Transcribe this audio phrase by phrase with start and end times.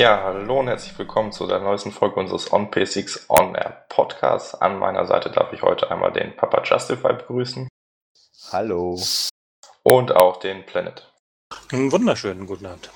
[0.00, 4.54] Ja, hallo und herzlich willkommen zu der neuesten Folge unseres On P6 On Air Podcasts.
[4.54, 7.68] An meiner Seite darf ich heute einmal den Papa Justify begrüßen.
[8.50, 8.98] Hallo.
[9.82, 11.12] Und auch den Planet.
[11.70, 12.90] Einen wunderschönen guten Abend.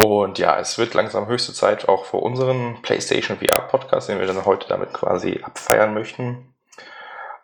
[0.00, 4.28] Und ja, es wird langsam höchste Zeit auch für unseren PlayStation VR Podcast, den wir
[4.28, 6.53] dann heute damit quasi abfeiern möchten.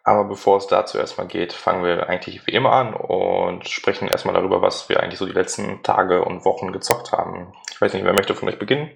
[0.03, 4.35] Aber bevor es dazu erstmal geht, fangen wir eigentlich wie immer an und sprechen erstmal
[4.35, 7.53] darüber, was wir eigentlich so die letzten Tage und Wochen gezockt haben.
[7.71, 8.91] Ich weiß nicht, wer möchte von euch beginnen?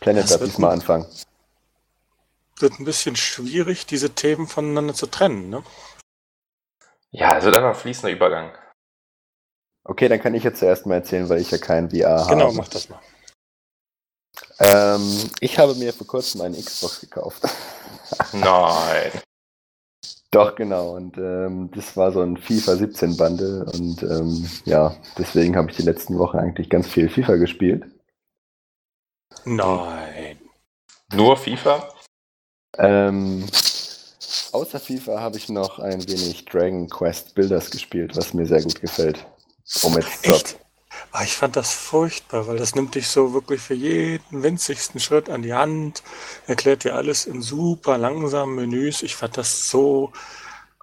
[0.00, 1.06] Planet darf diesmal anfangen.
[2.58, 5.62] Wird ein bisschen schwierig, diese Themen voneinander zu trennen, ne?
[7.10, 8.52] Ja, es wird einfach ein fließender Übergang.
[9.84, 12.30] Okay, dann kann ich jetzt zuerst mal erzählen, weil ich ja kein VR habe.
[12.30, 13.00] Genau, mach das mal.
[14.58, 17.42] Ähm, ich habe mir vor kurzem eine Xbox gekauft.
[18.32, 19.12] Nein.
[20.36, 20.96] Doch, genau.
[20.96, 23.64] Und ähm, das war so ein FIFA 17 Bundle.
[23.64, 27.86] Und ähm, ja, deswegen habe ich die letzten Wochen eigentlich ganz viel FIFA gespielt.
[29.46, 30.38] Nein.
[31.14, 31.88] Nur FIFA?
[32.76, 33.46] Ähm,
[34.52, 38.80] außer FIFA habe ich noch ein wenig Dragon Quest Builders gespielt, was mir sehr gut
[38.80, 39.26] gefällt.
[39.82, 40.58] Um jetzt Echt?
[41.18, 45.30] Ah, ich fand das furchtbar, weil das nimmt dich so wirklich für jeden winzigsten Schritt
[45.30, 46.02] an die Hand,
[46.46, 49.02] erklärt dir alles in super langsamen Menüs.
[49.02, 50.12] Ich fand das so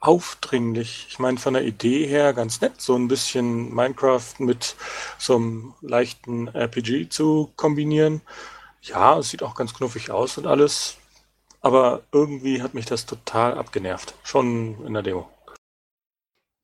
[0.01, 1.05] aufdringlich.
[1.07, 4.75] Ich meine, von der Idee her ganz nett, so ein bisschen Minecraft mit
[5.19, 8.21] so einem leichten RPG zu kombinieren.
[8.81, 10.97] Ja, es sieht auch ganz knuffig aus und alles.
[11.61, 14.15] Aber irgendwie hat mich das total abgenervt.
[14.23, 15.29] Schon in der Demo.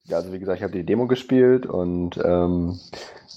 [0.06, 2.80] Ja, also wie gesagt, ich habe die Demo gespielt und ähm,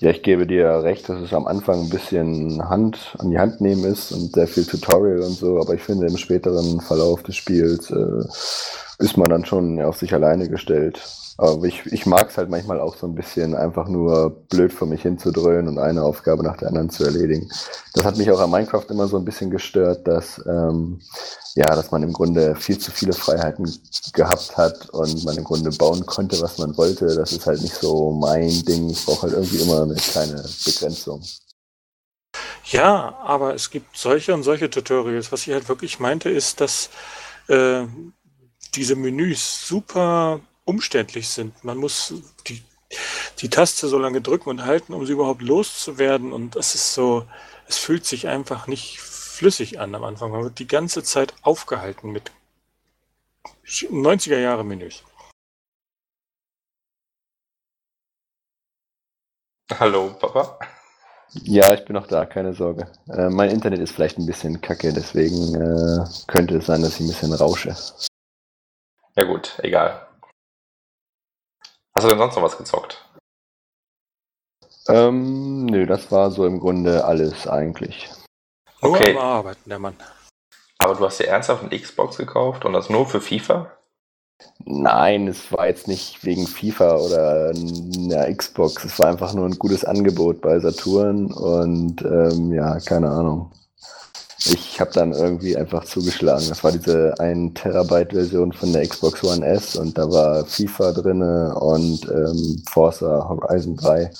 [0.02, 3.60] ja, ich gebe dir recht, dass es am Anfang ein bisschen Hand an die Hand
[3.60, 7.36] nehmen ist und sehr viel Tutorial und so, aber ich finde im späteren Verlauf des
[7.36, 8.24] Spiels äh,
[8.98, 11.00] ist man dann schon auf sich alleine gestellt.
[11.38, 14.86] Aber ich, ich mag es halt manchmal auch so ein bisschen einfach nur blöd vor
[14.86, 17.48] mich hinzudröhnen und eine Aufgabe nach der anderen zu erledigen.
[17.94, 21.00] Das hat mich auch an Minecraft immer so ein bisschen gestört, dass, ähm,
[21.54, 23.70] ja, dass man im Grunde viel zu viele Freiheiten
[24.12, 27.06] gehabt hat und man im Grunde bauen konnte, was man wollte.
[27.06, 28.90] Das ist halt nicht so mein Ding.
[28.90, 31.22] Ich brauche halt irgendwie immer eine kleine Begrenzung.
[32.66, 35.32] Ja, aber es gibt solche und solche Tutorials.
[35.32, 36.90] Was ich halt wirklich meinte, ist, dass
[37.48, 37.84] äh,
[38.74, 41.64] diese Menüs super umständlich sind.
[41.64, 42.14] Man muss
[42.46, 42.62] die,
[43.40, 46.32] die Taste so lange drücken und halten, um sie überhaupt loszuwerden.
[46.32, 47.26] Und das ist so,
[47.68, 50.30] es fühlt sich einfach nicht flüssig an am Anfang.
[50.30, 52.30] Man wird die ganze Zeit aufgehalten mit
[53.64, 55.02] 90er Jahre Menüs.
[59.78, 60.58] Hallo, Papa.
[61.44, 62.92] Ja, ich bin noch da, keine Sorge.
[63.08, 67.00] Äh, mein Internet ist vielleicht ein bisschen kacke, deswegen äh, könnte es sein, dass ich
[67.00, 67.74] ein bisschen rausche.
[69.16, 70.11] Ja gut, egal.
[71.94, 73.04] Hast du denn sonst noch was gezockt?
[74.88, 78.10] Ähm, nö, das war so im Grunde alles eigentlich.
[78.80, 79.12] Nur okay.
[79.12, 79.96] am Arbeiten, der Mann.
[80.78, 83.70] Aber du hast dir ernsthaft eine Xbox gekauft und das nur für FIFA?
[84.64, 88.84] Nein, es war jetzt nicht wegen FIFA oder einer Xbox.
[88.84, 93.52] Es war einfach nur ein gutes Angebot bei Saturn und ähm, ja, keine Ahnung.
[94.44, 96.48] Ich habe dann irgendwie einfach zugeschlagen.
[96.48, 100.92] Das war diese 1 Terabyte Version von der Xbox One S und da war FIFA
[100.92, 104.10] drinne und ähm, Forza Horizon 3.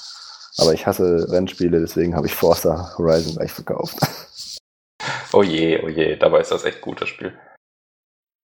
[0.58, 3.96] Aber ich hasse Rennspiele, deswegen habe ich Forza Horizon gleich verkauft.
[5.32, 7.32] Oh je, oh je, dabei ist das echt gut, das Spiel.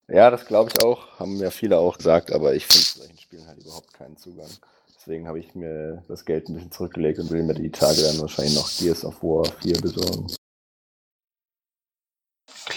[0.08, 3.18] Ja, das glaube ich auch, haben ja viele auch gesagt, aber ich finde zu solchen
[3.18, 4.48] Spielen halt überhaupt keinen Zugang.
[4.96, 8.18] Deswegen habe ich mir das Geld ein bisschen zurückgelegt und will mir die Tage dann
[8.20, 10.26] wahrscheinlich noch Gears of War 4 besorgen.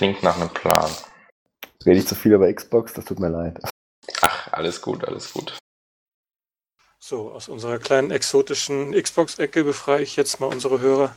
[0.02, 0.90] Klingt nach einem Plan.
[1.86, 3.62] Rede ich zu viel über Xbox, das tut mir leid.
[4.22, 5.60] Ach, alles gut, alles gut.
[6.98, 11.16] So, aus unserer kleinen exotischen Xbox-Ecke befreie ich jetzt mal unsere Hörer.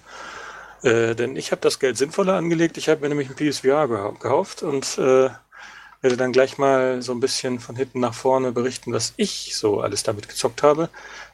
[0.83, 2.77] Äh, denn ich habe das Geld sinnvoller angelegt.
[2.77, 5.31] Ich habe mir nämlich ein PSVR gekauft und äh,
[6.03, 9.81] werde dann gleich mal so ein bisschen von hinten nach vorne berichten, was ich so
[9.81, 10.91] alles damit gezockt habe.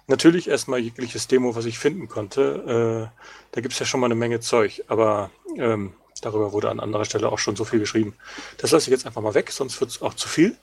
[0.06, 3.10] Natürlich erstmal jegliches Demo, was ich finden konnte.
[3.10, 6.80] Äh, da gibt es ja schon mal eine Menge Zeug, aber ähm, Darüber wurde an
[6.80, 8.14] anderer Stelle auch schon so viel geschrieben.
[8.58, 10.56] Das lasse ich jetzt einfach mal weg, sonst wird es auch zu viel.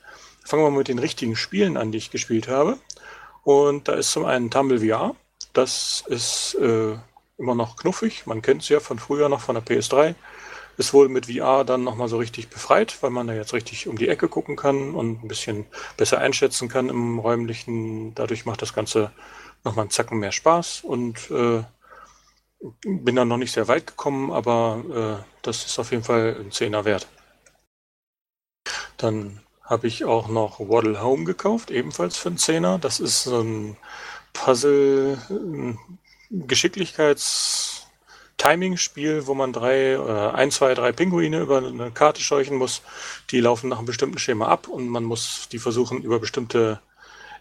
[0.46, 2.78] Fangen wir mal mit den richtigen Spielen an, die ich gespielt habe.
[3.44, 5.16] Und da ist zum einen Tumble VR.
[5.54, 6.98] Das ist äh,
[7.38, 8.26] immer noch knuffig.
[8.26, 10.16] Man kennt es ja von früher noch von der PS3.
[10.78, 13.98] Ist wohl mit VR dann nochmal so richtig befreit, weil man da jetzt richtig um
[13.98, 15.66] die Ecke gucken kann und ein bisschen
[15.98, 18.14] besser einschätzen kann im räumlichen.
[18.14, 19.12] Dadurch macht das Ganze
[19.64, 21.64] nochmal einen Zacken mehr Spaß und äh,
[22.60, 26.52] bin dann noch nicht sehr weit gekommen, aber äh, das ist auf jeden Fall ein
[26.52, 27.08] Zehner wert.
[28.98, 32.80] Dann habe ich auch noch Waddle Home gekauft, ebenfalls für einen Zehner.
[32.80, 33.78] Das ist so ein
[34.34, 35.18] Puzzle,
[36.30, 37.88] Geschicklichkeits
[38.38, 42.82] Timing-Spiel, wo man drei, äh, ein, zwei, drei Pinguine über eine Karte scheuchen muss.
[43.32, 46.80] Die laufen nach einem bestimmten Schema ab und man muss die versuchen, über bestimmte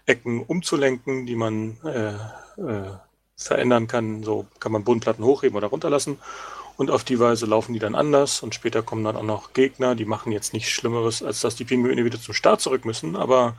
[0.06, 2.14] Ecken umzulenken, die man äh,
[2.60, 2.92] äh,
[3.37, 4.23] verändern kann.
[4.23, 6.19] So kann man Bodenplatten hochheben oder runterlassen.
[6.77, 8.43] Und auf die Weise laufen die dann anders.
[8.43, 11.65] Und später kommen dann auch noch Gegner, die machen jetzt nichts Schlimmeres, als dass die
[11.65, 13.17] Pinguine wieder zum Start zurück müssen.
[13.17, 13.55] Aber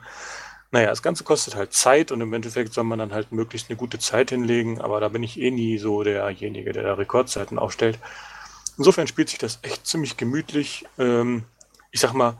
[0.70, 3.76] naja, das Ganze kostet halt Zeit und im Endeffekt soll man dann halt möglichst eine
[3.76, 4.80] gute Zeit hinlegen.
[4.80, 7.98] Aber da bin ich eh nie so derjenige, der da Rekordzeiten aufstellt.
[8.76, 10.84] Insofern spielt sich das echt ziemlich gemütlich.
[10.98, 11.44] Ähm,
[11.90, 12.36] ich sag mal,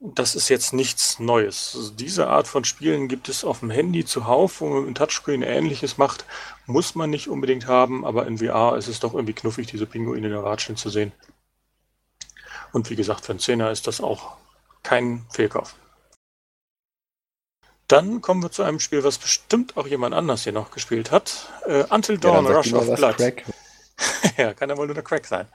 [0.00, 1.72] das ist jetzt nichts Neues.
[1.74, 4.94] Also diese Art von Spielen gibt es auf dem Handy zuhauf, wo man mit dem
[4.94, 6.26] Touchscreen ähnliches macht.
[6.66, 10.26] Muss man nicht unbedingt haben, aber in VR ist es doch irgendwie knuffig, diese Pinguine
[10.26, 11.12] in der Ratschen zu sehen.
[12.72, 14.36] Und wie gesagt, für einen Zehner ist das auch
[14.82, 15.74] kein Fehlkauf.
[17.88, 21.48] Dann kommen wir zu einem Spiel, was bestimmt auch jemand anders hier noch gespielt hat.
[21.66, 23.18] Äh, Until Dawn, ja, Rush of Blood.
[24.36, 25.46] ja, kann ja wohl nur der Crack sein.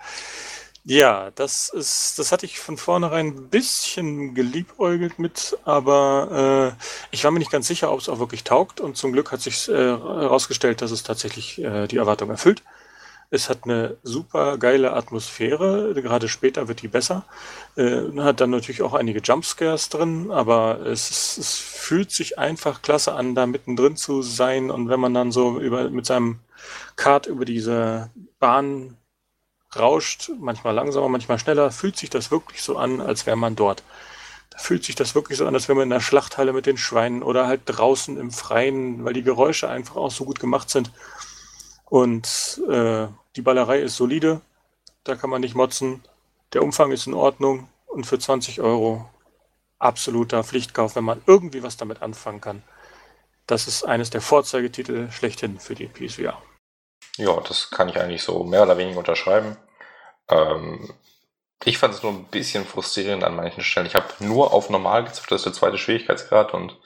[0.83, 7.23] Ja, das ist, das hatte ich von vornherein ein bisschen geliebäugelt mit, aber äh, ich
[7.23, 9.69] war mir nicht ganz sicher, ob es auch wirklich taugt und zum Glück hat sich
[9.69, 12.63] äh, herausgestellt, dass es tatsächlich äh, die Erwartung erfüllt.
[13.29, 17.25] Es hat eine super geile Atmosphäre, gerade später wird die besser.
[17.77, 22.81] Äh, hat dann natürlich auch einige Jumpscares drin, aber es, ist, es fühlt sich einfach
[22.81, 26.39] klasse an, da mittendrin zu sein und wenn man dann so über, mit seinem
[26.95, 28.97] Kart über diese Bahn
[29.77, 33.83] rauscht, manchmal langsamer, manchmal schneller, fühlt sich das wirklich so an, als wäre man dort.
[34.49, 36.77] Da fühlt sich das wirklich so an, als wäre man in der Schlachthalle mit den
[36.77, 40.91] Schweinen oder halt draußen im Freien, weil die Geräusche einfach auch so gut gemacht sind.
[41.85, 44.41] Und äh, die Ballerei ist solide,
[45.03, 46.03] da kann man nicht motzen.
[46.53, 49.09] Der Umfang ist in Ordnung und für 20 Euro
[49.79, 52.63] absoluter Pflichtkauf, wenn man irgendwie was damit anfangen kann.
[53.47, 56.41] Das ist eines der Vorzeigetitel schlechthin für die PSVR.
[57.17, 59.57] Ja, das kann ich eigentlich so mehr oder weniger unterschreiben.
[60.29, 60.93] Ähm,
[61.63, 63.85] ich fand es nur ein bisschen frustrierend an manchen Stellen.
[63.85, 66.77] Ich habe nur auf normal gezockt, das ist der zweite Schwierigkeitsgrad und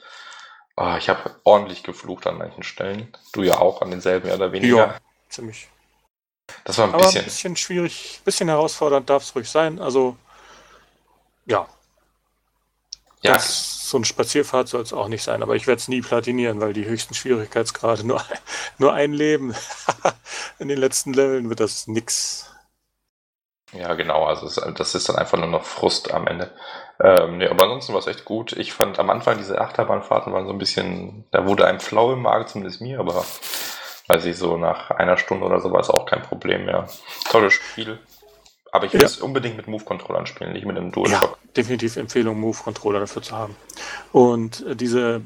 [0.76, 3.16] oh, ich habe ordentlich geflucht an manchen Stellen.
[3.32, 4.76] Du ja auch an denselben mehr oder weniger.
[4.76, 4.96] Ja,
[5.28, 5.68] ziemlich.
[6.64, 9.78] Das war ein Aber bisschen, ein bisschen schwierig, ein bisschen herausfordernd darf es ruhig sein.
[9.80, 10.16] Also,
[11.46, 11.66] ja.
[13.26, 13.34] Ja.
[13.34, 16.60] Das, so ein Spazierfahrt soll es auch nicht sein, aber ich werde es nie platinieren,
[16.60, 18.22] weil die höchsten Schwierigkeitsgrade nur,
[18.78, 19.54] nur ein Leben.
[20.58, 22.50] In den letzten Leveln wird das nix.
[23.72, 26.52] Ja, genau, also das ist dann einfach nur noch Frust am Ende.
[27.00, 28.52] Ähm, nee, aber ansonsten war es echt gut.
[28.52, 32.22] Ich fand am Anfang diese Achterbahnfahrten waren so ein bisschen, da wurde einem flau im
[32.22, 33.24] Magen, zumindest mir, aber
[34.06, 36.86] weiß ich so, nach einer Stunde oder so war es auch kein Problem mehr.
[37.28, 37.98] Tolles Spiel.
[38.76, 39.06] Aber ich will ja.
[39.06, 41.22] es unbedingt mit Move-Controllern spielen, nicht mit einem DualShock.
[41.22, 43.56] Ja, definitiv Empfehlung, Move-Controller dafür zu haben.
[44.12, 45.22] Und äh, diese,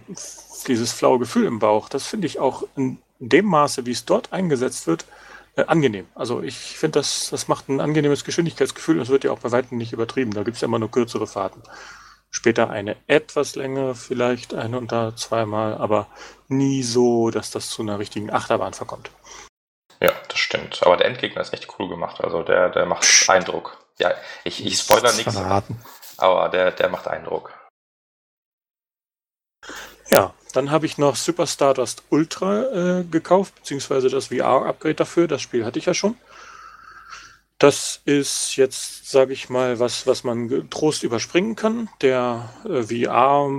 [0.69, 4.32] dieses flaue Gefühl im Bauch, das finde ich auch in dem Maße, wie es dort
[4.32, 5.05] eingesetzt wird,
[5.56, 6.06] äh, angenehm.
[6.14, 9.50] Also ich finde, das, das macht ein angenehmes Geschwindigkeitsgefühl und es wird ja auch bei
[9.50, 10.32] weitem nicht übertrieben.
[10.32, 11.61] Da gibt es ja immer nur kürzere Fahrten.
[12.31, 16.06] Später eine etwas längere, vielleicht eine und da zweimal, aber
[16.47, 19.11] nie so, dass das zu einer richtigen Achterbahn verkommt.
[20.00, 20.81] Ja, das stimmt.
[20.82, 22.20] Aber der Endgegner ist echt cool gemacht.
[22.23, 23.29] Also der, der macht Psst.
[23.29, 23.76] Eindruck.
[23.99, 24.14] Ja,
[24.44, 25.37] ich, ich spoiler nichts,
[26.17, 27.52] aber der, der macht Eindruck.
[30.08, 35.28] Ja, dann habe ich noch Super Stardust Ultra äh, gekauft, beziehungsweise das VR-Upgrade dafür.
[35.28, 36.16] Das Spiel hatte ich ja schon.
[37.61, 41.90] Das ist jetzt, sage ich mal, was, was man getrost überspringen kann.
[42.00, 43.50] Der äh, VR,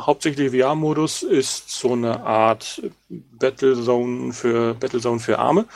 [0.00, 5.66] hauptsächlich VR-Modus ist so eine Art Battlezone für Battlezone für Arme.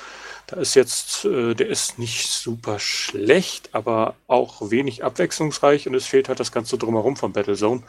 [0.49, 6.07] Da ist jetzt, äh, der ist nicht super schlecht, aber auch wenig abwechslungsreich und es
[6.07, 7.85] fehlt halt das Ganze drumherum von Battlezone.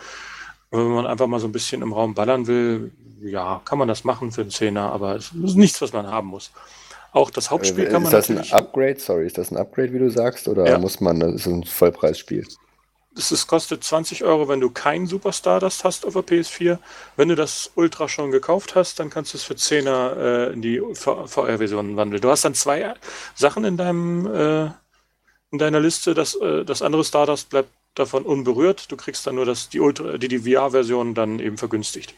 [0.70, 2.92] Wenn man einfach mal so ein bisschen im Raum ballern will,
[3.24, 6.28] ja, kann man das machen für einen Zehner, aber es ist nichts, was man haben
[6.28, 6.52] muss.
[7.12, 8.14] Auch das Hauptspiel äh, kann man.
[8.14, 9.00] Ist das ein Upgrade?
[9.00, 10.48] Sorry, ist das ein Upgrade, wie du sagst?
[10.48, 10.78] Oder ja.
[10.78, 12.48] muss man, das ist ein Vollpreisspiel?
[13.14, 16.78] Das ist, kostet 20 Euro, wenn du kein Superstar das hast auf der PS4.
[17.18, 20.62] Wenn du das Ultra schon gekauft hast, dann kannst du es für 10er äh, in
[20.62, 22.22] die VR-Version wandeln.
[22.22, 22.94] Du hast dann zwei
[23.36, 24.72] Sachen in deinem äh,
[25.52, 26.14] in deiner Liste.
[26.14, 28.92] Das, äh, das andere Stardust bleibt davon unberührt.
[28.92, 32.16] Du kriegst dann nur das, die, Ultra, die, die VR-Version dann eben vergünstigt.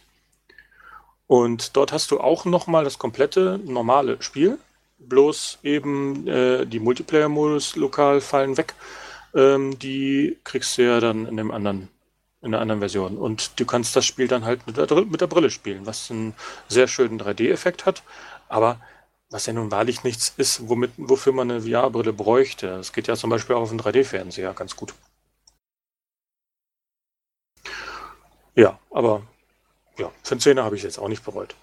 [1.28, 4.60] Und dort hast du auch nochmal das komplette normale Spiel
[5.10, 8.76] bloß eben äh, die Multiplayer-Modus lokal fallen weg.
[9.36, 11.90] Ähm, die kriegst du ja dann in dem anderen
[12.44, 13.18] in der anderen Version.
[13.18, 16.36] Und du kannst das Spiel dann halt mit der, mit der Brille spielen, was einen
[16.68, 18.04] sehr schönen 3D-Effekt hat,
[18.50, 18.82] aber
[19.30, 22.68] was ja nun wahrlich nichts ist, womit, wofür man eine VR-Brille bräuchte.
[22.68, 24.94] Das geht ja zum Beispiel auch auf dem 3D-Fernseher ganz gut.
[28.56, 29.24] Ja, aber
[29.98, 31.56] ja, für den Zehner habe ich jetzt auch nicht bereut.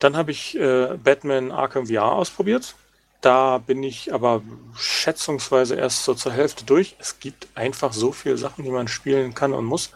[0.00, 2.74] Dann habe ich äh, Batman Arkham VR ausprobiert.
[3.20, 4.42] Da bin ich aber
[4.74, 6.96] schätzungsweise erst so zur Hälfte durch.
[6.98, 9.90] Es gibt einfach so viele Sachen, die man spielen kann und muss.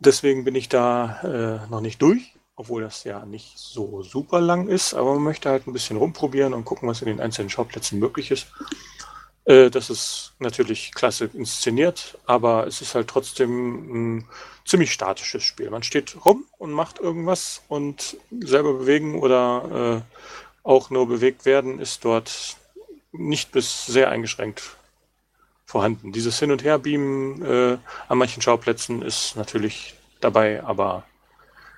[0.00, 4.68] Deswegen bin ich da äh, noch nicht durch, obwohl das ja nicht so super lang
[4.68, 4.94] ist.
[4.94, 8.30] Aber man möchte halt ein bisschen rumprobieren und gucken, was in den einzelnen Schauplätzen möglich
[8.30, 8.46] ist.
[9.50, 14.28] Äh, das ist natürlich klasse inszeniert, aber es ist halt trotzdem ein
[14.64, 15.70] ziemlich statisches Spiel.
[15.70, 20.16] Man steht rum und macht irgendwas und selber bewegen oder äh,
[20.62, 22.56] auch nur bewegt werden, ist dort
[23.10, 24.76] nicht bis sehr eingeschränkt
[25.66, 26.12] vorhanden.
[26.12, 27.78] Dieses Hin- und Herbeamen äh,
[28.08, 31.04] an manchen Schauplätzen ist natürlich dabei, aber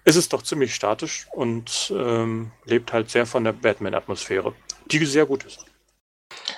[0.04, 4.52] es ist doch ziemlich statisch und ähm, lebt halt sehr von der Batman-Atmosphäre,
[4.86, 5.71] die sehr gut ist.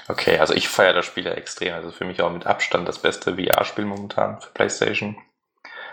[0.08, 1.74] Okay, also ich feiere das Spiel ja extrem.
[1.74, 5.16] Also für mich auch mit Abstand das beste VR-Spiel momentan für PlayStation.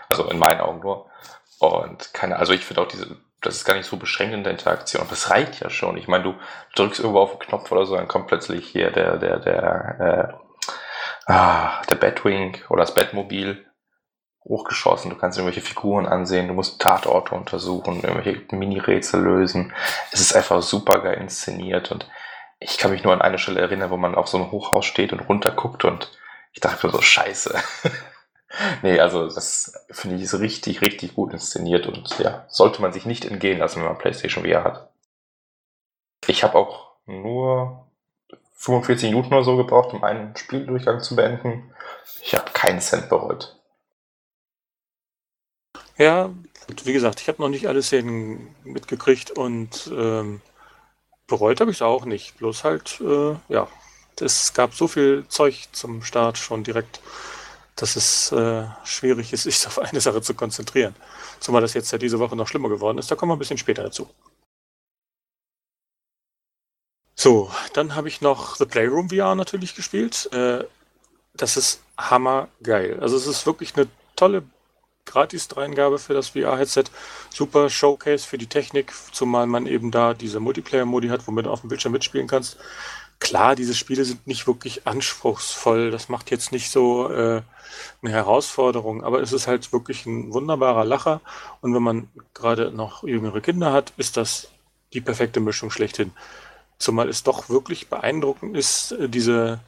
[0.08, 1.10] Also in meinen Augen nur.
[1.58, 4.52] Und keine, also ich finde auch diese das ist gar nicht so beschränkt in der
[4.52, 5.04] Interaktion.
[5.10, 5.96] Das reicht ja schon.
[5.96, 6.34] Ich meine, du
[6.76, 10.32] drückst irgendwo auf den Knopf oder so, dann kommt plötzlich hier der, der, der,
[11.26, 13.66] äh, ah, der Batwing oder das Batmobil
[14.44, 15.10] hochgeschossen.
[15.10, 19.72] Du kannst irgendwelche Figuren ansehen, du musst Tatorte untersuchen, irgendwelche Mini-Rätsel lösen.
[20.12, 22.08] Es ist einfach super geil inszeniert und
[22.64, 25.12] ich kann mich nur an eine Stelle erinnern, wo man auf so einem Hochhaus steht
[25.12, 26.10] und runterguckt und
[26.52, 27.54] ich dachte mir so, scheiße.
[28.82, 33.06] nee, also das finde ich ist richtig, richtig gut inszeniert und ja, sollte man sich
[33.06, 34.90] nicht entgehen lassen, wenn man PlayStation VR hat.
[36.26, 37.86] Ich habe auch nur
[38.54, 41.74] 45 Minuten oder so gebraucht, um einen Spieldurchgang zu beenden.
[42.22, 43.56] Ich habe keinen Cent bereut.
[45.98, 46.30] Ja,
[46.84, 50.40] wie gesagt, ich habe noch nicht alle Szenen mitgekriegt und ähm,
[51.26, 52.38] bereut habe ich es auch nicht.
[52.38, 53.68] Bloß halt, äh, ja,
[54.20, 57.00] es gab so viel Zeug zum Start schon direkt
[57.76, 60.94] dass es äh, schwierig ist, sich auf eine Sache zu konzentrieren.
[61.40, 63.10] Zumal das jetzt ja diese Woche noch schlimmer geworden ist.
[63.10, 64.08] Da kommen wir ein bisschen später dazu.
[67.14, 70.32] So, dann habe ich noch The Playroom VR natürlich gespielt.
[70.32, 70.64] Äh,
[71.34, 73.00] das ist hammergeil.
[73.00, 74.42] Also es ist wirklich eine tolle
[75.04, 76.84] Gratis-Dreingabe für das VR-Headset.
[77.30, 81.60] Super Showcase für die Technik, zumal man eben da diese Multiplayer-Modi hat, womit du auf
[81.60, 82.58] dem Bildschirm mitspielen kannst.
[83.18, 85.92] Klar, diese Spiele sind nicht wirklich anspruchsvoll.
[85.92, 87.42] Das macht jetzt nicht so äh,
[88.02, 91.20] eine Herausforderung, aber es ist halt wirklich ein wunderbarer Lacher.
[91.60, 94.48] Und wenn man gerade noch jüngere Kinder hat, ist das
[94.92, 96.12] die perfekte Mischung schlechthin.
[96.78, 99.60] Zumal es doch wirklich beeindruckend ist, äh, diese,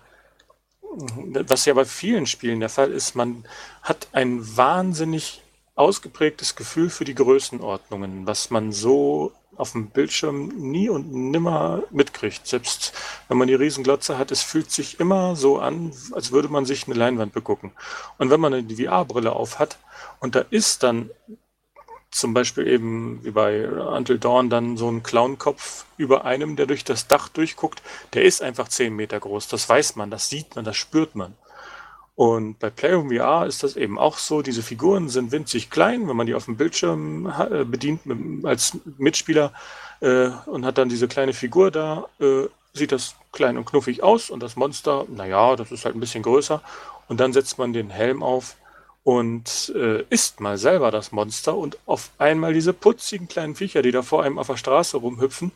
[1.48, 3.44] was ja bei vielen Spielen der Fall ist, man
[3.82, 5.42] hat ein wahnsinnig
[5.74, 12.46] ausgeprägtes Gefühl für die Größenordnungen, was man so auf dem Bildschirm nie und nimmer mitkriegt.
[12.46, 12.92] Selbst
[13.28, 16.86] wenn man die Riesenglotze hat, es fühlt sich immer so an, als würde man sich
[16.86, 17.72] eine Leinwand begucken.
[18.18, 19.78] Und wenn man eine VR-Brille auf hat
[20.20, 21.10] und da ist dann
[22.14, 26.84] zum Beispiel eben wie bei Until Dawn dann so ein Clownkopf über einem, der durch
[26.84, 29.48] das Dach durchguckt, der ist einfach zehn Meter groß.
[29.48, 31.34] Das weiß man, das sieht man, das spürt man.
[32.14, 34.42] Und bei Playroom VR ist das eben auch so.
[34.42, 38.02] Diese Figuren sind winzig klein, wenn man die auf dem Bildschirm äh, bedient
[38.44, 39.52] als Mitspieler
[40.00, 44.30] äh, und hat dann diese kleine Figur da, äh, sieht das klein und knuffig aus
[44.30, 46.62] und das Monster, naja, das ist halt ein bisschen größer.
[47.08, 48.54] Und dann setzt man den Helm auf
[49.04, 53.92] und äh, isst mal selber das Monster und auf einmal diese putzigen kleinen Viecher, die
[53.92, 55.52] da vor einem auf der Straße rumhüpfen.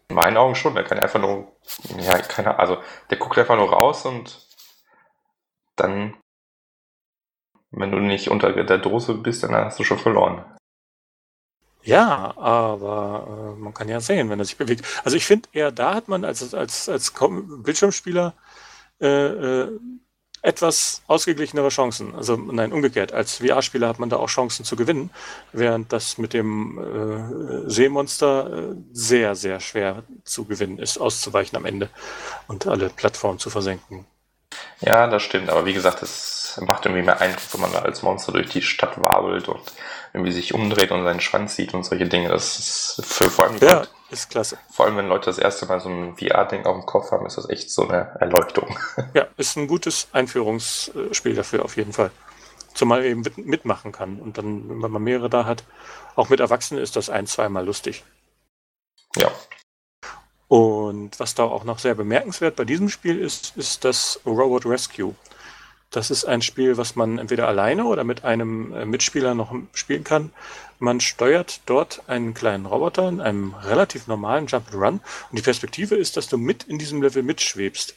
[0.09, 0.75] In meinen Augen schon.
[0.75, 1.52] Der kann einfach nur,
[1.99, 2.79] ja, keine also
[3.11, 4.47] der guckt einfach nur raus und
[5.76, 6.14] dann
[7.73, 10.45] wenn du nicht unter der Dose bist, dann hast du schon verloren.
[11.83, 14.85] Ja, aber äh, man kann ja sehen, wenn er sich bewegt.
[15.05, 18.35] Also ich finde eher, da hat man als, als, als Bildschirmspieler
[19.00, 19.81] äh, äh,
[20.42, 22.14] etwas ausgeglichenere Chancen.
[22.14, 23.12] Also nein, umgekehrt.
[23.12, 25.11] Als VR-Spieler hat man da auch Chancen zu gewinnen,
[25.52, 31.64] während das mit dem äh, Seemonster äh, sehr, sehr schwer zu gewinnen ist, auszuweichen am
[31.64, 31.90] Ende
[32.47, 34.06] und alle Plattformen zu versenken.
[34.80, 35.50] Ja, das stimmt.
[35.50, 38.49] Aber wie gesagt, das es macht irgendwie mehr Eindruck, wenn man da als Monster durch
[38.49, 39.61] die Stadt wabelt und
[40.12, 42.28] irgendwie sich umdreht und seinen Schwanz sieht und solche Dinge.
[42.28, 44.59] Das ist für vor allem ja, ist klasse.
[44.71, 47.37] Vor allem, wenn Leute das erste Mal so ein VR-Ding auf dem Kopf haben, ist
[47.37, 48.76] das echt so eine Erleuchtung.
[49.14, 52.11] Ja, ist ein gutes Einführungsspiel dafür auf jeden Fall.
[52.75, 54.21] Zumal eben mitmachen kann.
[54.21, 55.64] Und dann, wenn man mehrere da hat,
[56.17, 58.05] auch mit Erwachsenen ist das ein, zweimal lustig.
[59.17, 59.31] Ja.
[60.49, 65.14] Und was da auch noch sehr bemerkenswert bei diesem Spiel ist, ist das Robot Rescue.
[65.90, 70.04] Das ist ein Spiel, was man entweder alleine oder mit einem äh, Mitspieler noch spielen
[70.04, 70.32] kann.
[70.78, 75.42] Man steuert dort einen kleinen Roboter in einem relativ normalen Jump and Run und die
[75.42, 77.97] Perspektive ist, dass du mit in diesem Level mitschwebst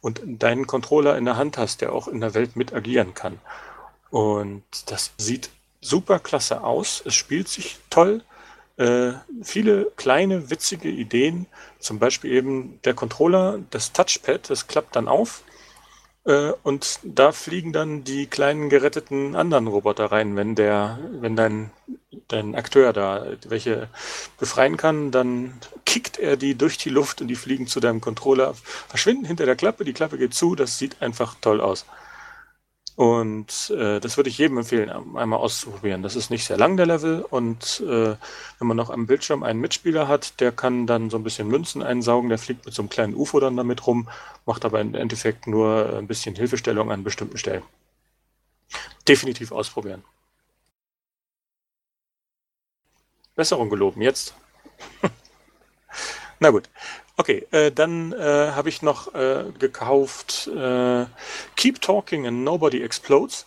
[0.00, 3.40] und deinen Controller in der Hand hast, der auch in der Welt mit agieren kann.
[4.10, 5.50] Und das sieht
[5.80, 7.02] super klasse aus.
[7.04, 8.22] Es spielt sich toll.
[8.76, 9.12] Äh,
[9.42, 11.46] viele kleine, witzige Ideen.
[11.80, 15.42] Zum Beispiel eben der Controller, das Touchpad, das klappt dann auf
[16.24, 21.70] und da fliegen dann die kleinen geretteten anderen Roboter rein, wenn der, wenn dein,
[22.28, 23.88] dein Akteur da welche
[24.38, 28.54] befreien kann, dann kickt er die durch die Luft und die fliegen zu deinem Controller,
[28.88, 31.84] verschwinden hinter der Klappe, die Klappe geht zu, das sieht einfach toll aus.
[32.96, 36.02] Und äh, das würde ich jedem empfehlen, einmal auszuprobieren.
[36.02, 37.22] Das ist nicht sehr lang, der Level.
[37.22, 38.14] Und äh,
[38.58, 41.82] wenn man noch am Bildschirm einen Mitspieler hat, der kann dann so ein bisschen Münzen
[41.82, 44.08] einsaugen, der fliegt mit so einem kleinen UFO dann damit rum,
[44.46, 47.64] macht aber im Endeffekt nur ein bisschen Hilfestellung an bestimmten Stellen.
[49.08, 50.04] Definitiv ausprobieren.
[53.34, 54.34] Besserung geloben, jetzt.
[56.38, 56.68] Na gut.
[57.16, 61.06] Okay, äh, dann äh, habe ich noch äh, gekauft äh,
[61.54, 63.46] Keep Talking and Nobody Explodes,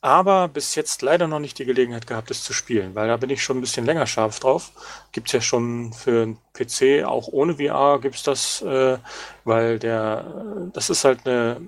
[0.00, 3.28] aber bis jetzt leider noch nicht die Gelegenheit gehabt, es zu spielen, weil da bin
[3.28, 4.72] ich schon ein bisschen länger scharf drauf.
[5.12, 8.96] Gibt es ja schon für einen PC, auch ohne VR gibt es das, äh,
[9.44, 11.60] weil der, das ist halt eine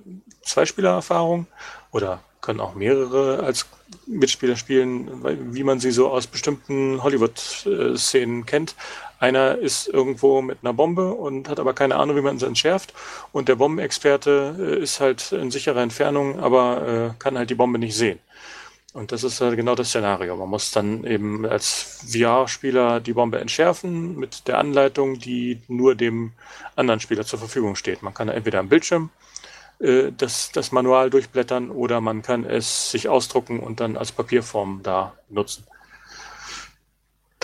[0.42, 1.46] Zweispielererfahrung
[1.92, 3.66] oder können auch mehrere als
[4.06, 8.74] Mitspieler spielen, wie man sie so aus bestimmten Hollywood-Szenen kennt.
[9.18, 12.92] Einer ist irgendwo mit einer Bombe und hat aber keine Ahnung, wie man sie entschärft.
[13.32, 17.78] Und der Bombenexperte äh, ist halt in sicherer Entfernung, aber äh, kann halt die Bombe
[17.78, 18.18] nicht sehen.
[18.96, 20.36] Und das ist halt genau das Szenario.
[20.36, 26.32] Man muss dann eben als VR-Spieler die Bombe entschärfen mit der Anleitung, die nur dem
[26.76, 28.02] anderen Spieler zur Verfügung steht.
[28.02, 29.10] Man kann entweder am Bildschirm
[29.80, 34.80] äh, das, das Manual durchblättern oder man kann es sich ausdrucken und dann als Papierform
[34.82, 35.66] da nutzen.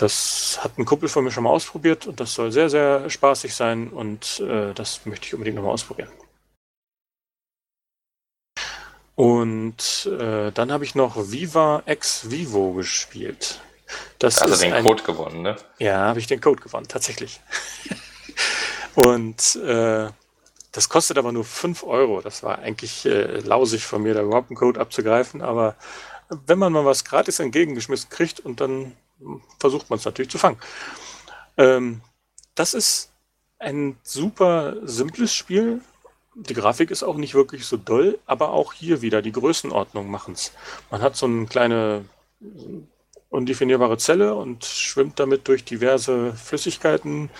[0.03, 3.55] Das hat ein Kumpel von mir schon mal ausprobiert und das soll sehr, sehr spaßig
[3.55, 6.09] sein und äh, das möchte ich unbedingt nochmal ausprobieren.
[9.15, 13.61] Und äh, dann habe ich noch Viva Ex Vivo gespielt.
[14.19, 15.55] Das also den ein, Code gewonnen, ne?
[15.79, 17.39] Ja, habe ich den Code gewonnen, tatsächlich.
[18.95, 20.09] und äh,
[20.73, 22.19] das kostet aber nur 5 Euro.
[22.19, 25.41] Das war eigentlich äh, lausig von mir, da überhaupt einen Code abzugreifen.
[25.41, 25.77] Aber
[26.45, 28.97] wenn man mal was gratis entgegengeschmissen kriegt und dann
[29.59, 30.57] versucht man es natürlich zu fangen.
[31.57, 32.01] Ähm,
[32.55, 33.11] das ist
[33.59, 35.81] ein super simples Spiel.
[36.35, 40.33] Die Grafik ist auch nicht wirklich so doll, aber auch hier wieder die Größenordnung machen
[40.33, 40.51] es.
[40.89, 42.05] Man hat so eine kleine
[43.29, 47.31] undefinierbare Zelle und schwimmt damit durch diverse Flüssigkeiten,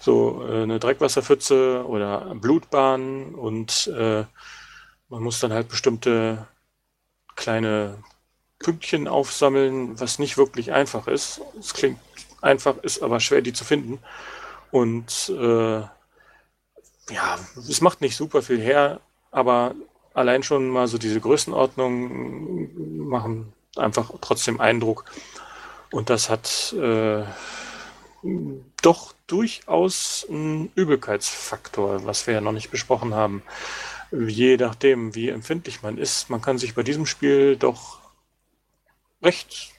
[0.00, 4.24] so äh, eine Dreckwasserpfütze oder Blutbahn und äh,
[5.08, 6.48] man muss dann halt bestimmte
[7.36, 8.02] kleine
[8.62, 11.40] Pünktchen aufsammeln, was nicht wirklich einfach ist.
[11.58, 11.98] Es klingt
[12.40, 13.98] einfach, ist aber schwer, die zu finden.
[14.70, 19.74] Und äh, ja, es macht nicht super viel her, aber
[20.14, 25.04] allein schon mal so diese Größenordnung machen einfach trotzdem Eindruck.
[25.90, 27.22] Und das hat äh,
[28.82, 33.42] doch durchaus einen Übelkeitsfaktor, was wir ja noch nicht besprochen haben.
[34.10, 38.01] Je nachdem, wie empfindlich man ist, man kann sich bei diesem Spiel doch
[39.22, 39.72] recht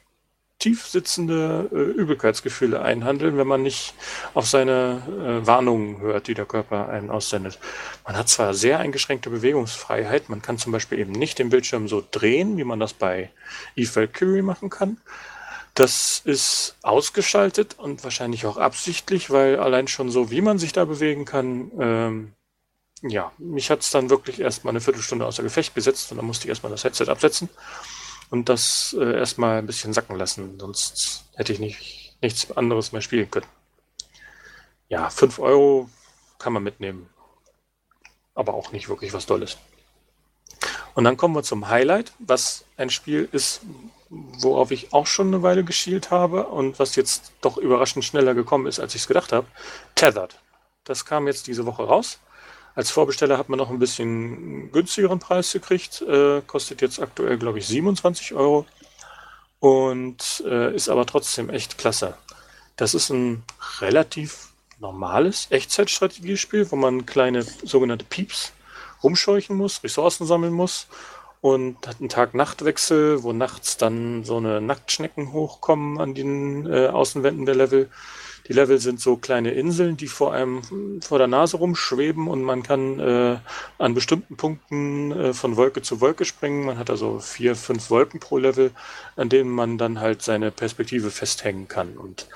[0.63, 3.93] tief sitzende äh, Übelkeitsgefühle einhandeln, wenn man nicht
[4.33, 5.01] auf seine
[5.43, 7.59] äh, Warnungen hört, die der Körper einen aussendet.
[8.05, 12.01] Man hat zwar sehr eingeschränkte Bewegungsfreiheit, man kann zum Beispiel eben nicht den Bildschirm so
[12.09, 13.29] drehen, wie man das bei
[13.75, 14.97] Eve Valkyrie machen kann.
[15.73, 20.85] Das ist ausgeschaltet und wahrscheinlich auch absichtlich, weil allein schon so, wie man sich da
[20.85, 22.33] bewegen kann, ähm,
[23.01, 26.45] ja, mich hat es dann wirklich erstmal eine Viertelstunde außer Gefecht gesetzt und dann musste
[26.45, 27.49] ich erstmal das Headset absetzen
[28.33, 33.03] und das äh, erstmal ein bisschen sacken lassen, sonst hätte ich nicht, nichts anderes mehr
[33.03, 33.45] spielen können.
[34.89, 35.87] Ja, 5 Euro
[36.39, 37.07] kann man mitnehmen,
[38.33, 39.59] aber auch nicht wirklich was Tolles.
[40.95, 43.61] Und dann kommen wir zum Highlight, was ein Spiel ist,
[44.09, 48.65] worauf ich auch schon eine Weile geschielt habe und was jetzt doch überraschend schneller gekommen
[48.65, 49.45] ist, als ich es gedacht habe.
[49.93, 50.39] Tethered.
[50.85, 52.17] Das kam jetzt diese Woche raus
[52.75, 56.01] Als Vorbesteller hat man noch ein bisschen günstigeren Preis gekriegt.
[56.01, 58.65] Äh, kostet jetzt aktuell, glaube ich, 27 Euro.
[59.59, 62.17] Und äh, ist aber trotzdem echt klasse.
[62.75, 63.43] Das ist ein
[63.79, 68.51] relativ normales Echtzeitstrategiespiel, wo man kleine sogenannte Pieps
[69.03, 70.87] rumscheuchen muss, Ressourcen sammeln muss
[71.41, 77.45] und hat einen Tag-Nacht-Wechsel, wo nachts dann so eine Nacktschnecken hochkommen an den äh, Außenwänden
[77.45, 77.89] der Level.
[78.47, 82.61] Die Level sind so kleine Inseln, die vor einem vor der Nase rumschweben und man
[82.61, 83.37] kann äh,
[83.77, 86.65] an bestimmten Punkten äh, von Wolke zu Wolke springen.
[86.65, 88.71] Man hat also vier, fünf Wolken pro Level,
[89.15, 91.97] an denen man dann halt seine Perspektive festhängen kann.
[91.97, 92.27] Und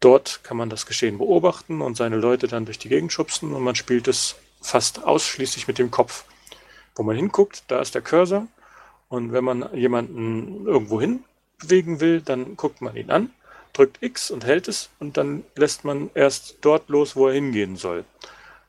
[0.00, 3.62] dort kann man das Geschehen beobachten und seine Leute dann durch die Gegend schubsen und
[3.62, 6.24] man spielt es fast ausschließlich mit dem Kopf.
[6.94, 8.48] Wo man hinguckt, da ist der Cursor.
[9.08, 11.24] Und wenn man jemanden irgendwo hin
[11.58, 13.30] bewegen will, dann guckt man ihn an,
[13.72, 17.76] drückt X und hält es und dann lässt man erst dort los, wo er hingehen
[17.76, 18.04] soll.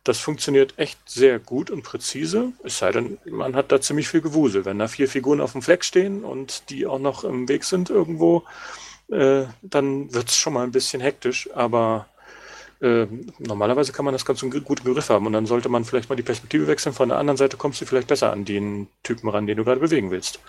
[0.03, 4.21] Das funktioniert echt sehr gut und präzise, es sei denn, man hat da ziemlich viel
[4.21, 4.65] Gewusel.
[4.65, 7.89] Wenn da vier Figuren auf dem Fleck stehen und die auch noch im Weg sind
[7.89, 8.43] irgendwo,
[9.11, 12.07] äh, dann wird es schon mal ein bisschen hektisch, aber
[12.81, 13.07] äh,
[13.39, 16.15] normalerweise kann man das ganz gut im Griff haben und dann sollte man vielleicht mal
[16.15, 16.93] die Perspektive wechseln.
[16.93, 19.81] Von der anderen Seite kommst du vielleicht besser an den Typen ran, den du gerade
[19.81, 20.39] bewegen willst.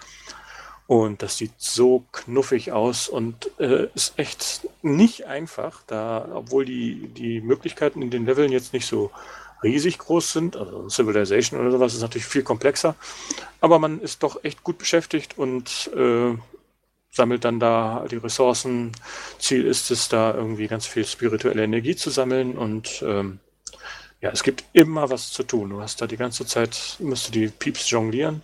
[0.90, 7.06] Und das sieht so knuffig aus und äh, ist echt nicht einfach, da, obwohl die,
[7.14, 9.12] die Möglichkeiten in den Leveln jetzt nicht so
[9.62, 12.96] riesig groß sind, also Civilization oder sowas ist natürlich viel komplexer,
[13.60, 16.36] aber man ist doch echt gut beschäftigt und äh,
[17.12, 18.90] sammelt dann da die Ressourcen.
[19.38, 23.38] Ziel ist es, da irgendwie ganz viel spirituelle Energie zu sammeln und ähm,
[24.20, 25.70] ja, es gibt immer was zu tun.
[25.70, 28.42] Du hast da die ganze Zeit, musst du die Pieps jonglieren.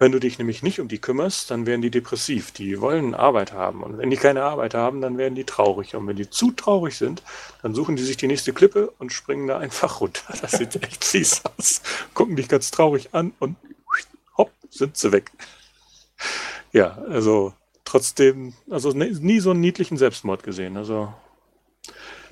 [0.00, 2.52] Wenn du dich nämlich nicht um die kümmerst, dann werden die depressiv.
[2.52, 3.82] Die wollen Arbeit haben.
[3.82, 5.96] Und wenn die keine Arbeit haben, dann werden die traurig.
[5.96, 7.22] Und wenn die zu traurig sind,
[7.62, 10.22] dann suchen die sich die nächste Klippe und springen da einfach runter.
[10.40, 11.82] Das sieht echt fies aus.
[12.14, 13.56] Gucken dich ganz traurig an und
[14.36, 15.32] hopp, sind sie weg.
[16.72, 17.52] Ja, also
[17.84, 20.76] trotzdem, also nie so einen niedlichen Selbstmord gesehen.
[20.76, 21.12] Also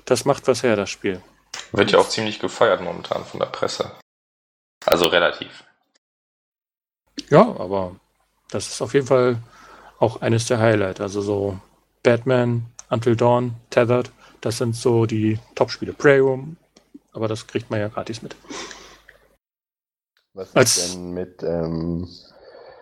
[0.05, 1.21] das macht was her, das Spiel.
[1.73, 3.91] Wird ja auch ziemlich gefeiert momentan von der Presse.
[4.85, 5.65] Also relativ.
[7.29, 7.95] Ja, aber
[8.51, 9.37] das ist auf jeden Fall
[9.99, 11.01] auch eines der Highlights.
[11.01, 11.59] Also so
[12.03, 14.11] Batman, Until Dawn, Tethered,
[14.41, 15.93] das sind so die Top-Spiele.
[15.93, 16.57] Prey Room,
[17.13, 18.35] aber das kriegt man ja gratis mit.
[20.33, 22.07] Was ist Als, denn mit ähm,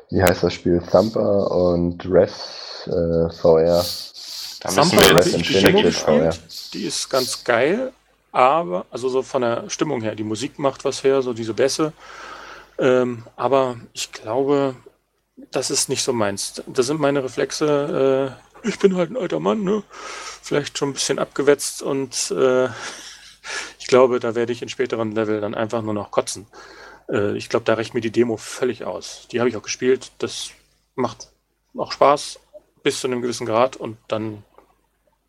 [0.09, 0.81] wie heißt das Spiel?
[0.91, 3.83] Thumper und Res äh, VR.
[4.61, 6.39] Da müssen wir die Demo gespielt.
[6.73, 7.91] Die ist ganz geil,
[8.31, 11.93] aber, also so von der Stimmung her, die Musik macht was her, so diese Bässe.
[12.77, 14.75] Ähm, aber ich glaube,
[15.51, 16.61] das ist nicht so meins.
[16.67, 18.35] Das sind meine Reflexe.
[18.63, 19.83] Äh, ich bin halt ein alter Mann, ne?
[20.41, 22.65] Vielleicht schon ein bisschen abgewetzt und äh,
[23.79, 26.47] ich glaube, da werde ich in späteren Level dann einfach nur noch kotzen.
[27.09, 29.27] Äh, ich glaube, da reicht mir die Demo völlig aus.
[29.31, 30.11] Die habe ich auch gespielt.
[30.19, 30.49] Das
[30.95, 31.29] macht
[31.77, 32.39] auch Spaß
[32.83, 34.43] bis zu einem gewissen Grad und dann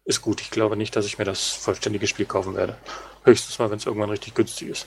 [0.05, 0.41] ist gut.
[0.41, 2.77] Ich glaube nicht, dass ich mir das vollständige Spiel kaufen werde.
[3.25, 4.87] Höchstens mal, wenn es irgendwann richtig günstig ist.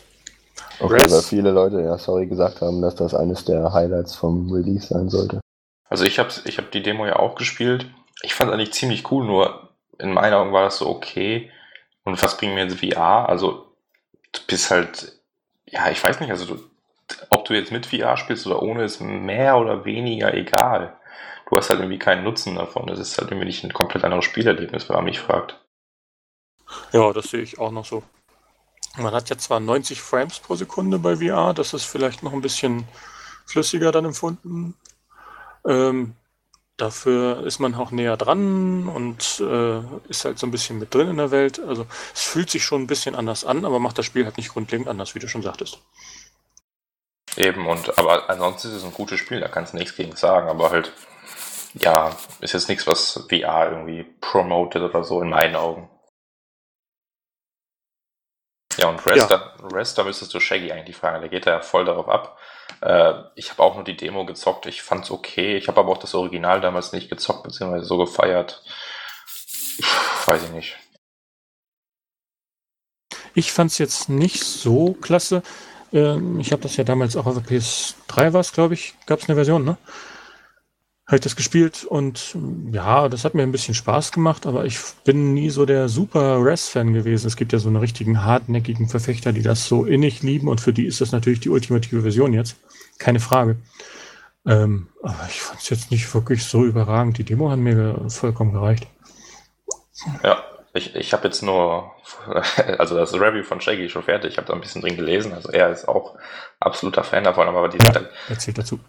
[0.80, 4.88] Okay, weil viele Leute, ja, sorry, gesagt haben, dass das eines der Highlights vom Release
[4.88, 5.42] sein sollte.
[5.90, 7.88] Also ich habe ich hab die Demo ja auch gespielt.
[8.22, 11.52] Ich fand es eigentlich ziemlich cool, nur in meinen Augen war das so okay.
[12.04, 13.28] Und was bringt mir jetzt VR?
[13.28, 13.68] Also
[14.32, 15.20] du bist halt,
[15.66, 16.60] ja, ich weiß nicht, also du,
[17.30, 20.96] ob du jetzt mit VR spielst oder ohne, ist mehr oder weniger egal.
[21.50, 22.88] Du hast halt irgendwie keinen Nutzen davon.
[22.88, 25.60] Das ist halt irgendwie nicht ein komplett anderes Spielerlebnis, wenn man mich fragt.
[26.92, 28.04] Ja, das sehe ich auch noch so.
[28.98, 32.42] Man hat ja zwar 90 Frames pro Sekunde bei VR, das ist vielleicht noch ein
[32.42, 32.88] bisschen
[33.46, 34.76] flüssiger dann empfunden.
[35.66, 36.16] Ähm,
[36.78, 41.10] dafür ist man auch näher dran und äh, ist halt so ein bisschen mit drin
[41.10, 41.60] in der Welt.
[41.60, 44.50] Also es fühlt sich schon ein bisschen anders an, aber macht das Spiel halt nicht
[44.50, 45.80] grundlegend anders, wie du schon sagtest.
[47.38, 50.50] Eben, und aber ansonsten ist es ein gutes Spiel, da kannst du nichts gegen sagen,
[50.50, 50.92] aber halt,
[51.74, 55.90] ja, ist jetzt nichts, was VR irgendwie promotet oder so, in meinen Augen.
[58.80, 59.38] Ja, und Rest, ja.
[59.38, 62.38] Da, Rest, da müsstest du Shaggy eigentlich fragen, der geht da ja voll darauf ab.
[62.82, 65.98] Äh, ich habe auch nur die Demo gezockt, ich fand's okay, ich habe aber auch
[65.98, 68.64] das Original damals nicht gezockt, beziehungsweise so gefeiert.
[70.26, 70.78] Weiß ich nicht.
[73.34, 75.44] Ich fand's jetzt nicht so klasse.
[75.92, 79.20] Ähm, ich habe das ja damals auch auf der PS3 war es, glaube ich, gab
[79.20, 79.78] es eine Version, ne?
[81.10, 82.38] Habe ich das gespielt und
[82.72, 86.38] ja, das hat mir ein bisschen Spaß gemacht, aber ich bin nie so der super
[86.40, 87.26] Res-Fan gewesen.
[87.26, 90.72] Es gibt ja so einen richtigen hartnäckigen Verfechter, die das so innig lieben und für
[90.72, 92.58] die ist das natürlich die ultimative Version jetzt.
[93.00, 93.56] Keine Frage.
[94.46, 97.18] Ähm, aber ich fand es jetzt nicht wirklich so überragend.
[97.18, 98.86] Die Demo hat mir vollkommen gereicht.
[100.24, 100.44] Ja,
[100.76, 101.90] ich, ich habe jetzt nur,
[102.78, 105.50] also das Review von Shaggy schon fertig, ich habe da ein bisschen drin gelesen, also
[105.50, 106.20] er ist auch
[106.60, 108.80] absoluter Fan davon, aber die, ja, erzählt dazu.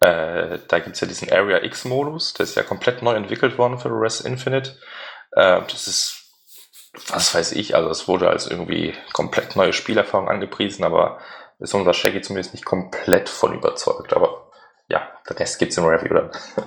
[0.00, 3.78] Äh, da gibt es ja diesen Area X-Modus, der ist ja komplett neu entwickelt worden
[3.78, 4.76] für Res Infinite.
[5.32, 6.32] Äh, das ist,
[7.08, 11.18] was weiß ich, also es wurde als irgendwie komplett neue Spielerfahrung angepriesen, aber
[11.58, 14.12] ist unser Shaggy zumindest nicht komplett von überzeugt.
[14.12, 14.50] Aber
[14.88, 16.30] ja, der Rest gibt es im Review dann.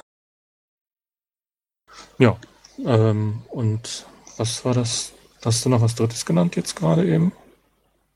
[2.17, 2.37] Ja,
[2.85, 4.05] ähm, und
[4.37, 5.13] was war das?
[5.43, 7.31] Hast du noch was Drittes genannt jetzt gerade eben?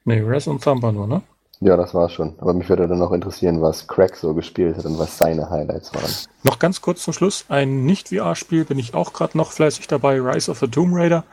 [0.03, 1.21] Nee, Res und Thumper nur, ne?
[1.63, 2.35] Ja, das war schon.
[2.39, 5.93] Aber mich würde dann noch interessieren, was Crack so gespielt hat und was seine Highlights
[5.95, 6.11] waren.
[6.43, 7.45] Noch ganz kurz zum Schluss.
[7.47, 10.19] Ein Nicht-VR-Spiel bin ich auch gerade noch fleißig dabei.
[10.19, 11.23] Rise of the Tomb Raider.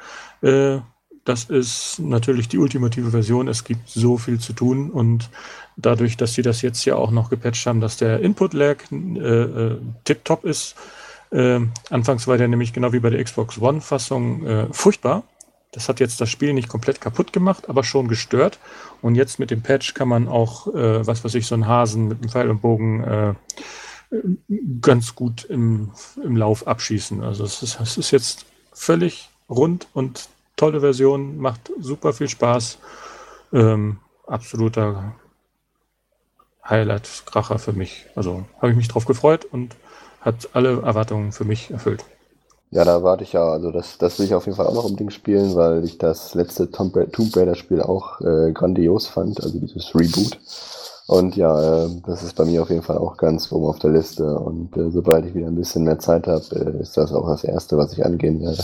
[0.43, 0.79] Äh,
[1.25, 3.49] das ist natürlich die ultimative Version.
[3.49, 5.31] Es gibt so viel zu tun und
[5.77, 9.79] dadurch, dass sie das jetzt ja auch noch gepatcht haben, dass der Input-Lag äh, äh,
[10.05, 10.77] tip-top ist.
[11.33, 15.25] Äh, anfangs war der nämlich genau wie bei der Xbox One-Fassung äh, furchtbar.
[15.73, 18.59] Das hat jetzt das Spiel nicht komplett kaputt gemacht, aber schon gestört.
[19.03, 22.09] Und jetzt mit dem Patch kann man auch, äh, was weiß ich, so einen Hasen
[22.09, 23.35] mit einem Pfeil und Bogen äh,
[24.81, 27.23] ganz gut im, im Lauf abschießen.
[27.23, 32.79] Also es ist, es ist jetzt völlig rund und tolle Version, macht super viel Spaß.
[33.53, 35.15] Ähm, absoluter
[36.69, 38.07] Highlight-Kracher für mich.
[38.17, 39.77] Also habe ich mich drauf gefreut und
[40.21, 42.05] hat alle Erwartungen für mich erfüllt.
[42.73, 44.85] Ja, da warte ich ja, also das, das will ich auf jeden Fall auch noch
[44.85, 49.93] unbedingt spielen, weil ich das letzte Tomb Raider Spiel auch äh, grandios fand, also dieses
[49.93, 50.39] Reboot.
[51.09, 53.91] Und ja, äh, das ist bei mir auf jeden Fall auch ganz oben auf der
[53.91, 54.39] Liste.
[54.39, 57.43] Und äh, sobald ich wieder ein bisschen mehr Zeit habe, äh, ist das auch das
[57.43, 58.63] Erste, was ich angehen werde.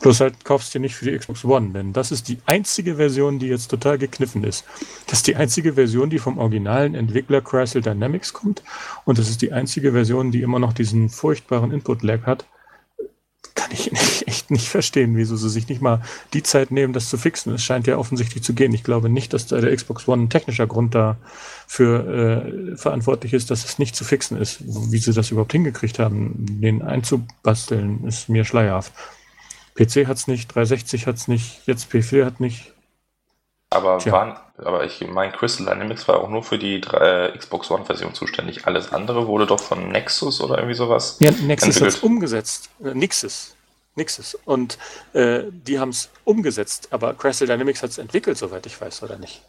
[0.00, 3.38] Bloß halt kaufst du nicht für die Xbox One, denn das ist die einzige Version,
[3.38, 4.64] die jetzt total gekniffen ist.
[5.06, 8.62] Das ist die einzige Version, die vom originalen Entwickler Chrysler Dynamics kommt.
[9.04, 12.46] Und das ist die einzige Version, die immer noch diesen furchtbaren Input-Lag hat
[13.58, 13.90] kann ich
[14.26, 17.52] echt nicht verstehen, wieso sie sich nicht mal die Zeit nehmen, das zu fixen.
[17.52, 18.72] Es scheint ja offensichtlich zu gehen.
[18.72, 23.50] Ich glaube nicht, dass da der Xbox One ein technischer Grund dafür äh, verantwortlich ist,
[23.50, 24.60] dass es nicht zu fixen ist.
[24.60, 28.92] Wie sie das überhaupt hingekriegt haben, den einzubasteln, ist mir schleierhaft.
[29.74, 32.72] PC hat es nicht, 360 hat es nicht, jetzt P4 hat nicht.
[33.70, 38.14] Aber, waren, aber ich meine, Crystal Dynamics war auch nur für die äh, Xbox One-Version
[38.14, 38.66] zuständig.
[38.66, 41.18] Alles andere wurde doch von Nexus oder irgendwie sowas.
[41.20, 42.70] Ja, Nexus hat es umgesetzt.
[42.82, 43.54] Äh, Nixes.
[43.94, 44.34] Nixes.
[44.46, 44.78] Und
[45.12, 49.18] äh, die haben es umgesetzt, aber Crystal Dynamics hat es entwickelt, soweit ich weiß, oder
[49.18, 49.42] nicht?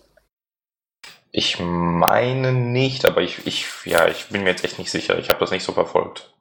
[1.32, 5.18] Ich meine nicht, aber ich, ich, ja, ich bin mir jetzt echt nicht sicher.
[5.20, 6.34] Ich habe das nicht so verfolgt.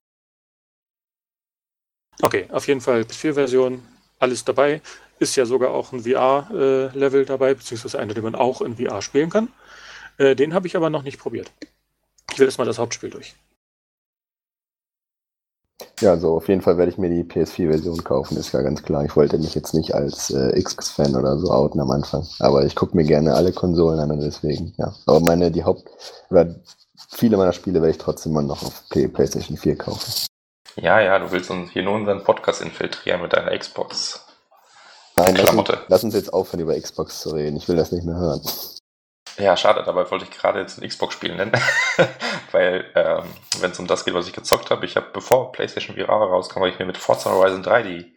[2.23, 3.87] Okay, auf jeden Fall PS4-Version,
[4.19, 4.81] alles dabei.
[5.18, 9.31] Ist ja sogar auch ein VR-Level dabei, beziehungsweise einer, den man auch in VR spielen
[9.31, 9.48] kann.
[10.18, 11.50] Äh, den habe ich aber noch nicht probiert.
[12.33, 13.35] Ich will erstmal das Hauptspiel durch.
[16.00, 19.04] Ja, also auf jeden Fall werde ich mir die PS4-Version kaufen, ist ja ganz klar.
[19.04, 22.26] Ich wollte mich jetzt nicht als äh, Xbox-Fan oder so outen am Anfang.
[22.38, 24.94] Aber ich gucke mir gerne alle Konsolen an und deswegen, ja.
[25.07, 25.88] Aber meine, die Haupt-
[26.31, 26.54] oder
[27.11, 30.26] viele meiner Spiele werde ich trotzdem mal noch auf PlayStation 4 kaufen.
[30.76, 34.28] Ja, ja, du willst uns hier nur unseren Podcast infiltrieren mit deiner Xbox.
[35.18, 37.57] Nein, lass uns, lass uns jetzt aufhören, über Xbox zu reden.
[37.57, 38.40] Ich will das nicht mehr hören.
[39.37, 41.52] Ja, schade, dabei wollte ich gerade jetzt ein Xbox-Spiel nennen.
[42.52, 43.24] Weil, ähm,
[43.61, 46.61] wenn es um das geht, was ich gezockt habe, ich habe, bevor PlayStation VR rauskam,
[46.61, 48.16] habe ich mir mit Forza Horizon 3 die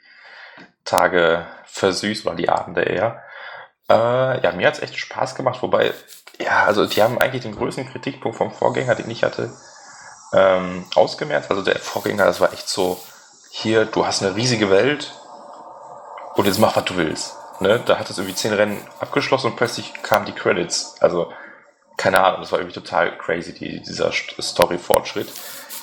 [0.84, 3.24] Tage versüßt, oder die Abende eher.
[3.90, 5.94] Äh, ja, mir hat es echt Spaß gemacht, wobei,
[6.40, 9.52] ja, also die haben eigentlich den größten Kritikpunkt vom Vorgänger, den ich hatte,
[10.34, 11.50] ähm, ausgemerzt.
[11.50, 13.02] Also der Vorgänger, das war echt so,
[13.50, 15.12] hier, du hast eine riesige Welt
[16.36, 17.36] und jetzt mach, was du willst.
[17.60, 17.80] Ne?
[17.86, 20.96] Da hat es irgendwie zehn Rennen abgeschlossen und plötzlich kamen die Credits.
[21.00, 21.32] Also,
[21.98, 25.32] keine Ahnung, das war irgendwie total crazy, die, dieser Story-Fortschritt.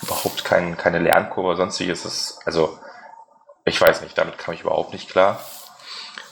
[0.03, 2.05] Überhaupt kein, keine Lernkurve, sonstiges.
[2.05, 2.79] Ist, also,
[3.65, 5.41] ich weiß nicht, damit kam ich überhaupt nicht klar.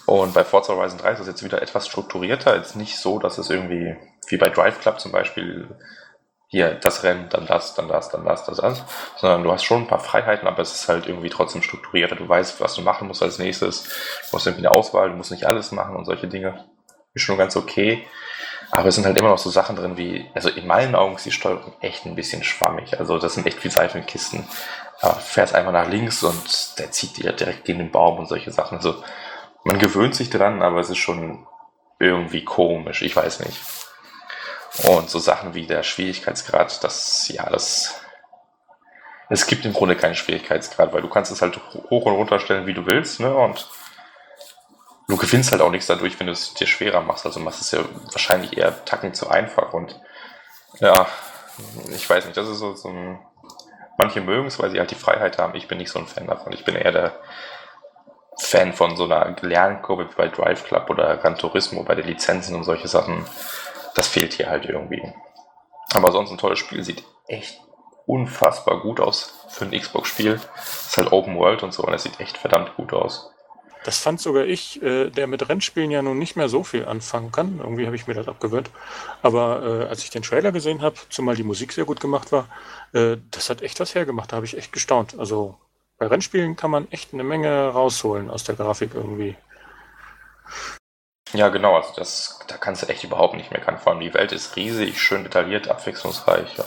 [0.07, 2.57] Und bei Forza Horizon 3 ist es jetzt wieder etwas strukturierter.
[2.57, 3.97] Jetzt nicht so, dass es irgendwie,
[4.29, 5.77] wie bei Drive Club zum Beispiel,
[6.49, 8.85] hier das Rennen, dann das, dann das, dann das, das, das,
[9.17, 12.15] sondern du hast schon ein paar Freiheiten, aber es ist halt irgendwie trotzdem strukturierter.
[12.17, 13.85] Du weißt, was du machen musst als nächstes.
[14.31, 16.65] Du hast irgendwie eine Auswahl, du musst nicht alles machen und solche Dinge.
[17.15, 18.07] Ist schon ganz okay.
[18.71, 21.27] Aber es sind halt immer noch so Sachen drin wie, also in meinen Augen ist
[21.27, 22.99] die Steuerung echt ein bisschen schwammig.
[22.99, 24.47] Also das sind echt wie Seifenkisten.
[25.01, 28.51] Du fährst einfach nach links und der zieht dir direkt gegen den Baum und solche
[28.51, 28.79] Sachen.
[28.79, 29.03] Also
[29.65, 31.47] man gewöhnt sich dran, aber es ist schon
[31.99, 33.03] irgendwie komisch.
[33.03, 33.59] Ich weiß nicht.
[34.85, 38.01] Und so Sachen wie der Schwierigkeitsgrad, das, ja, das,
[39.31, 41.59] es gibt im Grunde keinen Schwierigkeitsgrad, weil du kannst es halt
[41.91, 43.69] hoch und runter stellen, wie du willst, ne, und
[45.09, 47.71] du gewinnst halt auch nichts dadurch, wenn du es dir schwerer machst, also machst es
[47.71, 47.81] ja
[48.13, 49.73] wahrscheinlich eher tacken zu einfach.
[49.73, 49.99] Und,
[50.81, 51.07] ja,
[51.91, 53.19] ich weiß nicht, das ist so, so ein,
[53.97, 56.27] manche mögen es, weil sie halt die Freiheit haben, ich bin nicht so ein Fan
[56.27, 57.19] davon, ich bin eher der,
[58.39, 62.55] Fan von so einer Lernkurve wie bei Drive Club oder Gran Turismo bei den Lizenzen
[62.55, 63.25] und solche Sachen.
[63.97, 65.03] Das fehlt hier halt irgendwie.
[65.95, 67.61] Aber sonst ein tolles Spiel, sieht echt
[68.07, 70.41] unfassbar gut aus für ein Xbox-Spiel.
[70.57, 73.31] Ist halt Open World und so und es sieht echt verdammt gut aus.
[73.85, 77.33] Das fand sogar ich, äh, der mit Rennspielen ja nun nicht mehr so viel anfangen
[77.33, 77.61] kann.
[77.61, 78.71] Irgendwie habe ich mir das abgewöhnt.
[79.23, 82.49] Aber äh, als ich den Trailer gesehen habe, zumal die Musik sehr gut gemacht war,
[82.93, 84.33] äh, das hat echt was hergemacht.
[84.33, 85.19] Da habe ich echt gestaunt.
[85.19, 85.57] Also
[85.99, 89.37] bei Rennspielen kann man echt eine Menge rausholen aus der Grafik irgendwie.
[91.33, 91.77] Ja, genau.
[91.77, 93.79] Also das, da kannst du echt überhaupt nicht meckern.
[93.79, 96.57] Vor allem die Welt ist riesig, schön detailliert, abwechslungsreich.
[96.57, 96.65] Ja.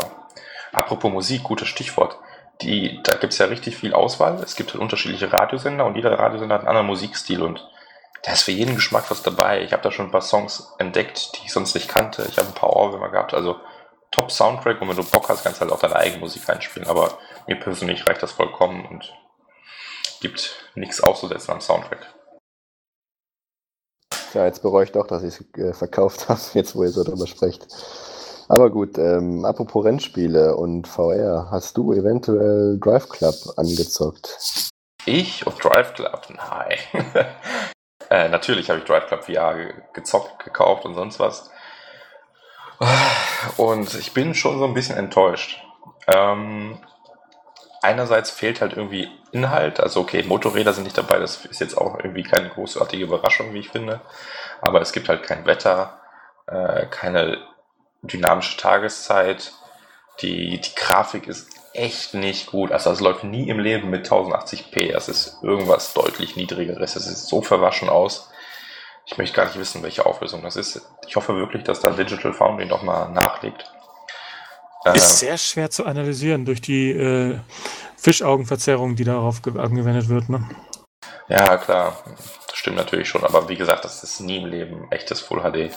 [0.72, 2.18] Apropos Musik, gutes Stichwort
[2.62, 4.42] die, da gibt es ja richtig viel Auswahl.
[4.44, 7.66] Es gibt halt unterschiedliche Radiosender und jeder Radiosender hat einen anderen Musikstil und
[8.24, 9.62] da ist für jeden Geschmack was dabei.
[9.62, 12.26] Ich habe da schon ein paar Songs entdeckt, die ich sonst nicht kannte.
[12.28, 13.34] Ich habe ein paar Ohrwürmer gehabt.
[13.34, 13.56] Also
[14.12, 16.90] top Soundtrack und wenn du Bock hast, kannst du halt auch deine eigene Musik einspielen.
[16.90, 17.18] Aber
[17.48, 19.14] mir persönlich reicht das vollkommen und
[20.20, 22.14] gibt nichts auszusetzen am Soundtrack.
[24.34, 27.04] Ja, jetzt bereue ich doch, dass ich es äh, verkauft habe, jetzt wo ihr so
[27.04, 27.68] drüber sprecht.
[28.48, 34.70] Aber gut, ähm, apropos Rennspiele und VR, hast du eventuell Drive Club angezockt?
[35.06, 36.28] Ich und Drive Club?
[36.30, 36.78] Nein.
[38.10, 39.56] äh, natürlich habe ich Drive Club VR
[39.94, 41.52] gezockt, gekauft und sonst was.
[43.58, 45.62] Und ich bin schon so ein bisschen enttäuscht.
[46.08, 46.80] Ähm,
[47.82, 49.80] einerseits fehlt halt irgendwie Inhalt.
[49.80, 51.20] Also okay, Motorräder sind nicht dabei.
[51.20, 54.02] Das ist jetzt auch irgendwie keine großartige Überraschung, wie ich finde.
[54.62, 56.00] Aber es gibt halt kein Wetter,
[56.48, 57.38] äh, keine
[58.02, 59.54] dynamische Tageszeit.
[60.22, 62.72] Die, die Grafik ist echt nicht gut.
[62.72, 64.92] Also es läuft nie im Leben mit 1080p.
[64.92, 66.96] Das ist irgendwas deutlich niedrigeres.
[66.96, 68.30] Es sieht so verwaschen aus.
[69.06, 70.82] Ich möchte gar nicht wissen, welche Auflösung das ist.
[71.08, 73.72] Ich hoffe wirklich, dass da Digital Foundry nochmal nachlegt.
[74.86, 77.40] Ist äh, sehr schwer zu analysieren durch die äh,
[77.98, 80.30] Fischaugenverzerrung, die darauf angewendet wird.
[80.30, 80.50] Ne?
[81.28, 81.98] Ja, klar.
[82.48, 83.24] Das stimmt natürlich schon.
[83.24, 85.76] Aber wie gesagt, das ist nie im Leben echtes Full HD.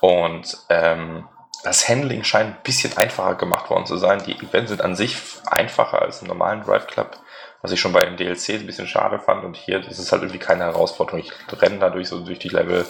[0.00, 1.26] Und ähm,
[1.62, 4.22] das Handling scheint ein bisschen einfacher gemacht worden zu sein.
[4.26, 7.18] Die Events sind an sich einfacher als im normalen Drive Club,
[7.62, 9.44] was ich schon bei den DLCs ein bisschen schade fand.
[9.44, 11.20] Und hier ist es halt irgendwie keine Herausforderung.
[11.20, 12.86] Ich renne dadurch so durch die Level.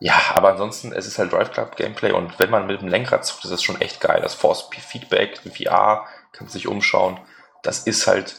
[0.00, 3.24] Ja, aber ansonsten, es ist halt Drive Club Gameplay und wenn man mit dem Lenkrad
[3.24, 4.20] zuckt, ist das schon echt geil.
[4.22, 7.20] Das Force Feedback, VR, kannst sich umschauen.
[7.62, 8.36] Das ist halt,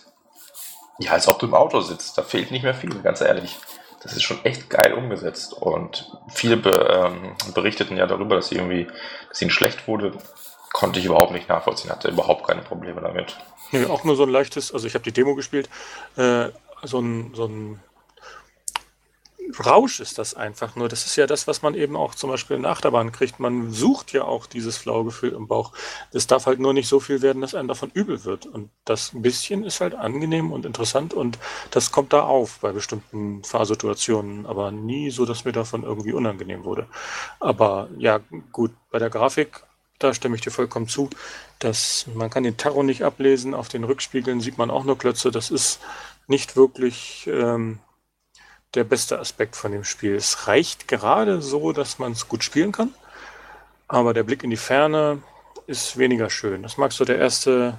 [0.98, 2.18] ja, als ob du im Auto sitzt.
[2.18, 3.58] Da fehlt nicht mehr viel, ganz ehrlich
[4.04, 5.54] das ist schon echt geil umgesetzt.
[5.54, 8.88] Und viele be, ähm, berichteten ja darüber, dass sie irgendwie,
[9.30, 10.14] dass ihnen schlecht wurde.
[10.74, 13.38] Konnte ich überhaupt nicht nachvollziehen, hatte überhaupt keine Probleme damit.
[13.72, 15.70] Nee, auch nur so ein leichtes, also ich habe die Demo gespielt,
[16.18, 16.50] äh,
[16.84, 17.80] so ein, so ein
[19.66, 20.88] Rausch ist das einfach nur.
[20.88, 23.40] Das ist ja das, was man eben auch zum Beispiel in der Achterbahn kriegt.
[23.40, 25.74] Man sucht ja auch dieses Flaugefühl im Bauch.
[26.12, 28.46] Das darf halt nur nicht so viel werden, dass einem davon übel wird.
[28.46, 31.38] Und das ein bisschen ist halt angenehm und interessant und
[31.72, 36.64] das kommt da auf bei bestimmten Fahrsituationen, aber nie so, dass mir davon irgendwie unangenehm
[36.64, 36.88] wurde.
[37.40, 38.20] Aber ja,
[38.52, 39.64] gut, bei der Grafik,
[40.00, 41.10] da stimme ich dir vollkommen zu,
[41.60, 43.54] dass man kann den Tarot nicht ablesen.
[43.54, 45.32] Auf den Rückspiegeln sieht man auch nur Klötze.
[45.32, 45.80] Das ist
[46.28, 47.80] nicht wirklich ähm,
[48.76, 50.16] der beste Aspekt von dem Spiel.
[50.16, 52.94] Es reicht gerade so, dass man es gut spielen kann,
[53.88, 55.22] aber der Blick in die Ferne
[55.68, 56.64] ist weniger schön.
[56.64, 57.78] Das mag so der erste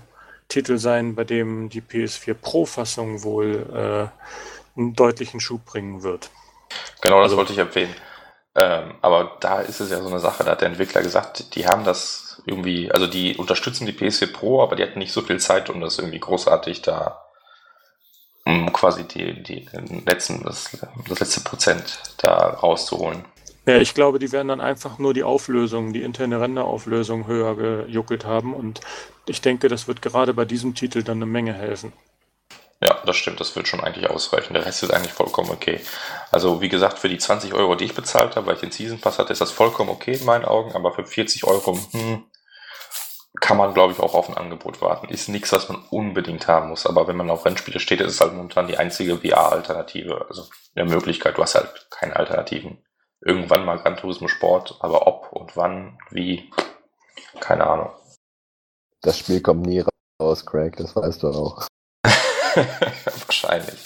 [0.48, 6.30] Titel sein, bei dem die PS4 Pro-Fassung wohl äh, einen deutlichen Schub bringen wird.
[7.00, 7.94] Genau, das wollte ich empfehlen.
[8.54, 11.66] Ähm, aber da ist es ja so eine Sache, da hat der Entwickler gesagt, die
[11.66, 15.40] haben das irgendwie, also die unterstützen die PS4 Pro, aber die hatten nicht so viel
[15.40, 17.24] Zeit, um das irgendwie großartig da
[18.44, 19.68] um quasi die, die
[20.04, 20.76] letzten, das,
[21.08, 23.24] das letzte Prozent da rauszuholen.
[23.66, 28.24] Ja, ich glaube, die werden dann einfach nur die Auflösung, die interne Renderauflösung höher gejuckelt
[28.24, 28.80] haben und
[29.26, 31.92] ich denke, das wird gerade bei diesem Titel dann eine Menge helfen.
[32.82, 34.54] Ja, das stimmt, das wird schon eigentlich ausreichen.
[34.54, 35.80] Der Rest ist eigentlich vollkommen okay.
[36.32, 39.00] Also wie gesagt, für die 20 Euro, die ich bezahlt habe, weil ich den Season
[39.00, 42.24] Pass hatte, ist das vollkommen okay in meinen Augen, aber für 40 Euro, hm,
[43.42, 45.08] kann man, glaube ich, auch auf ein Angebot warten.
[45.08, 46.86] Ist nichts, was man unbedingt haben muss.
[46.86, 50.26] Aber wenn man auf Rennspiele steht, ist es halt momentan die einzige VR-Alternative.
[50.28, 50.44] Also
[50.76, 52.78] eine Möglichkeit, du hast halt keine Alternativen.
[53.20, 56.52] Irgendwann mal Gran Turismo Sport, aber ob und wann, wie,
[57.40, 57.90] keine Ahnung.
[59.00, 59.84] Das Spiel kommt nie
[60.20, 61.66] raus, Craig, das weißt du auch.
[63.26, 63.80] Wahrscheinlich.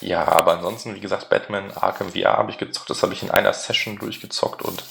[0.00, 2.90] Ja, aber ansonsten, wie gesagt, Batman Arkham VR habe ich gezockt.
[2.90, 4.82] Das habe ich in einer Session durchgezockt und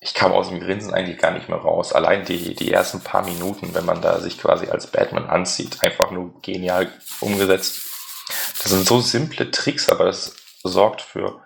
[0.00, 1.92] ich kam aus dem Grinsen eigentlich gar nicht mehr raus.
[1.92, 6.10] Allein die, die ersten paar Minuten, wenn man da sich quasi als Batman anzieht, einfach
[6.10, 6.88] nur genial
[7.20, 7.82] umgesetzt.
[8.62, 11.40] Das sind so simple Tricks, aber das sorgt für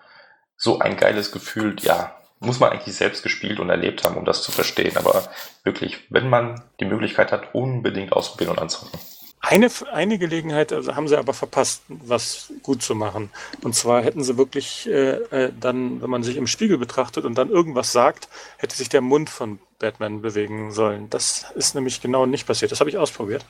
[0.55, 1.75] so ein geiles Gefühl.
[1.81, 4.97] Ja, muss man eigentlich selbst gespielt und erlebt haben, um das zu verstehen.
[4.97, 5.29] Aber
[5.63, 8.99] wirklich, wenn man die Möglichkeit hat, unbedingt ausprobieren und anzocken.
[9.45, 13.29] Eine, eine Gelegenheit also haben sie aber verpasst, was gut zu machen.
[13.61, 17.35] Und zwar hätten sie wirklich äh, äh, dann, wenn man sich im Spiegel betrachtet und
[17.35, 21.09] dann irgendwas sagt, hätte sich der Mund von Batman bewegen sollen.
[21.09, 22.71] Das ist nämlich genau nicht passiert.
[22.71, 23.45] Das habe ich ausprobiert.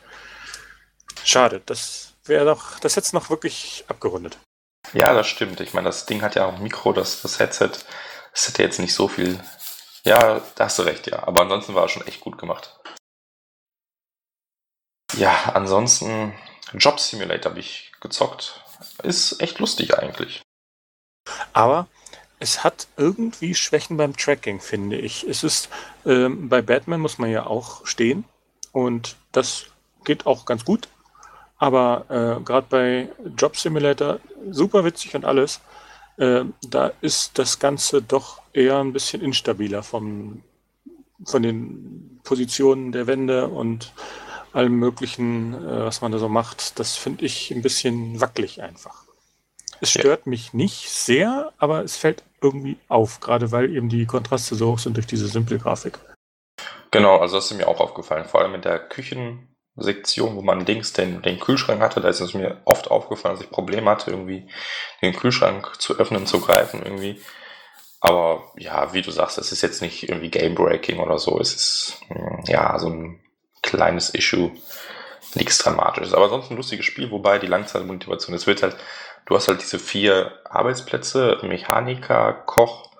[1.24, 1.62] Schade.
[1.68, 4.40] Das wäre doch, das hätte es noch wirklich abgerundet.
[4.94, 5.60] Ja, das stimmt.
[5.60, 7.70] Ich meine, das Ding hat ja auch ein Mikro, das, das Headset.
[8.32, 9.40] Das hätte jetzt nicht so viel.
[10.04, 11.22] Ja, da hast du recht, ja.
[11.28, 12.80] Aber ansonsten war es schon echt gut gemacht.
[15.18, 16.34] Ja, ansonsten
[16.74, 18.62] Job Simulator habe ich gezockt.
[19.04, 20.42] Ist echt lustig eigentlich.
[21.54, 21.88] Aber
[22.40, 25.24] es hat irgendwie Schwächen beim Tracking, finde ich.
[25.24, 25.70] Es ist,
[26.06, 28.26] ähm, bei Batman muss man ja auch stehen
[28.72, 29.68] und das
[30.04, 30.88] geht auch ganz gut.
[31.58, 35.62] Aber äh, gerade bei Job Simulator, super witzig und alles,
[36.18, 40.44] äh, da ist das Ganze doch eher ein bisschen instabiler vom,
[41.26, 43.94] von den Positionen der Wände und
[44.54, 46.80] allem Möglichen, äh, was man da so macht.
[46.80, 49.04] Das finde ich ein bisschen wackelig einfach.
[49.82, 50.30] Es stört ja.
[50.30, 54.80] mich nicht sehr, aber es fällt irgendwie auf, gerade weil eben die Kontraste so hoch
[54.80, 56.00] sind durch diese simple Grafik.
[56.92, 60.94] Genau, also das ist mir auch aufgefallen, vor allem in der Küchensektion, wo man links
[60.94, 64.48] den, den Kühlschrank hatte, da ist es mir oft aufgefallen, dass ich Probleme hatte, irgendwie
[65.02, 67.20] den Kühlschrank zu öffnen, zu greifen irgendwie.
[68.00, 72.02] Aber ja, wie du sagst, es ist jetzt nicht irgendwie Game-Breaking oder so, es ist
[72.10, 73.23] hm, ja so ein
[73.64, 74.52] kleines Issue.
[75.34, 76.14] Nichts Dramatisches.
[76.14, 78.76] Aber sonst ein lustiges Spiel, wobei die Langzeitmotivation, es wird halt,
[79.26, 82.92] du hast halt diese vier Arbeitsplätze, Mechaniker, Koch,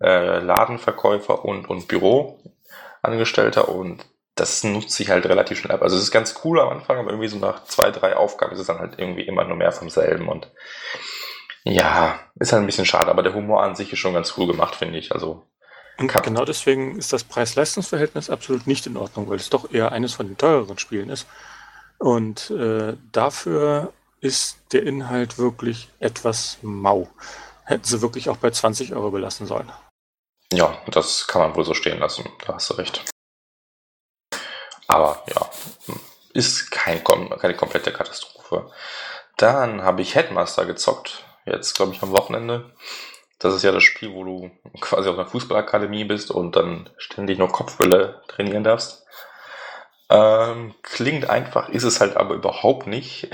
[0.00, 4.04] äh, Ladenverkäufer und, und Büroangestellter und
[4.34, 5.82] das nutzt sich halt relativ schnell ab.
[5.82, 8.60] Also es ist ganz cool am Anfang, aber irgendwie so nach zwei, drei Aufgaben ist
[8.60, 10.50] es dann halt irgendwie immer nur mehr vom selben und
[11.64, 14.46] ja, ist halt ein bisschen schade, aber der Humor an sich ist schon ganz cool
[14.46, 15.12] gemacht, finde ich.
[15.12, 15.44] Also
[15.98, 20.14] und genau deswegen ist das Preis-Leistungs-Verhältnis absolut nicht in Ordnung, weil es doch eher eines
[20.14, 21.26] von den teureren Spielen ist.
[21.98, 27.08] Und äh, dafür ist der Inhalt wirklich etwas mau.
[27.64, 29.70] Hätten sie wirklich auch bei 20 Euro belassen sollen.
[30.52, 32.28] Ja, das kann man wohl so stehen lassen.
[32.46, 33.04] Da hast du recht.
[34.86, 35.50] Aber ja,
[36.32, 38.70] ist kein, keine komplette Katastrophe.
[39.36, 41.24] Dann habe ich Headmaster gezockt.
[41.44, 42.72] Jetzt, glaube ich, am Wochenende.
[43.38, 47.38] Das ist ja das Spiel, wo du quasi auf einer Fußballakademie bist und dann ständig
[47.38, 49.06] noch Kopfbälle trainieren darfst.
[50.10, 53.28] Ähm, klingt einfach, ist es halt aber überhaupt nicht.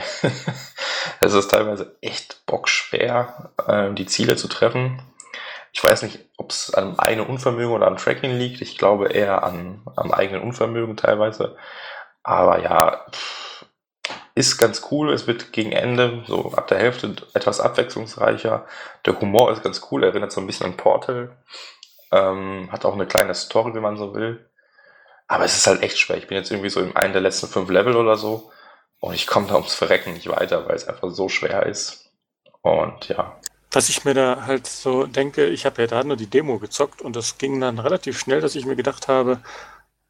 [1.21, 5.01] es ist teilweise echt bockschwer, äh, die Ziele zu treffen.
[5.73, 8.61] Ich weiß nicht, ob es an einem Unvermögen oder am Tracking liegt.
[8.61, 11.57] Ich glaube eher an, am eigenen Unvermögen teilweise.
[12.23, 13.54] Aber ja, pff,
[14.35, 15.13] ist ganz cool.
[15.13, 18.67] Es wird gegen Ende, so ab der Hälfte, etwas abwechslungsreicher.
[19.07, 21.37] Der Humor ist ganz cool, erinnert so ein bisschen an Portal.
[22.11, 24.49] Ähm, hat auch eine kleine Story, wenn man so will.
[25.27, 26.17] Aber es ist halt echt schwer.
[26.17, 28.51] Ich bin jetzt irgendwie so in einem der letzten fünf Level oder so.
[29.01, 32.11] Und ich komme da ums Verrecken nicht weiter, weil es einfach so schwer ist.
[32.63, 33.39] Und ja.
[33.71, 37.03] Was ich mir da halt so denke, ich habe ja da nur die Demo gezockt
[37.03, 39.41] und das ging dann relativ schnell, dass ich mir gedacht habe,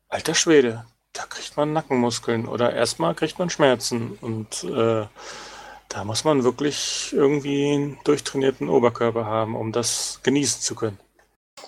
[0.09, 0.85] alter Schwede,
[1.15, 5.07] da kriegt man Nackenmuskeln oder erstmal kriegt man Schmerzen und äh,
[5.89, 10.99] da muss man wirklich irgendwie einen durchtrainierten Oberkörper haben, um das genießen zu können.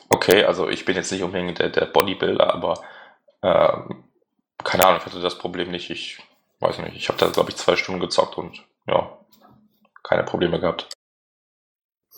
[0.08, 2.82] Okay, also ich bin jetzt nicht unbedingt der, der Bodybuilder, aber
[3.42, 3.94] äh,
[4.64, 5.90] keine Ahnung, ich hatte das Problem nicht.
[5.90, 6.18] Ich
[6.58, 9.16] weiß nicht, ich habe da glaube ich zwei Stunden gezockt und ja,
[10.02, 10.88] keine Probleme gehabt.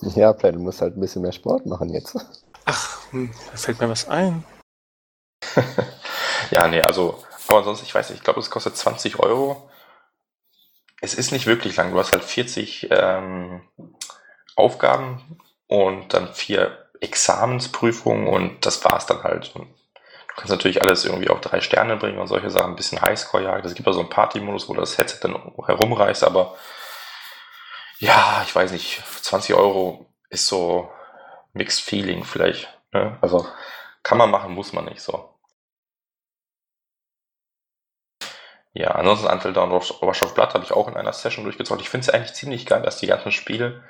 [0.00, 2.16] Ja, vielleicht du musst halt ein bisschen mehr Sport machen jetzt.
[2.64, 4.44] Ach, hm, da fällt mir was ein.
[6.50, 9.70] Ja, nee, also, aber sonst, ich weiß nicht, ich glaube, es kostet 20 Euro.
[11.00, 11.92] Es ist nicht wirklich lang.
[11.92, 13.62] Du hast halt 40 ähm,
[14.56, 19.54] Aufgaben und dann vier Examensprüfungen und das war's dann halt.
[19.54, 19.64] Du
[20.36, 23.64] kannst natürlich alles irgendwie auf drei Sterne bringen und solche Sachen, ein bisschen Highscore-Jagd.
[23.64, 26.56] Es gibt auch so einen Party-Modus, wo das Headset dann herumreißt, aber
[27.98, 30.90] ja, ich weiß nicht, 20 Euro ist so
[31.52, 32.68] Mixed Feeling vielleicht.
[32.92, 33.18] Ne?
[33.20, 33.46] Also
[34.02, 35.37] kann man machen, muss man nicht so.
[38.78, 39.92] Ja, ansonsten Until Dawn Rush
[40.34, 41.80] Blood habe ich auch in einer Session durchgezockt.
[41.80, 43.82] Ich finde es eigentlich ziemlich geil, dass die ganzen Spiele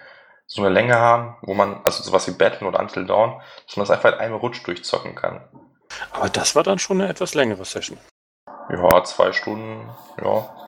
[0.46, 3.86] so eine Länge haben, wo man, also sowas wie Batman oder Until Dawn, dass man
[3.86, 5.46] das einfach in einem Rutsch durchzocken kann.
[6.10, 7.98] Aber das war dann schon eine etwas längere Session.
[8.70, 9.90] Ja, zwei Stunden,
[10.24, 10.66] ja.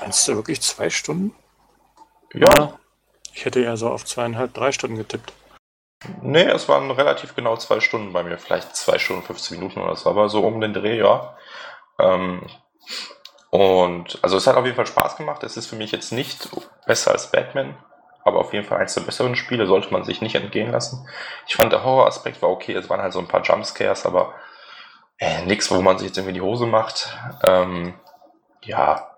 [0.00, 1.36] Meinst du wirklich zwei Stunden?
[2.34, 2.50] Ja.
[2.58, 2.78] ja.
[3.32, 5.32] Ich hätte ja so auf zweieinhalb, drei Stunden getippt.
[6.20, 9.94] Nee, es waren relativ genau zwei Stunden bei mir, vielleicht zwei Stunden, 15 Minuten oder
[9.94, 11.36] so, aber so um den Dreh, ja.
[11.98, 12.42] Ähm,
[13.50, 15.42] und also es hat auf jeden Fall Spaß gemacht.
[15.42, 16.48] Es ist für mich jetzt nicht
[16.86, 17.76] besser als Batman,
[18.24, 21.08] aber auf jeden Fall eines der besseren Spiele, sollte man sich nicht entgehen lassen.
[21.46, 24.34] Ich fand der Horroraspekt war okay, es waren halt so ein paar Jumpscares, aber
[25.18, 27.16] äh, nichts, wo man sich jetzt irgendwie die Hose macht.
[27.44, 27.94] Ähm,
[28.62, 29.16] ja,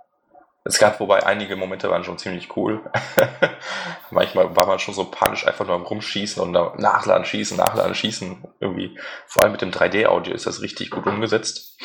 [0.68, 2.82] es gab wobei einige Momente waren schon ziemlich cool.
[4.10, 8.44] Manchmal war man schon so panisch einfach nur am Rumschießen und nachladen, schießen, nachladen, schießen.
[8.60, 11.80] Irgendwie, vor allem mit dem 3D-Audio ist das richtig gut umgesetzt.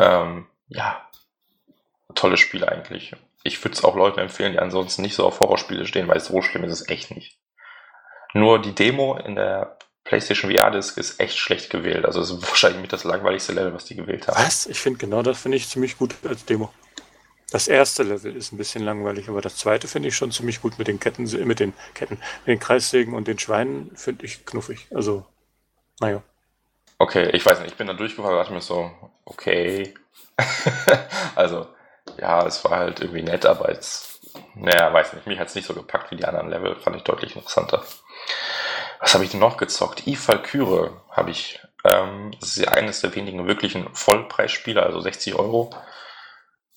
[0.00, 1.08] Ähm, ja,
[2.14, 3.14] tolles Spiel eigentlich.
[3.42, 6.42] Ich würde es auch Leuten empfehlen, die ansonsten nicht so auf Horrorspiele stehen, weil so
[6.42, 7.38] schlimm ist es echt nicht.
[8.34, 12.04] Nur die Demo in der PlayStation VR Disc ist echt schlecht gewählt.
[12.04, 14.36] Also es ist wahrscheinlich mit das langweiligste Level, was die gewählt haben.
[14.36, 14.66] Was?
[14.66, 16.70] Ich finde genau das finde ich ziemlich gut als Demo.
[17.50, 20.78] Das erste Level ist ein bisschen langweilig, aber das zweite finde ich schon ziemlich gut
[20.78, 24.86] mit den Ketten, mit den Ketten, mit den Kreissägen und den Schweinen finde ich knuffig.
[24.94, 25.26] Also,
[26.00, 26.22] naja.
[27.00, 28.90] Okay, ich weiß nicht, ich bin da durchgefahren und dachte mir so,
[29.24, 29.94] okay.
[31.34, 31.66] also,
[32.18, 34.20] ja, es war halt irgendwie nett, aber jetzt,
[34.54, 37.02] naja, weiß nicht, mich hat es nicht so gepackt wie die anderen Level, fand ich
[37.02, 37.82] deutlich interessanter.
[39.00, 40.06] Was habe ich denn noch gezockt?
[40.06, 41.60] Eve Valkyrie habe ich.
[41.90, 45.70] Ähm, das ist ja eines der wenigen wirklichen Vollpreisspiele, also 60 Euro.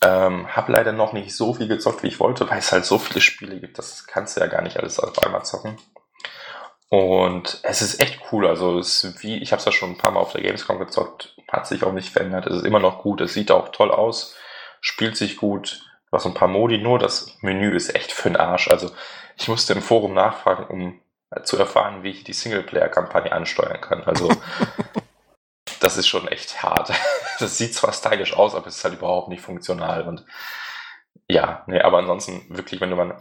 [0.02, 2.98] Ähm, hab leider noch nicht so viel gezockt, wie ich wollte, weil es halt so
[2.98, 5.78] viele Spiele gibt, das kannst du ja gar nicht alles auf einmal zocken.
[6.94, 9.98] Und es ist echt cool, also es ist wie, ich habe es ja schon ein
[9.98, 13.02] paar Mal auf der Gamescom gezockt, hat sich auch nicht verändert, es ist immer noch
[13.02, 14.36] gut, es sieht auch toll aus,
[14.80, 15.82] spielt sich gut,
[16.12, 18.68] du hast ein paar Modi, nur das Menü ist echt für den Arsch.
[18.68, 18.92] Also
[19.38, 21.02] ich musste im Forum nachfragen, um
[21.46, 24.04] zu erfahren, wie ich die Singleplayer-Kampagne ansteuern kann.
[24.04, 24.30] Also
[25.80, 26.92] das ist schon echt hart.
[27.40, 30.08] Das sieht zwar stylisch aus, aber es ist halt überhaupt nicht funktional.
[30.08, 30.24] Und
[31.28, 33.20] ja, nee, aber ansonsten wirklich, wenn du mal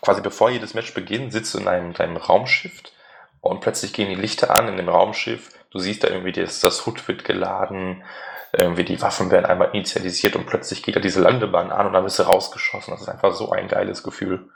[0.00, 2.82] quasi bevor jedes Match beginnt, sitzt du in einem, deinem Raumschiff
[3.40, 5.50] und plötzlich gehen die Lichter an in dem Raumschiff.
[5.70, 8.04] Du siehst da irgendwie, das, das Hut wird geladen,
[8.52, 12.04] irgendwie die Waffen werden einmal initialisiert und plötzlich geht da diese Landebahn an und dann
[12.04, 12.92] bist du rausgeschossen.
[12.92, 14.50] Das ist einfach so ein geiles Gefühl.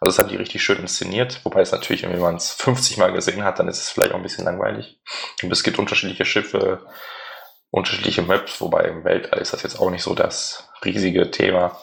[0.00, 3.12] Also das haben die richtig schön inszeniert, wobei es natürlich, wenn man es 50 Mal
[3.12, 4.98] gesehen hat, dann ist es vielleicht auch ein bisschen langweilig.
[5.42, 6.84] Und es gibt unterschiedliche Schiffe,
[7.70, 11.78] unterschiedliche Maps, wobei im Weltall ist das jetzt auch nicht so das riesige Thema.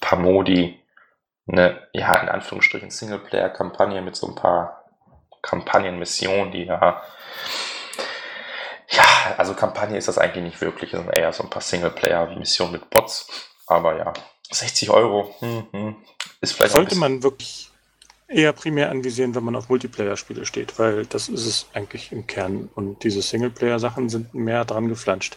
[0.00, 0.79] Paar Modi,
[1.50, 4.84] eine, ja, in Anführungsstrichen Singleplayer-Kampagne mit so ein paar
[5.42, 7.02] Kampagnenmissionen, die ja,
[8.90, 9.04] ja,
[9.36, 13.28] also Kampagne ist das eigentlich nicht wirklich, sondern eher so ein paar Singleplayer-Missionen mit Bots.
[13.66, 14.12] Aber ja,
[14.50, 15.96] 60 Euro, hm, hm,
[16.40, 17.70] ist vielleicht Sollte man wirklich
[18.26, 22.68] eher primär anvisieren, wenn man auf Multiplayer-Spiele steht, weil das ist es eigentlich im Kern.
[22.74, 25.36] Und diese Singleplayer-Sachen sind mehr dran geflanscht.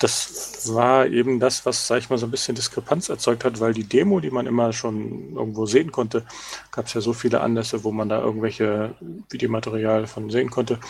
[0.00, 3.74] Das war eben das, was, sag ich mal, so ein bisschen Diskrepanz erzeugt hat, weil
[3.74, 6.24] die Demo, die man immer schon irgendwo sehen konnte,
[6.72, 8.94] gab es ja so viele Anlässe, wo man da irgendwelche
[9.28, 10.80] Videomaterial von sehen konnte.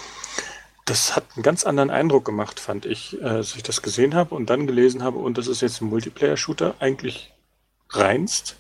[0.87, 4.49] Das hat einen ganz anderen Eindruck gemacht, fand ich, als ich das gesehen habe und
[4.49, 7.33] dann gelesen habe, und das ist jetzt ein Multiplayer-Shooter, eigentlich
[7.91, 8.57] reinst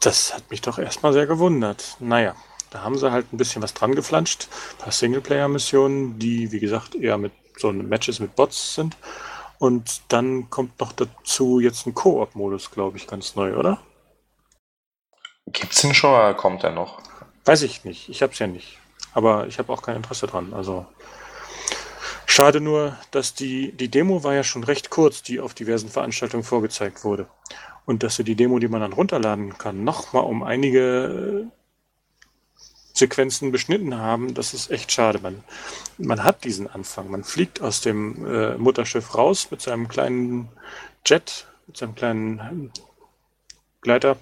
[0.00, 1.96] das hat mich doch erstmal sehr gewundert.
[2.00, 2.34] Naja,
[2.70, 4.48] da haben sie halt ein bisschen was dran geflanscht.
[4.72, 8.96] Ein paar Singleplayer-Missionen, die, wie gesagt, eher mit so Matches mit Bots sind.
[9.60, 13.78] Und dann kommt noch dazu jetzt ein Koop-Modus, glaube ich, ganz neu, oder?
[15.52, 17.02] Gibt's den schon oder kommt er noch?
[17.44, 18.08] Weiß ich nicht.
[18.08, 18.78] Ich hab's ja nicht.
[19.12, 20.54] Aber ich habe auch kein Interesse dran.
[20.54, 20.86] Also
[22.24, 26.42] schade nur, dass die, die Demo war ja schon recht kurz, die auf diversen Veranstaltungen
[26.42, 27.28] vorgezeigt wurde
[27.84, 31.50] und dass sie die Demo, die man dann runterladen kann, nochmal um einige
[32.92, 35.18] Sequenzen beschnitten haben, das ist echt schade.
[35.20, 35.42] Man,
[35.98, 37.10] man hat diesen Anfang.
[37.10, 40.48] Man fliegt aus dem äh, Mutterschiff raus mit seinem kleinen
[41.06, 42.72] Jet, mit seinem kleinen
[43.80, 44.16] Gleiter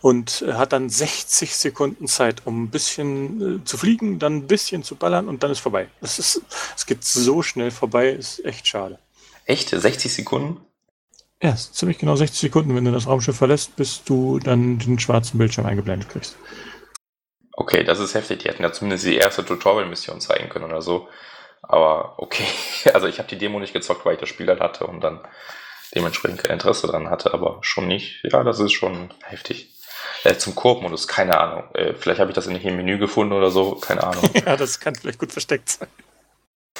[0.00, 4.82] und hat dann 60 Sekunden Zeit, um ein bisschen äh, zu fliegen, dann ein bisschen
[4.82, 5.88] zu ballern und dann ist vorbei.
[6.00, 6.42] Es, ist,
[6.76, 8.98] es geht so schnell vorbei, ist echt schade.
[9.46, 9.70] Echt?
[9.70, 10.60] 60 Sekunden?
[11.42, 15.38] Ja, ziemlich genau 60 Sekunden, wenn du das Raumschiff verlässt, bis du dann den schwarzen
[15.38, 16.36] Bildschirm eingeblendet kriegst.
[17.52, 18.40] Okay, das ist heftig.
[18.40, 21.08] Die hätten ja zumindest die erste Tutorial-Mission zeigen können oder so.
[21.62, 22.46] Aber okay,
[22.94, 25.20] also ich habe die Demo nicht gezockt, weil ich das Spiel halt hatte und dann
[25.94, 28.22] dementsprechend kein Interesse dran hatte, aber schon nicht.
[28.24, 29.68] Ja, das ist schon heftig.
[30.24, 31.64] Äh, zum Koop-Modus, keine Ahnung.
[31.74, 34.28] Äh, vielleicht habe ich das nicht im Menü gefunden oder so, keine Ahnung.
[34.46, 35.88] ja, das kann vielleicht gut versteckt sein.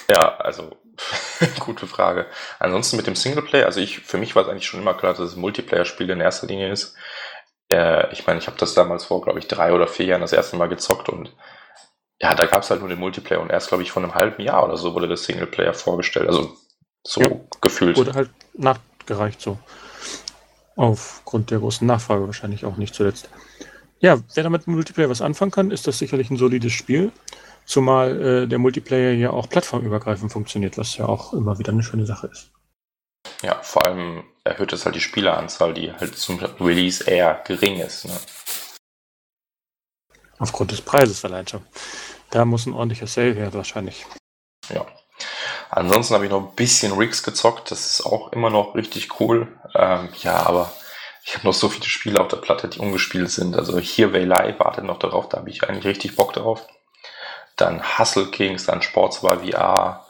[0.08, 0.76] Ja, also
[1.58, 2.26] gute Frage.
[2.58, 5.20] Ansonsten mit dem Singleplayer, also ich, für mich war es eigentlich schon immer klar, dass
[5.20, 6.94] es ein Multiplayer-Spiel in erster Linie ist.
[7.72, 10.34] Äh, ich meine, ich habe das damals vor, glaube ich, drei oder vier Jahren das
[10.34, 11.34] erste Mal gezockt und
[12.20, 14.42] ja, da gab es halt nur den Multiplayer und erst, glaube ich, vor einem halben
[14.42, 16.28] Jahr oder so wurde das Singleplayer vorgestellt.
[16.28, 16.54] Also
[17.04, 17.96] so ja, gefühlt.
[17.96, 19.58] Wurde halt nachgereicht so.
[20.76, 23.28] Aufgrund der großen Nachfrage wahrscheinlich auch nicht zuletzt.
[24.00, 27.10] Ja, wer damit Multiplayer was anfangen kann, ist das sicherlich ein solides Spiel.
[27.64, 32.06] Zumal äh, der Multiplayer ja auch plattformübergreifend funktioniert, was ja auch immer wieder eine schöne
[32.06, 32.50] Sache ist.
[33.42, 38.06] Ja, vor allem erhöht es halt die Spieleranzahl, die halt zum Release eher gering ist.
[38.06, 38.18] Ne?
[40.38, 41.64] Aufgrund des Preises allein schon.
[42.30, 44.06] Da muss ein ordentlicher Sale her wahrscheinlich.
[44.70, 44.86] Ja.
[45.70, 49.48] Ansonsten habe ich noch ein bisschen Rigs gezockt, das ist auch immer noch richtig cool.
[49.74, 50.72] Ähm, ja, aber
[51.24, 53.56] ich habe noch so viele Spiele auf der Platte, die ungespielt sind.
[53.56, 56.66] Also hier Waylay wartet noch darauf, da habe ich eigentlich richtig Bock drauf.
[57.56, 60.04] Dann Hustle Kings, dann Sportsbar VR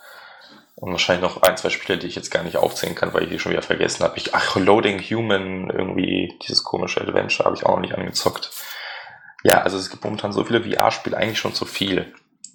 [0.82, 3.28] und wahrscheinlich noch ein, zwei Spiele, die ich jetzt gar nicht aufzählen kann, weil ich
[3.28, 4.18] die schon wieder vergessen habe.
[4.18, 8.50] Ich, ach, Loading Human, irgendwie dieses komische Adventure habe ich auch noch nicht angezockt.
[9.44, 12.12] Ja, also es gibt momentan so viele VR-Spiele, eigentlich schon zu viel.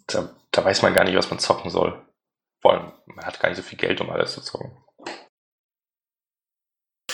[0.08, 2.06] Da, da weiß man gar nicht, was man zocken soll.
[2.62, 4.76] Vor allem, man hat gar nicht so viel Geld, um alles zu zocken.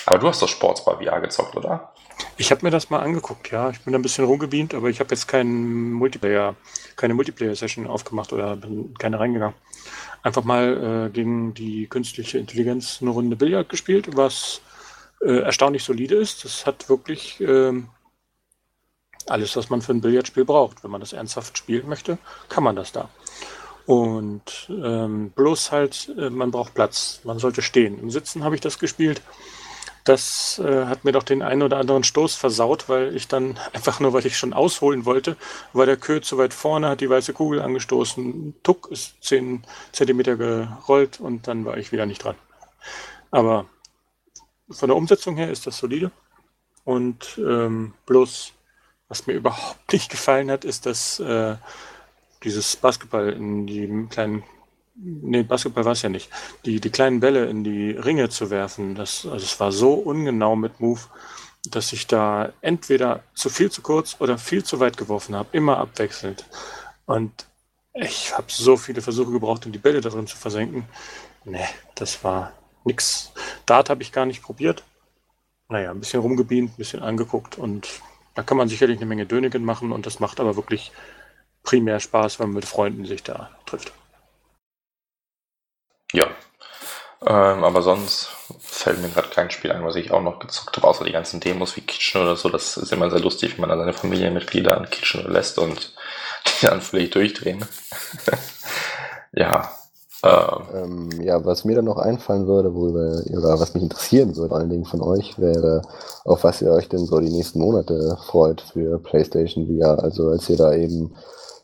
[0.07, 1.93] Aber du hast doch Sportsbar VR gezockt, oder?
[2.37, 3.69] Ich habe mir das mal angeguckt, ja.
[3.69, 6.55] Ich bin ein bisschen rumgebeamt, aber ich habe jetzt keinen Multiplayer,
[6.95, 9.55] keine Multiplayer-Session aufgemacht oder bin keine reingegangen.
[10.23, 14.61] Einfach mal äh, gegen die künstliche Intelligenz eine Runde Billard gespielt, was
[15.21, 16.43] äh, erstaunlich solide ist.
[16.43, 17.83] Das hat wirklich äh,
[19.27, 20.83] alles, was man für ein Billardspiel braucht.
[20.83, 22.17] Wenn man das ernsthaft spielen möchte,
[22.49, 23.09] kann man das da.
[23.85, 27.19] Und ähm, bloß halt, äh, man braucht Platz.
[27.25, 27.99] Man sollte stehen.
[27.99, 29.21] Im Sitzen habe ich das gespielt.
[30.03, 33.99] Das äh, hat mir doch den einen oder anderen Stoß versaut, weil ich dann einfach
[33.99, 35.37] nur, weil ich schon ausholen wollte,
[35.71, 40.35] war der Kö zu weit vorne, hat die weiße Kugel angestoßen, Tuck ist 10 Zentimeter
[40.35, 42.35] gerollt und dann war ich wieder nicht dran.
[43.31, 43.65] Aber
[44.69, 46.11] von der Umsetzung her ist das solide.
[46.83, 48.53] Und ähm, bloß,
[49.07, 51.55] was mir überhaupt nicht gefallen hat, ist, dass äh,
[52.43, 54.43] dieses Basketball in die kleinen
[54.95, 56.29] nee, Basketball war es ja nicht,
[56.65, 60.55] die, die kleinen Bälle in die Ringe zu werfen, das, also es war so ungenau
[60.55, 61.01] mit Move,
[61.69, 65.77] dass ich da entweder zu viel zu kurz oder viel zu weit geworfen habe, immer
[65.77, 66.45] abwechselnd.
[67.05, 67.45] Und
[67.93, 70.85] ich habe so viele Versuche gebraucht, um die Bälle darin zu versenken.
[71.45, 73.31] Nee, das war nix.
[73.65, 74.83] Dart habe ich gar nicht probiert.
[75.69, 77.87] Naja, ein bisschen rumgebeamt, ein bisschen angeguckt und
[78.35, 80.91] da kann man sicherlich eine Menge Dönigen machen und das macht aber wirklich
[81.63, 83.93] primär Spaß, wenn man mit Freunden sich da trifft.
[86.13, 86.27] Ja.
[87.25, 90.87] Ähm, aber sonst fällt mir gerade kein Spiel ein, was ich auch noch gezockt habe,
[90.87, 92.49] außer die ganzen Demos wie Kitchen oder so.
[92.49, 95.93] Das ist immer sehr lustig, wenn man dann seine Familienmitglieder an Kitchen lässt und
[96.61, 97.65] die dann völlig durchdrehen.
[99.33, 99.71] ja.
[100.23, 101.09] Ähm.
[101.11, 104.57] ähm, ja, was mir dann noch einfallen würde, worüber, oder was mich interessieren würde, vor
[104.57, 105.81] allen Dingen von euch, wäre,
[106.23, 110.01] auf was ihr euch denn so die nächsten Monate freut für PlayStation VR.
[110.01, 111.13] Also als ihr da eben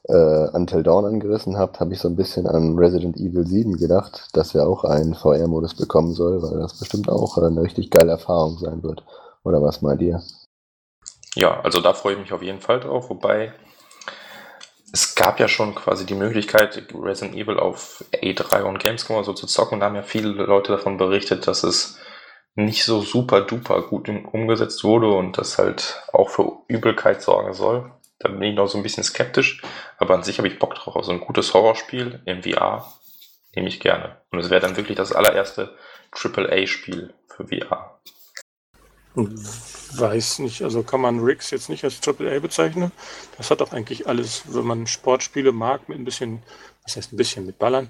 [0.09, 4.27] äh, Until Dawn angerissen habt, habe ich so ein bisschen an Resident Evil 7 gedacht,
[4.33, 8.57] dass er auch einen VR-Modus bekommen soll, weil das bestimmt auch eine richtig geile Erfahrung
[8.57, 9.03] sein wird.
[9.43, 10.21] Oder was meint ihr?
[11.35, 13.53] Ja, also da freue ich mich auf jeden Fall drauf, wobei
[14.91, 19.45] es gab ja schon quasi die Möglichkeit, Resident Evil auf A3 und Gamescom so zu
[19.45, 21.99] zocken und da haben ja viele Leute davon berichtet, dass es
[22.55, 27.91] nicht so super duper gut umgesetzt wurde und das halt auch für Übelkeit sorgen soll.
[28.19, 29.61] Da bin ich noch so ein bisschen skeptisch,
[29.97, 30.95] aber an sich habe ich Bock drauf.
[30.95, 32.93] Also ein gutes Horrorspiel im VR
[33.55, 34.17] nehme ich gerne.
[34.31, 35.75] Und es wäre dann wirklich das allererste
[36.11, 37.99] AAA-Spiel für VR.
[39.15, 42.91] Weiß nicht, also kann man Riggs jetzt nicht als AAA bezeichnen.
[43.37, 46.43] Das hat doch eigentlich alles, wenn man Sportspiele mag, mit ein bisschen,
[46.83, 47.89] was heißt ein bisschen mit Ballern,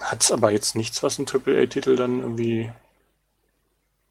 [0.00, 2.70] hat es aber jetzt nichts, was ein AAA-Titel dann irgendwie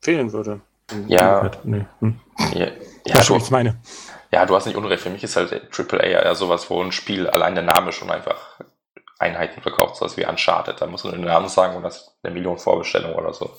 [0.02, 0.62] fehlen würde.
[1.08, 1.86] Ja, nee.
[2.00, 2.20] hm.
[2.54, 2.68] ja,
[3.06, 3.80] ja, ja, ich meine.
[4.34, 5.04] Ja, du hast nicht unrecht.
[5.04, 8.60] Für mich ist halt AAA ja sowas, wo ein Spiel allein der Name schon einfach
[9.20, 10.82] Einheiten verkauft, sowas wie Uncharted.
[10.82, 13.52] Da musst du den Namen sagen und das eine Million Vorbestellungen oder so.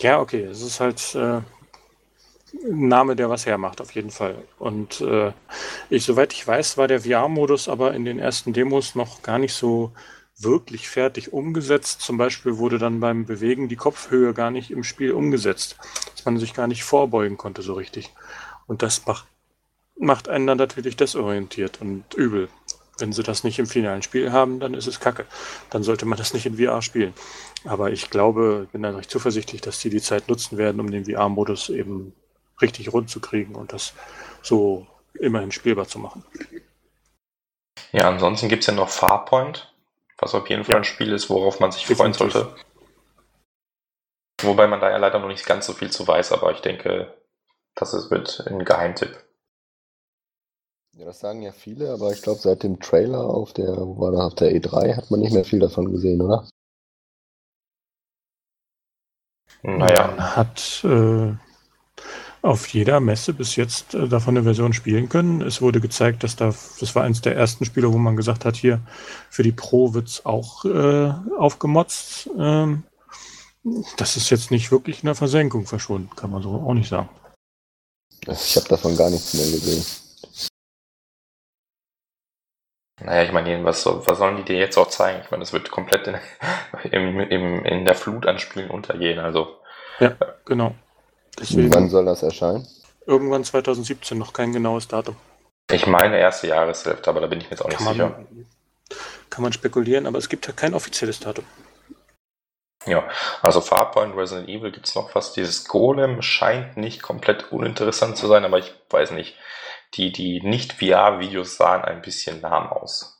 [0.00, 0.42] Ja, okay.
[0.42, 1.40] Es ist halt äh,
[2.68, 4.36] ein Name, der was hermacht, auf jeden Fall.
[4.58, 5.32] Und äh,
[5.88, 9.54] ich, soweit ich weiß, war der VR-Modus aber in den ersten Demos noch gar nicht
[9.54, 9.92] so
[10.36, 12.02] wirklich fertig umgesetzt.
[12.02, 15.78] Zum Beispiel wurde dann beim Bewegen die Kopfhöhe gar nicht im Spiel umgesetzt,
[16.14, 18.12] dass man sich gar nicht vorbeugen konnte so richtig.
[18.66, 19.26] Und das macht
[19.96, 22.48] macht einen dann natürlich desorientiert und übel.
[22.98, 25.26] Wenn sie das nicht im finalen Spiel haben, dann ist es kacke.
[25.70, 27.12] Dann sollte man das nicht in VR spielen.
[27.64, 31.06] Aber ich glaube, bin dann recht zuversichtlich, dass die die Zeit nutzen werden, um den
[31.06, 32.14] VR-Modus eben
[32.62, 33.94] richtig rund zu kriegen und das
[34.42, 36.24] so immerhin spielbar zu machen.
[37.92, 39.72] Ja, ansonsten gibt es ja noch Farpoint,
[40.18, 40.78] was auf jeden Fall ja.
[40.78, 42.54] ein Spiel ist, worauf man sich freuen sollte.
[44.42, 47.14] Wobei man da ja leider noch nicht ganz so viel zu weiß, aber ich denke,
[47.74, 49.23] das wird ein Geheimtipp.
[50.96, 54.12] Ja, das sagen ja viele, aber ich glaube, seit dem Trailer auf der, wo war
[54.12, 56.46] das, auf der E3 hat man nicht mehr viel davon gesehen, oder?
[59.64, 60.14] Naja.
[60.16, 61.34] Man hat äh,
[62.42, 65.40] auf jeder Messe bis jetzt äh, davon eine Version spielen können.
[65.40, 68.54] Es wurde gezeigt, dass da, das war eines der ersten Spiele, wo man gesagt hat,
[68.54, 68.80] hier
[69.30, 72.30] für die Pro wird es auch äh, aufgemotzt.
[72.38, 72.84] Ähm,
[73.96, 77.08] das ist jetzt nicht wirklich in der Versenkung verschwunden, kann man so auch nicht sagen.
[78.28, 80.03] Ich habe davon gar nichts mehr gesehen.
[83.00, 85.20] Naja, ich meine, was, was sollen die dir jetzt auch zeigen?
[85.24, 86.16] Ich meine, das wird komplett in,
[86.92, 89.18] im, im, in der Flut an Spielen untergehen.
[89.18, 89.58] Also.
[89.98, 90.14] Ja,
[90.44, 90.74] genau.
[91.38, 92.66] Deswegen Wann soll das erscheinen?
[93.06, 95.16] Irgendwann 2017, noch kein genaues Datum.
[95.70, 98.08] Ich meine erste Jahreshälfte, aber da bin ich mir jetzt auch nicht kann sicher.
[98.10, 98.46] Man,
[99.30, 101.44] kann man spekulieren, aber es gibt ja kein offizielles Datum.
[102.86, 103.08] Ja,
[103.42, 105.32] also Farpoint Resident Evil gibt es noch was.
[105.32, 109.36] Dieses Golem scheint nicht komplett uninteressant zu sein, aber ich weiß nicht.
[109.94, 113.14] Die, die Nicht-VR-Videos sahen ein bisschen lahm aus.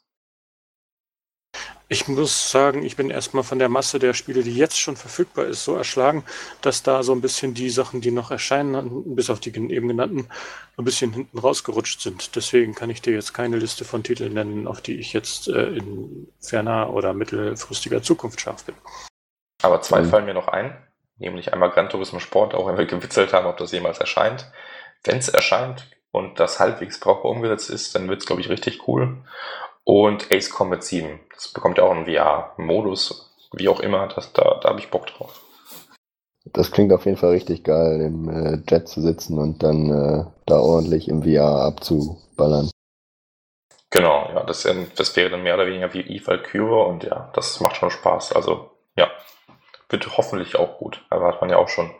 [1.87, 5.45] Ich muss sagen, ich bin erstmal von der Masse der Spiele, die jetzt schon verfügbar
[5.45, 6.25] ist, so erschlagen,
[6.63, 10.29] dass da so ein bisschen die Sachen, die noch erscheinen, bis auf die eben genannten,
[10.77, 12.35] ein bisschen hinten rausgerutscht sind.
[12.37, 15.67] Deswegen kann ich dir jetzt keine Liste von Titeln nennen, auf die ich jetzt äh,
[15.77, 18.75] in ferner oder mittelfristiger Zukunft scharf bin.
[19.63, 20.09] Aber zwei mhm.
[20.09, 20.77] fallen mir noch ein,
[21.19, 24.51] nämlich einmal Gran Turismo Sport, auch wenn wir gewitzelt haben, ob das jemals erscheint.
[25.05, 28.87] Wenn es erscheint und das halbwegs brauchbar umgesetzt ist, dann wird es, glaube ich, richtig
[28.87, 29.17] cool.
[29.83, 31.19] Und Ace Combat 7.
[31.35, 34.07] Das bekommt ja auch einen VR-Modus, wie auch immer.
[34.07, 35.41] Das, da da habe ich Bock drauf.
[36.45, 40.25] Das klingt auf jeden Fall richtig geil, im äh, Jet zu sitzen und dann äh,
[40.47, 42.71] da ordentlich im VR abzuballern.
[43.91, 47.59] Genau, ja, das, das wäre dann mehr oder weniger wie Eve Valkyrie und ja, das
[47.59, 48.35] macht schon Spaß.
[48.35, 49.11] Also, ja,
[49.89, 51.05] wird hoffentlich auch gut.
[51.11, 51.91] Da hat man ja auch schon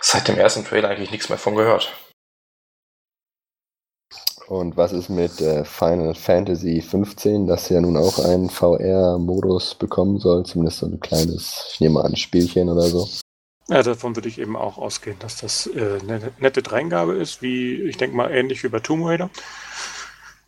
[0.00, 1.92] seit dem ersten Trailer eigentlich nichts mehr von gehört.
[4.48, 10.18] Und was ist mit äh, Final Fantasy 15, das ja nun auch einen VR-Modus bekommen
[10.18, 10.46] soll?
[10.46, 13.06] Zumindest so ein kleines, ich nehme an, Spielchen oder so.
[13.68, 17.82] Ja, davon würde ich eben auch ausgehen, dass das äh, eine nette Dreingabe ist, wie,
[17.82, 19.28] ich denke mal, ähnlich wie bei Tomb Raider.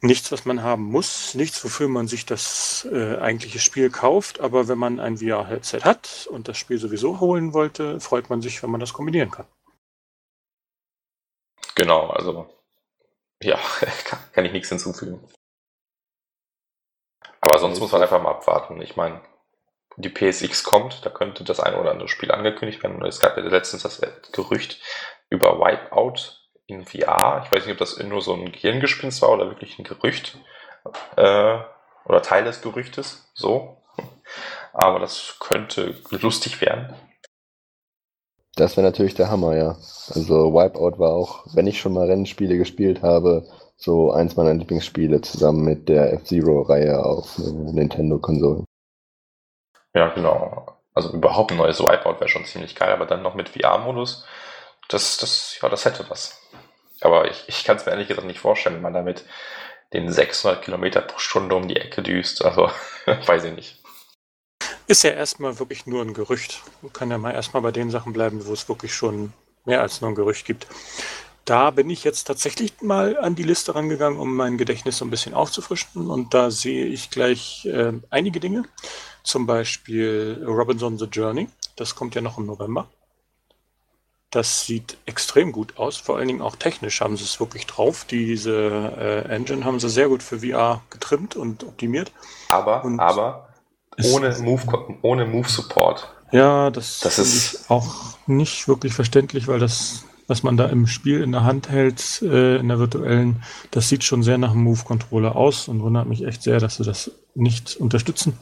[0.00, 4.66] Nichts, was man haben muss, nichts, wofür man sich das äh, eigentliche Spiel kauft, aber
[4.66, 8.70] wenn man ein VR-Headset hat und das Spiel sowieso holen wollte, freut man sich, wenn
[8.70, 9.44] man das kombinieren kann.
[11.74, 12.46] Genau, also
[13.42, 13.58] ja,
[14.32, 15.26] kann ich nichts hinzufügen.
[17.40, 18.80] Aber sonst muss man einfach mal abwarten.
[18.80, 19.20] Ich meine,
[19.96, 23.04] die PSX kommt, da könnte das ein oder andere Spiel angekündigt werden.
[23.04, 24.00] Es gab ja letztens das
[24.32, 24.80] Gerücht
[25.30, 27.42] über Wipeout in VR.
[27.44, 30.38] Ich weiß nicht, ob das nur so ein Gehirngespinst war oder wirklich ein Gerücht.
[31.16, 31.58] Äh,
[32.04, 33.82] oder Teil des Gerüchtes, so.
[34.72, 36.94] Aber das könnte lustig werden.
[38.60, 39.78] Das wäre natürlich der Hammer, ja.
[40.14, 43.48] Also Wipeout war auch, wenn ich schon mal Rennspiele gespielt habe,
[43.78, 48.66] so eins meiner Lieblingsspiele zusammen mit der F-Zero-Reihe auf äh, Nintendo-Konsolen.
[49.94, 50.76] Ja, genau.
[50.92, 54.26] Also überhaupt ein neues Wipeout wäre schon ziemlich geil, aber dann noch mit VR-Modus,
[54.90, 56.38] das, das, ja, das hätte was.
[57.00, 59.24] Aber ich, ich kann es mir ehrlich gesagt nicht vorstellen, wenn man damit
[59.94, 62.44] den 600 Kilometer pro Stunde um die Ecke düst.
[62.44, 62.70] Also,
[63.06, 63.79] weiß ich nicht.
[64.90, 66.62] Ist ja erstmal wirklich nur ein Gerücht.
[66.82, 69.32] Man kann ja mal erstmal bei den Sachen bleiben, wo es wirklich schon
[69.64, 70.66] mehr als nur ein Gerücht gibt.
[71.44, 75.10] Da bin ich jetzt tatsächlich mal an die Liste rangegangen, um mein Gedächtnis so ein
[75.10, 76.10] bisschen aufzufrischen.
[76.10, 78.64] Und da sehe ich gleich äh, einige Dinge.
[79.22, 81.48] Zum Beispiel Robinson the Journey.
[81.76, 82.88] Das kommt ja noch im November.
[84.30, 85.98] Das sieht extrem gut aus.
[85.98, 88.06] Vor allen Dingen auch technisch haben sie es wirklich drauf.
[88.10, 88.56] Diese
[88.98, 92.10] äh, Engine haben sie sehr gut für VR getrimmt und optimiert.
[92.48, 93.49] Aber, und aber
[94.12, 96.12] ohne Move, ohne Move Support.
[96.32, 101.22] Ja, das, das ist auch nicht wirklich verständlich, weil das, was man da im Spiel
[101.22, 105.34] in der Hand hält, äh, in der virtuellen, das sieht schon sehr nach einem Move-Controller
[105.34, 108.38] aus und wundert mich echt sehr, dass sie das nicht unterstützen.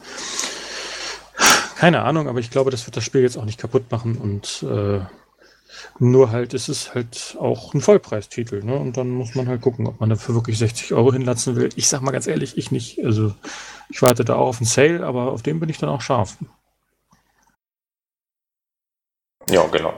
[1.77, 4.63] Keine Ahnung, aber ich glaube, das wird das Spiel jetzt auch nicht kaputt machen und
[4.63, 4.99] äh,
[5.99, 8.75] nur halt ist es halt auch ein Vollpreistitel, ne?
[8.75, 11.69] Und dann muss man halt gucken, ob man dafür wirklich 60 Euro hinlatzen will.
[11.75, 13.03] Ich sag mal ganz ehrlich, ich nicht.
[13.03, 13.33] Also
[13.89, 16.37] ich warte da auch auf einen Sale, aber auf den bin ich dann auch scharf.
[19.49, 19.93] Ja, genau.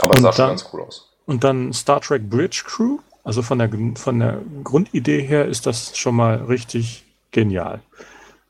[0.00, 1.10] Aber es sah schon ganz cool aus.
[1.26, 2.98] Und dann Star Trek Bridge Crew.
[3.22, 7.80] Also von der, von der Grundidee her ist das schon mal richtig genial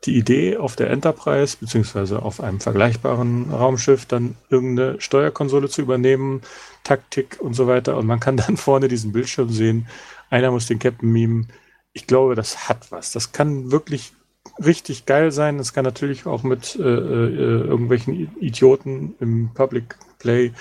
[0.05, 6.41] die Idee, auf der Enterprise beziehungsweise auf einem vergleichbaren Raumschiff dann irgendeine Steuerkonsole zu übernehmen,
[6.83, 7.97] Taktik und so weiter.
[7.97, 9.87] Und man kann dann vorne diesen Bildschirm sehen.
[10.29, 11.47] Einer muss den Captain mimen.
[11.93, 13.11] Ich glaube, das hat was.
[13.11, 14.13] Das kann wirklich
[14.63, 15.57] richtig geil sein.
[15.57, 20.51] Das kann natürlich auch mit äh, äh, irgendwelchen Idioten im Public Play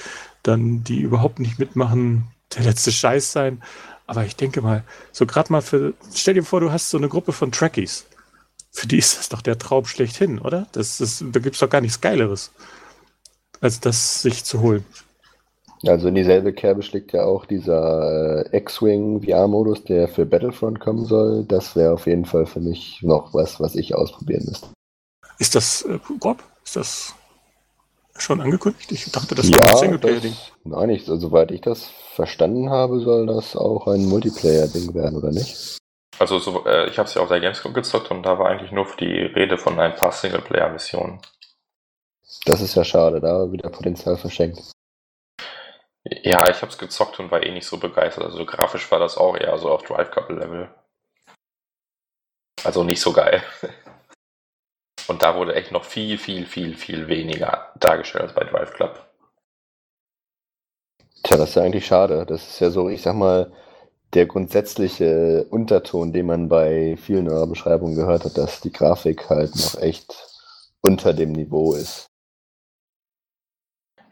[0.42, 3.62] dann, die überhaupt nicht mitmachen, der letzte Scheiß sein.
[4.06, 7.08] Aber ich denke mal, so gerade mal für, stell dir vor, du hast so eine
[7.08, 8.06] Gruppe von Trekkies
[8.74, 10.66] für die ist das doch der Traum schlechthin, oder?
[10.72, 12.50] Das, das, da gibt es doch gar nichts Geileres,
[13.60, 14.84] als das sich zu holen.
[15.86, 21.04] Also in dieselbe Kerbe schlägt ja auch dieser äh, X-Wing VR-Modus, der für Battlefront kommen
[21.04, 21.44] soll.
[21.44, 24.66] Das wäre auf jeden Fall für mich noch was, was ich ausprobieren müsste.
[25.38, 27.14] Ist das, äh, Rob, ist das
[28.16, 28.90] schon angekündigt?
[28.90, 30.34] Ich dachte, das ja, wäre ein Singleplayer-Ding.
[30.64, 35.30] Nein, ich, also, soweit ich das verstanden habe, soll das auch ein Multiplayer-Ding werden, oder
[35.30, 35.78] nicht?
[36.24, 38.72] Also so, äh, ich habe es ja auf der Gamescom gezockt und da war eigentlich
[38.72, 41.20] nur die Rede von ein paar Singleplayer-Missionen.
[42.46, 44.72] Das ist ja schade, da wieder Potenzial verschenkt.
[46.02, 48.24] Ja, ich habe es gezockt und war eh nicht so begeistert.
[48.24, 50.70] Also grafisch war das auch eher so auf Drive Couple Level.
[52.64, 53.42] Also nicht so geil.
[55.08, 59.06] Und da wurde echt noch viel, viel, viel, viel weniger dargestellt als bei Drive Club.
[61.22, 62.24] Tja, das ist ja eigentlich schade.
[62.24, 63.52] Das ist ja so, ich sag mal,
[64.14, 69.54] der grundsätzliche Unterton, den man bei vielen eurer Beschreibungen gehört hat, dass die Grafik halt
[69.56, 70.14] noch echt
[70.82, 72.06] unter dem Niveau ist.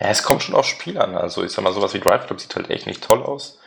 [0.00, 1.16] Ja, es kommt schon aufs Spiel an.
[1.16, 3.60] Also ich sag mal, sowas wie Drive Club sieht halt echt nicht toll aus.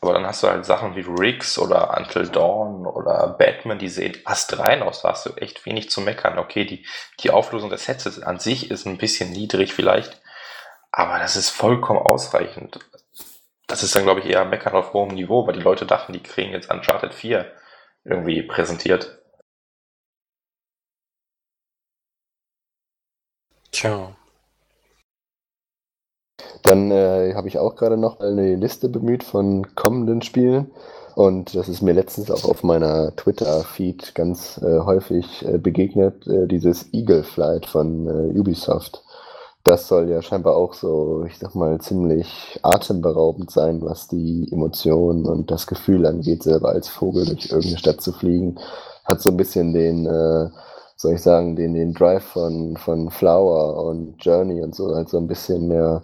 [0.00, 4.16] Aber dann hast du halt Sachen wie Riggs oder Until Dawn oder Batman, die sehen
[4.24, 5.02] astrein aus.
[5.02, 6.38] Da hast du echt wenig zu meckern.
[6.38, 6.86] Okay, die,
[7.20, 10.20] die Auflösung des Sets an sich ist ein bisschen niedrig vielleicht,
[10.90, 12.80] aber das ist vollkommen ausreichend.
[13.72, 16.22] Das ist dann, glaube ich, eher meckern auf hohem Niveau, weil die Leute dachten, die
[16.22, 17.50] kriegen jetzt Uncharted 4
[18.04, 19.22] irgendwie präsentiert.
[23.70, 24.14] Tja,
[26.62, 30.70] Dann äh, habe ich auch gerade noch eine Liste bemüht von kommenden Spielen.
[31.14, 36.46] Und das ist mir letztens auch auf meiner Twitter-Feed ganz äh, häufig äh, begegnet, äh,
[36.46, 39.02] dieses Eagle Flight von äh, Ubisoft.
[39.64, 45.24] Das soll ja scheinbar auch so, ich sag mal, ziemlich atemberaubend sein, was die Emotionen
[45.24, 48.58] und das Gefühl angeht, selber als Vogel durch irgendeine Stadt zu fliegen.
[49.04, 50.50] Hat so ein bisschen den, äh,
[50.96, 55.18] soll ich sagen, den, den Drive von, von Flower und Journey und so, halt so
[55.18, 56.02] ein bisschen mehr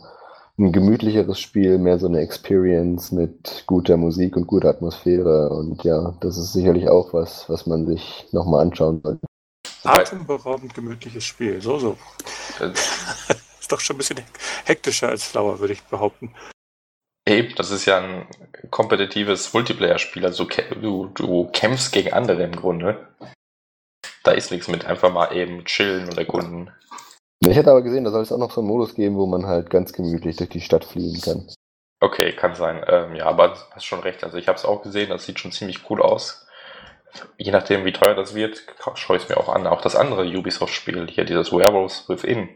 [0.58, 5.50] ein gemütlicheres Spiel, mehr so eine Experience mit guter Musik und guter Atmosphäre.
[5.50, 9.26] Und ja, das ist sicherlich auch was, was man sich nochmal anschauen sollte.
[9.84, 11.60] atemberaubend gemütliches Spiel.
[11.60, 11.96] So, so.
[13.68, 14.24] Ist doch schon ein bisschen
[14.64, 16.34] hektischer als Flower, würde ich behaupten.
[17.28, 18.26] Eben, das ist ja ein
[18.70, 20.24] kompetitives Multiplayer-Spiel.
[20.24, 20.48] Also
[20.80, 23.08] du, du kämpfst gegen andere im Grunde.
[24.24, 26.70] Da ist nichts mit einfach mal eben chillen und erkunden.
[27.40, 29.44] Ich hätte aber gesehen, da soll es auch noch so einen Modus geben, wo man
[29.44, 31.46] halt ganz gemütlich durch die Stadt fliegen kann.
[32.00, 32.82] Okay, kann sein.
[32.88, 34.24] Ähm, ja, aber du hast schon recht.
[34.24, 36.46] Also ich habe es auch gesehen, das sieht schon ziemlich cool aus.
[37.36, 38.62] Je nachdem, wie teuer das wird,
[38.94, 39.66] schaue ich es mir auch an.
[39.66, 42.48] Auch das andere Ubisoft-Spiel, hier dieses Werewolves Within,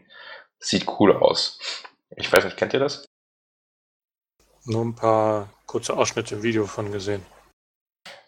[0.63, 1.59] sieht cool aus.
[2.15, 3.05] Ich weiß nicht, kennt ihr das?
[4.65, 7.25] Nur ein paar kurze Ausschnitte im Video von gesehen.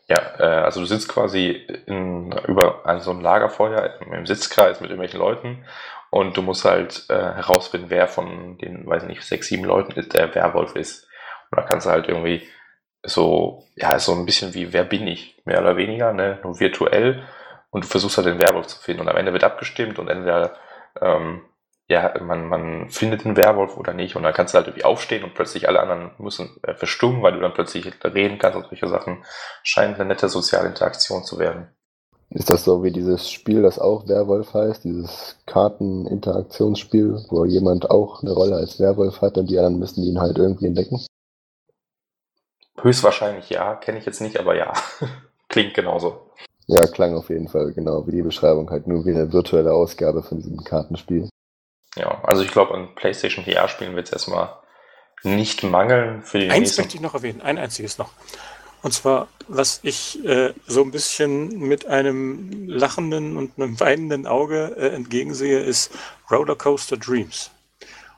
[0.08, 1.50] Ja, äh, also du sitzt quasi
[1.88, 5.66] in, über an so einem Lagerfeuer im Sitzkreis mit irgendwelchen Leuten
[6.12, 10.14] und du musst halt äh, herausfinden, wer von den, weiß nicht, sechs, sieben Leuten ist,
[10.14, 11.08] der Werwolf ist.
[11.52, 12.48] Und da kannst du halt irgendwie
[13.04, 16.40] so, ja, so ein bisschen wie Wer bin ich, mehr oder weniger, ne?
[16.44, 17.28] nur virtuell
[17.70, 20.56] und du versuchst halt den Werwolf zu finden und am Ende wird abgestimmt und entweder
[21.02, 21.44] ähm,
[21.88, 25.24] ja, man, man findet den Werwolf oder nicht und dann kannst du halt irgendwie aufstehen
[25.24, 28.88] und plötzlich alle anderen müssen äh, verstummen, weil du dann plötzlich reden kannst und solche
[28.88, 29.24] Sachen.
[29.62, 31.68] Scheint eine nette soziale Interaktion zu werden.
[32.32, 38.24] Ist das so wie dieses Spiel, das auch Werwolf heißt, dieses Karten-Interaktionsspiel, wo jemand auch
[38.24, 41.06] eine Rolle als Werwolf hat und die anderen müssen ihn halt irgendwie entdecken?
[42.82, 44.74] Höchstwahrscheinlich ja, kenne ich jetzt nicht, aber ja,
[45.50, 46.32] klingt genauso.
[46.68, 50.24] Ja, klang auf jeden Fall genau wie die Beschreibung, halt nur wie eine virtuelle Ausgabe
[50.24, 51.30] von diesem Kartenspiel.
[51.96, 54.58] Ja, also ich glaube, an PlayStation VR-Spielen wird es erstmal
[55.24, 56.82] nicht mangeln für die Eins nächsten.
[56.82, 58.12] möchte ich noch erwähnen, ein einziges noch.
[58.82, 64.76] Und zwar, was ich äh, so ein bisschen mit einem lachenden und einem weinenden Auge
[64.78, 65.92] äh, entgegensehe, ist
[66.30, 67.50] Rollercoaster Dreams.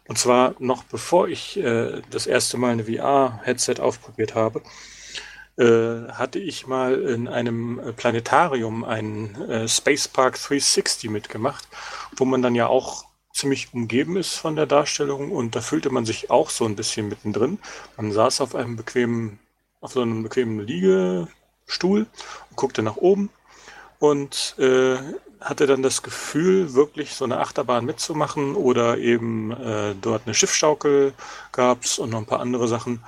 [0.07, 4.61] Und zwar noch bevor ich äh, das erste Mal eine VR-Headset aufprobiert habe,
[5.57, 11.67] äh, hatte ich mal in einem Planetarium einen äh, Space Park 360 mitgemacht,
[12.15, 13.05] wo man dann ja auch
[13.38, 17.07] ziemlich umgeben ist von der Darstellung und da fühlte man sich auch so ein bisschen
[17.07, 17.59] mittendrin.
[17.95, 19.39] Man saß auf einem bequemen,
[19.79, 22.07] auf so einem bequemen Liegestuhl
[22.49, 23.29] und guckte nach oben
[23.99, 24.97] und äh,
[25.39, 31.13] hatte dann das Gefühl, wirklich so eine Achterbahn mitzumachen oder eben äh, dort eine Schiffschaukel
[31.51, 33.03] gab's und noch ein paar andere Sachen.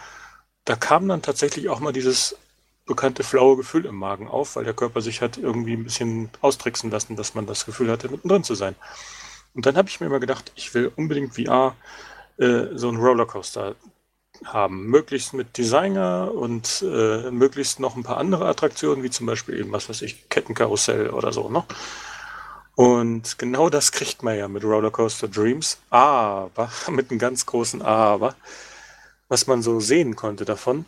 [0.66, 2.36] Da kam dann tatsächlich auch mal dieses
[2.86, 6.92] bekannte flaue Gefühl im Magen auf, weil der Körper sich hat irgendwie ein bisschen austricksen
[6.92, 8.76] lassen, dass man das Gefühl hatte, mittendrin zu sein.
[9.54, 11.76] Und dann habe ich mir immer gedacht, ich will unbedingt VR
[12.38, 13.76] äh, so einen Rollercoaster
[14.46, 14.86] haben.
[14.88, 19.72] Möglichst mit Designer und äh, möglichst noch ein paar andere Attraktionen, wie zum Beispiel eben,
[19.72, 21.64] was weiß ich, Kettenkarussell oder so, ne?
[22.76, 25.80] Und genau das kriegt man ja mit Rollercoaster Dreams.
[25.90, 28.36] Aber, mit einem ganz großen Aber,
[29.28, 30.86] was man so sehen konnte davon,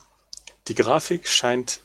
[0.70, 1.82] die Grafik scheint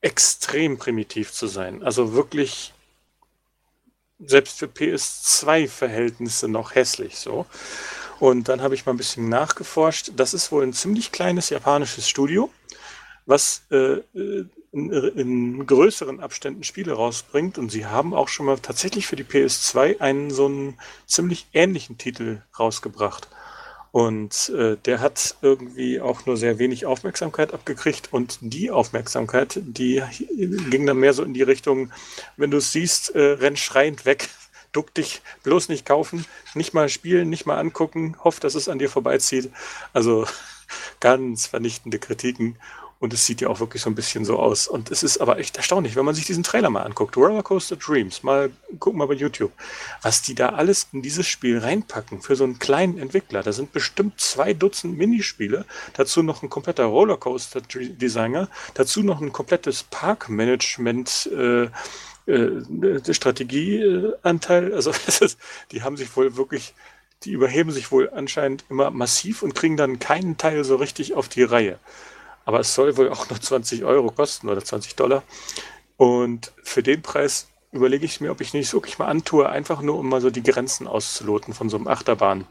[0.00, 1.82] extrem primitiv zu sein.
[1.82, 2.72] Also wirklich
[4.18, 7.46] selbst für PS2-Verhältnisse noch hässlich so.
[8.18, 10.12] Und dann habe ich mal ein bisschen nachgeforscht.
[10.16, 12.50] Das ist wohl ein ziemlich kleines japanisches Studio,
[13.26, 17.58] was äh, äh, in, in, größeren Abständen Spiele rausbringt.
[17.58, 21.98] Und sie haben auch schon mal tatsächlich für die PS2 einen so einen ziemlich ähnlichen
[21.98, 23.28] Titel rausgebracht.
[23.96, 28.12] Und äh, der hat irgendwie auch nur sehr wenig Aufmerksamkeit abgekriegt.
[28.12, 30.02] Und die Aufmerksamkeit, die
[30.68, 31.90] ging dann mehr so in die Richtung,
[32.36, 34.28] wenn du es siehst, äh, renn schreiend weg.
[34.72, 38.78] Duck dich, bloß nicht kaufen, nicht mal spielen, nicht mal angucken, hoff, dass es an
[38.78, 39.50] dir vorbeizieht.
[39.94, 40.26] Also
[41.00, 42.58] ganz vernichtende Kritiken.
[42.98, 44.66] Und es sieht ja auch wirklich so ein bisschen so aus.
[44.66, 47.16] Und es ist aber echt erstaunlich, wenn man sich diesen Trailer mal anguckt.
[47.16, 49.52] Rollercoaster Dreams, mal gucken mal bei YouTube,
[50.00, 53.42] was die da alles in dieses Spiel reinpacken für so einen kleinen Entwickler.
[53.42, 59.32] Da sind bestimmt zwei Dutzend Minispiele, dazu noch ein kompletter Rollercoaster Designer, dazu noch ein
[59.32, 61.68] komplettes Parkmanagement äh,
[62.26, 64.74] äh, Strategieanteil.
[64.74, 65.38] Also ist,
[65.70, 66.74] die haben sich wohl wirklich,
[67.24, 71.28] die überheben sich wohl anscheinend immer massiv und kriegen dann keinen Teil so richtig auf
[71.28, 71.78] die Reihe.
[72.46, 75.24] Aber es soll wohl auch nur 20 Euro kosten oder 20 Dollar.
[75.96, 79.98] Und für den Preis überlege ich mir, ob ich nicht wirklich mal antue, einfach nur
[79.98, 82.46] um mal so die Grenzen auszuloten von so einem Achterbahn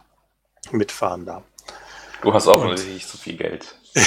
[0.71, 1.43] mitfahren da.
[2.21, 3.75] Du hast auch Und, nicht so viel Geld.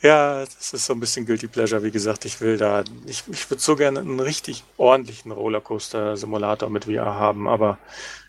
[0.00, 1.82] ja, das ist so ein bisschen Guilty Pleasure.
[1.82, 6.86] Wie gesagt, ich will da, ich, ich würde so gerne einen richtig ordentlichen Rollercoaster-Simulator mit
[6.86, 7.78] VR haben, aber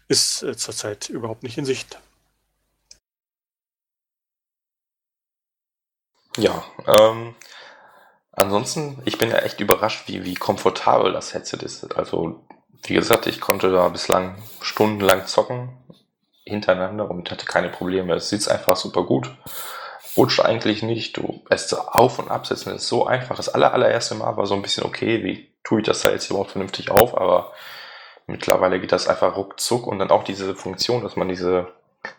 [0.09, 1.99] ist äh, zurzeit überhaupt nicht in Sicht.
[6.37, 7.35] Ja, ähm,
[8.31, 11.95] ansonsten, ich bin ja echt überrascht, wie, wie komfortabel das Headset ist.
[11.95, 12.45] Also,
[12.83, 15.77] wie gesagt, ich konnte da bislang stundenlang zocken
[16.45, 18.15] hintereinander und hatte keine Probleme.
[18.15, 19.31] Es sitzt einfach super gut.
[20.17, 21.17] Rutscht eigentlich nicht.
[21.17, 23.35] Du es auf- und absetzen ist so einfach.
[23.35, 26.29] Das aller, allererste Mal war so ein bisschen okay, wie tue ich das da jetzt
[26.29, 27.53] überhaupt vernünftig auf, aber
[28.27, 31.67] mittlerweile geht das einfach ruckzuck und dann auch diese Funktion, dass man diese,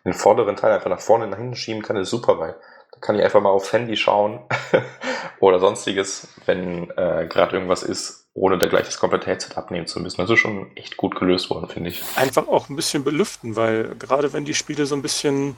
[0.05, 2.57] den vorderen Teil einfach nach vorne nach hinten schieben kann, ist super, weil
[3.01, 4.41] kann ich einfach mal aufs Handy schauen
[5.41, 10.01] oder sonstiges, wenn äh, gerade irgendwas ist, ohne da gleich das komplette Headset abnehmen zu
[10.01, 10.21] müssen.
[10.21, 12.03] Das ist schon echt gut gelöst worden, finde ich.
[12.17, 15.57] Einfach auch ein bisschen belüften, weil gerade wenn die Spiele so ein bisschen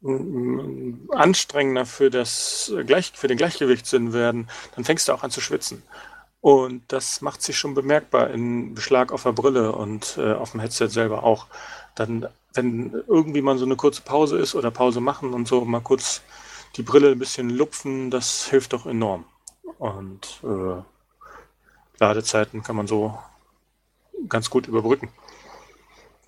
[0.00, 5.40] mm, anstrengender für, das, Gleich, für den Gleichgewichtssinn werden, dann fängst du auch an zu
[5.40, 5.82] schwitzen.
[6.40, 10.60] Und das macht sich schon bemerkbar in Beschlag auf der Brille und äh, auf dem
[10.60, 11.46] Headset selber auch.
[11.94, 15.80] Dann, wenn irgendwie mal so eine kurze Pause ist oder Pause machen und so, mal
[15.80, 16.22] kurz
[16.76, 19.24] die Brille ein bisschen lupfen, das hilft doch enorm.
[19.78, 20.82] Und äh,
[21.98, 23.16] Ladezeiten kann man so
[24.28, 25.08] ganz gut überbrücken.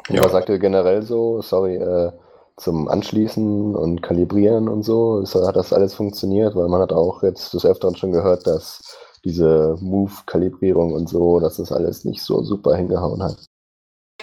[0.08, 2.12] Ja, was sagt ihr generell so, sorry, äh,
[2.56, 5.20] zum Anschließen und Kalibrieren und so?
[5.20, 6.54] Ist, hat das alles funktioniert?
[6.54, 11.56] Weil man hat auch jetzt des Öfteren schon gehört, dass diese Move-Kalibrierung und so, dass
[11.56, 13.46] das alles nicht so super hingehauen hat.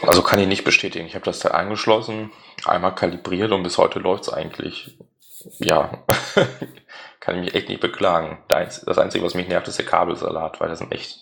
[0.02, 1.06] Also kann ich nicht bestätigen.
[1.06, 2.32] Ich habe das da angeschlossen,
[2.66, 4.98] einmal kalibriert und bis heute läuft es eigentlich
[5.60, 6.04] ja,
[7.20, 8.44] kann ich mich echt nicht beklagen.
[8.48, 11.20] Das Einzige, was mich nervt, ist der Kabelsalat, weil das sind echt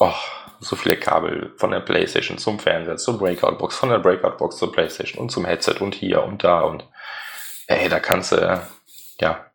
[0.00, 0.14] oh,
[0.60, 5.22] so viele Kabel von der Playstation zum Fernseher, zur Breakout-Box, von der Breakout-Box zur Playstation
[5.22, 6.84] und zum Headset und hier und da und
[7.66, 8.62] ey, da kannst du,
[9.20, 9.50] ja,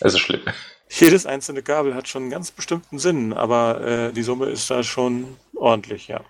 [0.00, 0.42] es ist schlimm.
[0.88, 4.82] Jedes einzelne Kabel hat schon einen ganz bestimmten Sinn, aber äh, die Summe ist da
[4.82, 6.20] schon ordentlich, ja.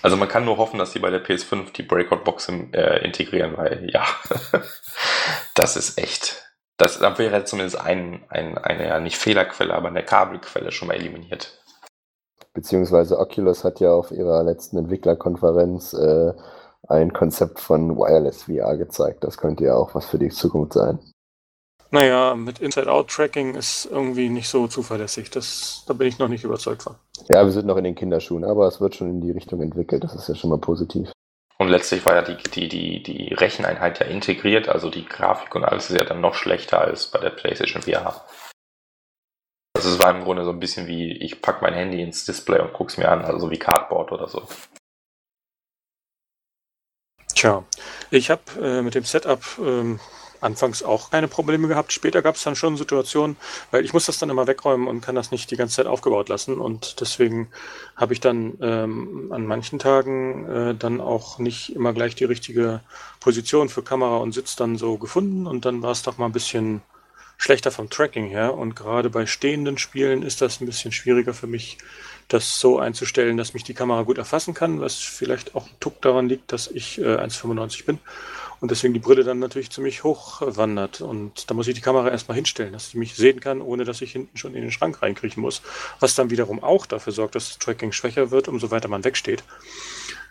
[0.00, 3.88] Also man kann nur hoffen, dass die bei der PS5 die Breakout-Box äh, integrieren, weil
[3.92, 4.04] ja,
[5.54, 6.52] das ist echt.
[6.78, 10.94] Das dann wäre zumindest ein, ein, eine, ja nicht Fehlerquelle, aber eine Kabelquelle schon mal
[10.94, 11.62] eliminiert.
[12.54, 16.32] Beziehungsweise Oculus hat ja auf ihrer letzten Entwicklerkonferenz äh,
[16.88, 19.24] ein Konzept von Wireless VR gezeigt.
[19.24, 20.98] Das könnte ja auch was für die Zukunft sein.
[21.90, 25.30] Naja, mit Inside-Out-Tracking ist irgendwie nicht so zuverlässig.
[25.30, 26.96] Das, da bin ich noch nicht überzeugt von.
[27.28, 30.04] Ja, wir sind noch in den Kinderschuhen, aber es wird schon in die Richtung entwickelt.
[30.04, 31.10] Das ist ja schon mal positiv.
[31.58, 35.64] Und letztlich war ja die, die, die, die Recheneinheit ja integriert, also die Grafik und
[35.64, 38.24] alles ist ja dann noch schlechter als bei der PlayStation VR.
[39.76, 42.60] Also es war im Grunde so ein bisschen wie, ich packe mein Handy ins Display
[42.60, 44.42] und gucke es mir an, also wie Cardboard oder so.
[47.34, 47.64] Tja,
[48.10, 50.00] ich habe äh, mit dem Setup ähm,
[50.42, 51.92] anfangs auch keine Probleme gehabt.
[51.92, 53.36] Später gab es dann schon Situationen,
[53.70, 56.28] weil ich muss das dann immer wegräumen und kann das nicht die ganze Zeit aufgebaut
[56.28, 56.58] lassen.
[56.58, 57.48] Und deswegen
[57.96, 62.80] habe ich dann ähm, an manchen Tagen äh, dann auch nicht immer gleich die richtige
[63.20, 65.46] Position für Kamera und Sitz dann so gefunden.
[65.46, 66.82] Und dann war es doch mal ein bisschen
[67.38, 68.54] schlechter vom Tracking her.
[68.54, 71.78] Und gerade bei stehenden Spielen ist das ein bisschen schwieriger für mich,
[72.28, 76.00] das so einzustellen, dass mich die Kamera gut erfassen kann, was vielleicht auch ein Tuck
[76.02, 77.98] daran liegt, dass ich äh, 1,95 bin
[78.62, 81.00] und deswegen die Brille dann natürlich ziemlich hoch wandert.
[81.00, 84.00] Und da muss ich die Kamera erstmal hinstellen, dass sie mich sehen kann, ohne dass
[84.02, 85.62] ich hinten schon in den Schrank reinkriechen muss.
[85.98, 89.42] Was dann wiederum auch dafür sorgt, dass das Tracking schwächer wird, umso weiter man wegsteht.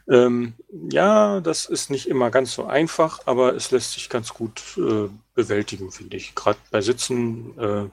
[0.09, 0.53] Ähm,
[0.89, 5.09] ja, das ist nicht immer ganz so einfach, aber es lässt sich ganz gut äh,
[5.35, 6.33] bewältigen, finde ich.
[6.33, 7.89] Gerade bei Sitzen äh,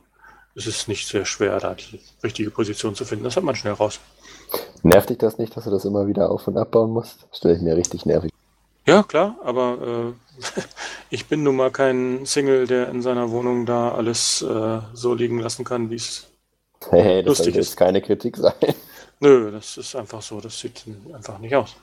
[0.54, 3.24] es ist nicht sehr schwer, da die richtige Position zu finden.
[3.24, 3.98] Das hat man schnell raus.
[4.84, 7.26] Nervt dich das nicht, dass du das immer wieder auf- und abbauen musst?
[7.32, 8.32] Stelle ich mir richtig nervig.
[8.88, 10.62] Ja, klar, aber äh,
[11.10, 15.38] ich bin nun mal kein Single, der in seiner Wohnung da alles äh, so liegen
[15.40, 16.26] lassen kann, wie es.
[16.90, 17.76] Hey, das Lustig jetzt ist.
[17.76, 18.54] keine Kritik sein.
[19.20, 21.76] Nö, das ist einfach so, das sieht einfach nicht aus.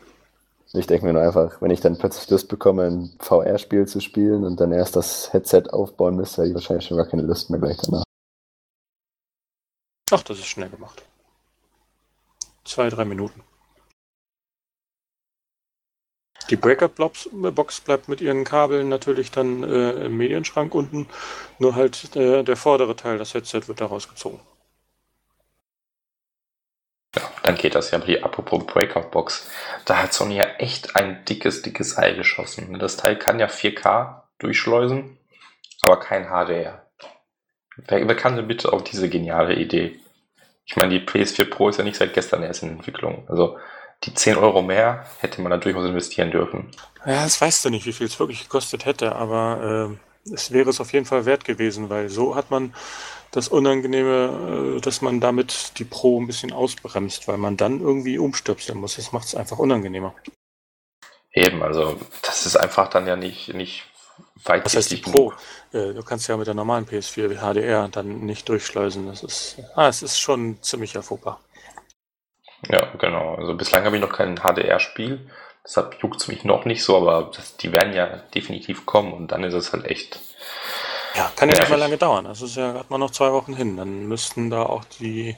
[0.73, 4.43] Ich denke mir nur einfach, wenn ich dann plötzlich Lust bekomme, ein VR-Spiel zu spielen
[4.43, 7.59] und dann erst das Headset aufbauen müsste, hätte ich wahrscheinlich schon gar keine Lust mehr
[7.59, 8.03] gleich danach.
[10.11, 11.03] Ach, das ist schnell gemacht.
[12.63, 13.44] Zwei, drei Minuten.
[16.49, 21.07] Die Breakout-Box bleibt mit ihren Kabeln natürlich dann äh, im Medienschrank unten,
[21.57, 24.39] nur halt äh, der vordere Teil, das Headset, wird da rausgezogen.
[27.15, 27.99] Ja, dann geht das ja.
[28.21, 29.49] Apropos Breakout-Box,
[29.85, 32.77] da hat Sony ja echt ein dickes, dickes Ei geschossen.
[32.77, 35.17] Das Teil kann ja 4K durchschleusen,
[35.81, 36.85] aber kein HDR.
[37.77, 39.99] Wer, wer kann denn bitte auf diese geniale Idee?
[40.65, 43.25] Ich meine, die PS4 Pro ist ja nicht seit gestern erst in Entwicklung.
[43.29, 43.57] Also
[44.03, 46.71] die 10 Euro mehr hätte man da durchaus investieren dürfen.
[47.05, 50.69] Ja, das weißt du nicht, wie viel es wirklich gekostet hätte, aber äh, es wäre
[50.69, 52.73] es auf jeden Fall wert gewesen, weil so hat man
[53.31, 58.17] das Unangenehme, äh, dass man damit die Pro ein bisschen ausbremst, weil man dann irgendwie
[58.17, 58.95] umstöpseln muss.
[58.95, 60.15] Das macht es einfach unangenehmer.
[61.33, 63.83] Eben, also das ist einfach dann ja nicht, nicht
[64.45, 65.33] Was heißt die Pro?
[65.73, 69.07] Äh, du kannst ja mit der normalen PS4 HDR dann nicht durchschleusen.
[69.07, 71.41] Das ist, ah, es ist schon ziemlich erfuhrbar.
[72.69, 73.35] Ja, genau.
[73.35, 75.19] Also bislang habe ich noch kein HDR-Spiel.
[75.63, 78.05] Deshalb juckt es mich noch nicht so, aber das, die werden ja
[78.35, 80.19] definitiv kommen und dann ist es halt echt.
[81.15, 81.79] Ja, kann ja nicht mal Nervig.
[81.79, 82.25] lange dauern.
[82.25, 83.77] Das ist ja gerade mal noch zwei Wochen hin.
[83.77, 85.35] Dann müssten da auch die,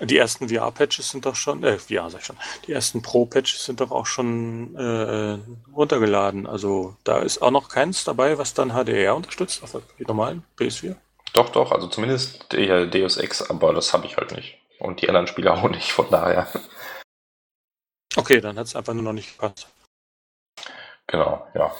[0.00, 3.80] die ersten VR-Patches sind doch schon, äh, VR sag ich schon, die ersten Pro-Patches sind
[3.80, 5.38] doch auch schon äh,
[5.74, 6.46] runtergeladen.
[6.46, 10.94] Also da ist auch noch keins dabei, was dann HDR unterstützt, auf die normalen PS4.
[11.32, 14.58] Doch, doch, also zumindest der Deus Ex, aber das habe ich halt nicht.
[14.78, 16.46] Und die anderen Spiele auch nicht, von daher.
[18.16, 19.68] Okay, dann hat es einfach nur noch nicht gepasst.
[21.06, 21.74] Genau, ja.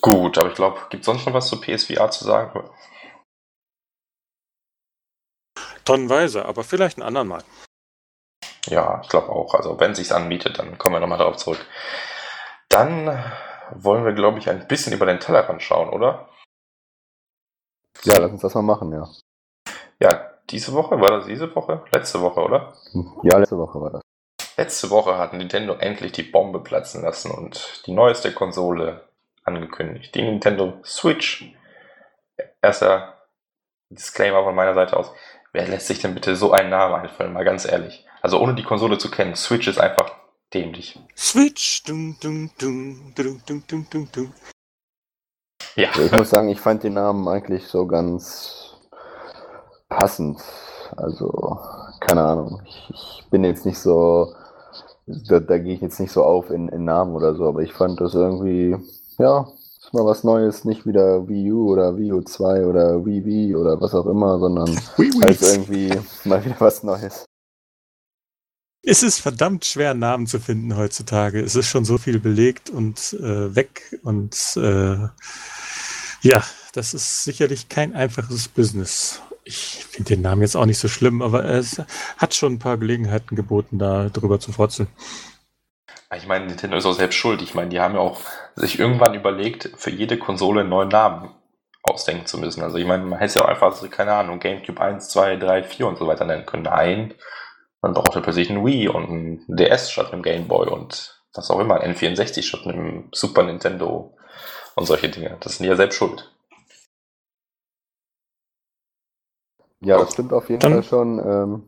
[0.00, 2.70] Gut, aber ich glaube, gibt es sonst noch was zu PSVR zu sagen?
[5.84, 7.44] Tonnenweise, aber vielleicht ein anderen Mal.
[8.66, 9.54] Ja, ich glaube auch.
[9.54, 11.66] Also wenn es sich anbietet, dann kommen wir nochmal darauf zurück.
[12.68, 13.06] Dann
[13.72, 16.28] wollen wir, glaube ich, ein bisschen über den Tellerrand schauen, oder?
[18.04, 19.08] Ja, lass uns das mal machen, ja.
[20.00, 21.00] Ja, diese Woche?
[21.00, 21.82] War das diese Woche?
[21.92, 22.72] Letzte Woche, oder?
[23.22, 24.02] Ja, letzte Woche war das.
[24.56, 29.08] Letzte Woche hat Nintendo endlich die Bombe platzen lassen und die neueste Konsole
[29.44, 30.14] angekündigt.
[30.14, 31.54] Die Nintendo Switch.
[32.60, 33.14] Erster
[33.88, 35.12] Disclaimer von meiner Seite aus.
[35.52, 37.32] Wer lässt sich denn bitte so einen Namen einfallen?
[37.32, 38.06] Mal ganz ehrlich.
[38.22, 40.12] Also ohne die Konsole zu kennen, Switch ist einfach
[40.52, 40.98] dämlich.
[41.16, 41.82] Switch.
[41.84, 44.34] Dum, dum, dum, dum, dum, dum, dum, dum.
[45.74, 45.88] Ja.
[45.98, 48.69] Ich muss sagen, ich fand den Namen eigentlich so ganz
[49.90, 50.40] passend.
[50.96, 51.58] Also,
[52.00, 52.62] keine Ahnung.
[52.64, 54.34] Ich, ich bin jetzt nicht so,
[55.06, 57.74] da, da gehe ich jetzt nicht so auf in, in Namen oder so, aber ich
[57.74, 58.76] fand das irgendwie,
[59.18, 59.46] ja,
[59.78, 63.56] ist mal was Neues, nicht wieder Wii U oder Wii U 2 oder Wii Wii
[63.56, 64.68] oder was auch immer, sondern
[65.22, 65.92] halt irgendwie
[66.24, 67.24] mal wieder was Neues.
[68.82, 71.40] Es ist verdammt schwer, Namen zu finden heutzutage.
[71.40, 75.08] Es ist schon so viel belegt und äh, weg und äh,
[76.22, 79.20] ja, das ist sicherlich kein einfaches Business.
[79.50, 81.82] Ich finde den Namen jetzt auch nicht so schlimm, aber es
[82.18, 84.88] hat schon ein paar Gelegenheiten geboten, da drüber zu frotzeln.
[86.16, 87.42] ich meine, Nintendo ist auch selbst schuld.
[87.42, 88.20] Ich meine, die haben ja auch
[88.54, 91.30] sich irgendwann überlegt, für jede Konsole einen neuen Namen
[91.82, 92.62] ausdenken zu müssen.
[92.62, 95.64] Also ich meine, man hätte ja auch einfach, so, keine Ahnung, GameCube 1, 2, 3,
[95.64, 96.62] 4 und so weiter nennen können.
[96.62, 97.14] Nein,
[97.82, 101.58] man brauchte plötzlich einen Wii und einen DS statt einem Game Boy und was auch
[101.58, 104.16] immer, ein N64 statt einem Super Nintendo
[104.76, 105.36] und solche Dinge.
[105.40, 106.30] Das sind ja selbst schuld.
[109.82, 111.18] Ja, das stimmt auf jeden Dann- Fall schon.
[111.18, 111.62] Ähm,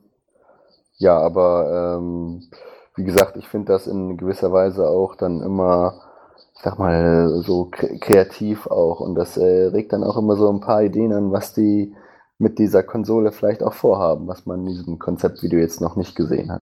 [0.99, 2.51] ja, aber ähm,
[2.95, 6.01] wie gesagt, ich finde das in gewisser Weise auch dann immer,
[6.55, 9.01] ich sag mal, so kre kreativ auch.
[9.01, 11.95] Und das äh, regt dann auch immer so ein paar Ideen an, was die
[12.39, 16.53] mit dieser Konsole vielleicht auch vorhaben, was man in diesem Konzeptvideo jetzt noch nicht gesehen
[16.53, 16.61] hat.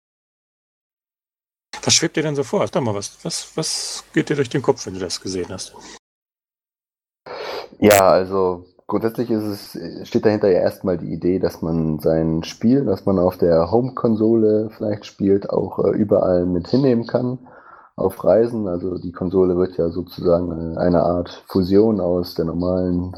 [1.84, 2.66] Was schwebt dir denn so vor?
[2.66, 5.74] Sag mal, was, was, was geht dir durch den Kopf, wenn du das gesehen hast?
[7.78, 12.84] Ja, also grundsätzlich ist es, steht dahinter ja erstmal die Idee, dass man sein Spiel,
[12.84, 17.38] das man auf der Home-Konsole vielleicht spielt, auch äh, überall mit hinnehmen kann
[17.96, 18.68] auf Reisen.
[18.68, 23.14] Also die Konsole wird ja sozusagen äh, eine Art Fusion aus der normalen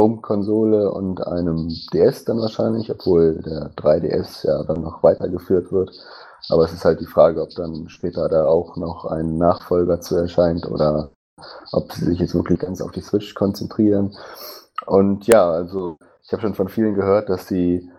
[0.00, 5.90] Home-Konsole und einem DS dann wahrscheinlich, obwohl der 3DS ja dann noch weitergeführt wird.
[6.48, 10.16] Aber es ist halt die Frage, ob dann später da auch noch ein Nachfolger zu
[10.16, 11.10] erscheint oder
[11.72, 14.16] ob sie sich jetzt wirklich ganz auf die Switch konzentrieren.
[14.86, 17.90] Und ja, also ich habe schon von vielen gehört, dass sie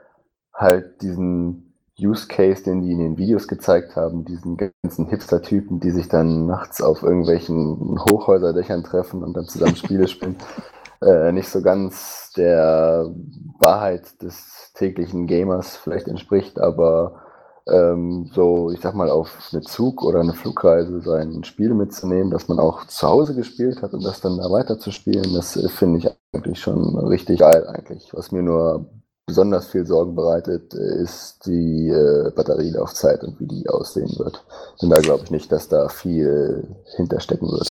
[0.54, 5.92] halt diesen Use Case, den die in den Videos gezeigt haben, diesen ganzen Hipster-Typen, die
[5.92, 10.38] sich dann nachts auf irgendwelchen Hochhäuserdächern treffen und dann zusammen Spiele spielen,
[11.02, 13.12] äh, nicht so ganz der
[13.60, 17.22] Wahrheit des täglichen Gamers vielleicht entspricht, aber
[17.68, 22.48] ähm, so, ich sag mal, auf eine Zug- oder eine Flugreise sein Spiel mitzunehmen, das
[22.48, 26.10] man auch zu Hause gespielt hat und das dann da weiterzuspielen, das äh, finde ich
[26.34, 28.14] eigentlich schon richtig geil eigentlich.
[28.14, 28.90] Was mir nur
[29.26, 34.44] besonders viel Sorgen bereitet, äh, ist die äh, Batterielaufzeit und wie die aussehen wird.
[34.82, 37.73] Denn da glaube ich nicht, dass da viel hinterstecken wird.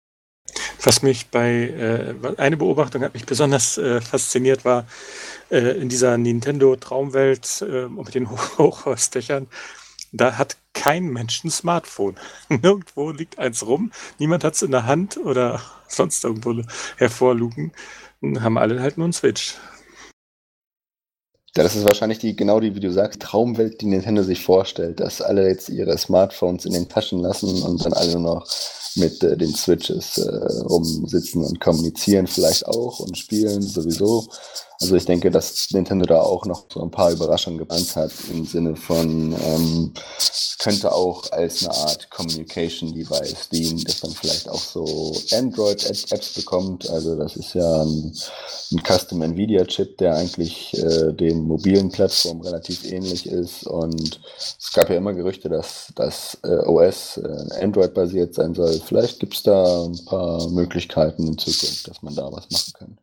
[0.86, 4.86] Was mich bei, äh, eine Beobachtung hat mich besonders äh, fasziniert, war
[5.50, 9.48] äh, in dieser Nintendo-Traumwelt äh, mit den Hochhausdächern.
[10.12, 12.14] Da hat kein Mensch ein Smartphone.
[12.48, 13.90] Nirgendwo liegt eins rum.
[14.20, 16.62] Niemand hat es in der Hand oder sonst irgendwo
[16.98, 17.72] hervorlugen.
[18.38, 19.56] Haben alle halt nur einen Switch.
[21.56, 25.00] Ja, das ist wahrscheinlich die, genau die, wie du sagst, Traumwelt, die Nintendo sich vorstellt,
[25.00, 28.46] dass alle jetzt ihre Smartphones in den Taschen lassen und dann alle nur noch
[28.96, 34.28] mit äh, den Switches äh, rumsitzen und kommunizieren vielleicht auch und spielen sowieso.
[34.80, 38.44] Also ich denke, dass Nintendo da auch noch so ein paar Überraschungen gebannt hat im
[38.44, 39.94] Sinne von, ähm,
[40.58, 46.90] könnte auch als eine Art Communication Device dienen, dass man vielleicht auch so Android-Apps bekommt.
[46.90, 48.14] Also das ist ja ein,
[48.72, 53.66] ein Custom Nvidia Chip, der eigentlich äh, den mobilen Plattformen relativ ähnlich ist.
[53.66, 54.20] Und
[54.58, 58.80] es gab ja immer Gerüchte, dass das äh, OS äh, Android-basiert sein soll.
[58.84, 62.98] Vielleicht gibt es da ein paar Möglichkeiten in Zukunft, dass man da was machen kann.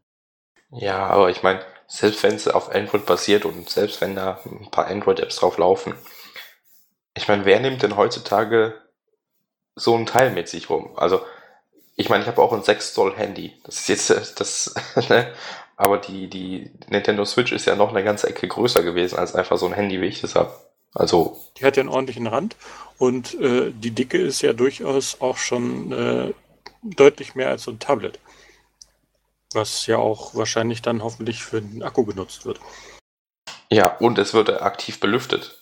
[0.76, 4.70] Ja, aber ich meine, selbst wenn es auf Android basiert und selbst wenn da ein
[4.72, 5.94] paar Android-Apps drauf laufen,
[7.14, 8.74] ich meine, wer nimmt denn heutzutage
[9.76, 10.92] so ein Teil mit sich rum?
[10.96, 11.22] Also,
[11.96, 13.54] ich meine, ich habe auch ein 6 Zoll Handy.
[13.64, 14.74] Das ist jetzt das,
[15.10, 15.32] ne?
[15.78, 19.58] aber die, die Nintendo Switch ist ja noch eine ganze Ecke größer gewesen als einfach
[19.58, 20.54] so ein Handy, wie ich das habe.
[20.96, 21.40] Also.
[21.58, 22.56] Die hat ja einen ordentlichen Rand
[22.98, 26.34] und äh, die Dicke ist ja durchaus auch schon äh,
[26.84, 28.20] deutlich mehr als so ein Tablet.
[29.54, 32.60] Was ja auch wahrscheinlich dann hoffentlich für den Akku genutzt wird.
[33.72, 35.60] Ja, und es wird aktiv belüftet.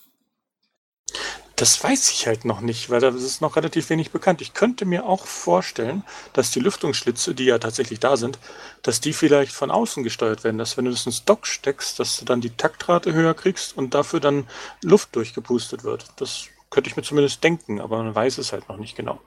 [1.61, 4.41] Das weiß ich halt noch nicht, weil da ist noch relativ wenig bekannt.
[4.41, 6.03] Ich könnte mir auch vorstellen,
[6.33, 8.39] dass die Lüftungsschlitze, die ja tatsächlich da sind,
[8.81, 10.57] dass die vielleicht von außen gesteuert werden.
[10.57, 13.93] Dass wenn du das ins Dock steckst, dass du dann die Taktrate höher kriegst und
[13.93, 14.47] dafür dann
[14.81, 16.07] Luft durchgepustet wird.
[16.15, 19.19] Das könnte ich mir zumindest denken, aber man weiß es halt noch nicht genau.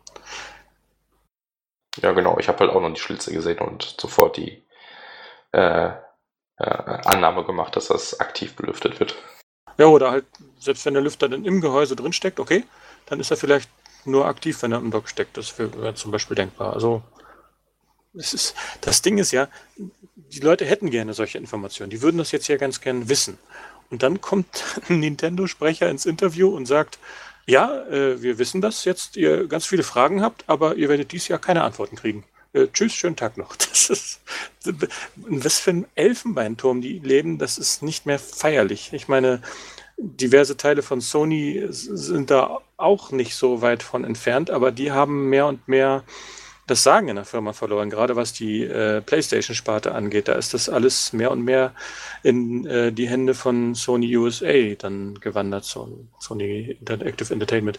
[2.03, 2.39] Ja, genau.
[2.39, 4.63] Ich habe halt auch noch die Schlitze gesehen und sofort die
[5.53, 5.91] äh,
[6.57, 9.15] äh, Annahme gemacht, dass das aktiv belüftet wird.
[9.79, 10.27] Ja, oder halt,
[10.59, 12.65] selbst wenn der Lüfter dann im Gehäuse drin steckt, okay,
[13.07, 13.69] dann ist er vielleicht
[14.05, 15.37] nur aktiv, wenn er im Dock steckt.
[15.37, 16.75] Das wäre zum Beispiel denkbar.
[16.75, 17.03] Also,
[18.17, 21.91] es ist, das Ding ist ja, die Leute hätten gerne solche Informationen.
[21.91, 23.39] Die würden das jetzt ja ganz gern wissen.
[23.91, 26.99] Und dann kommt ein Nintendo-Sprecher ins Interview und sagt,
[27.47, 31.29] ja, äh, wir wissen, dass jetzt ihr ganz viele Fragen habt, aber ihr werdet dieses
[31.29, 32.25] Jahr keine Antworten kriegen.
[32.53, 33.57] Äh, tschüss, schönen Tag noch.
[33.75, 34.21] Das ist,
[35.15, 38.93] was für ein Elfenbeinturm die leben, das ist nicht mehr feierlich.
[38.95, 39.43] Ich meine,
[39.99, 45.29] diverse Teile von Sony sind da auch nicht so weit von entfernt, aber die haben
[45.29, 46.03] mehr und mehr
[46.67, 50.29] das Sagen in der Firma verloren, gerade was die äh, PlayStation-Sparte angeht.
[50.29, 51.75] Da ist das alles mehr und mehr
[52.23, 57.79] in äh, die Hände von Sony USA dann gewandert, so, Sony Interactive Entertainment.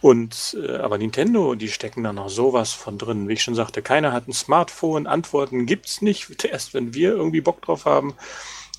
[0.00, 3.28] Und äh, aber Nintendo, die stecken da noch sowas von drin.
[3.28, 7.42] Wie ich schon sagte, keiner hat ein Smartphone, Antworten gibt's nicht, erst wenn wir irgendwie
[7.42, 8.14] Bock drauf haben.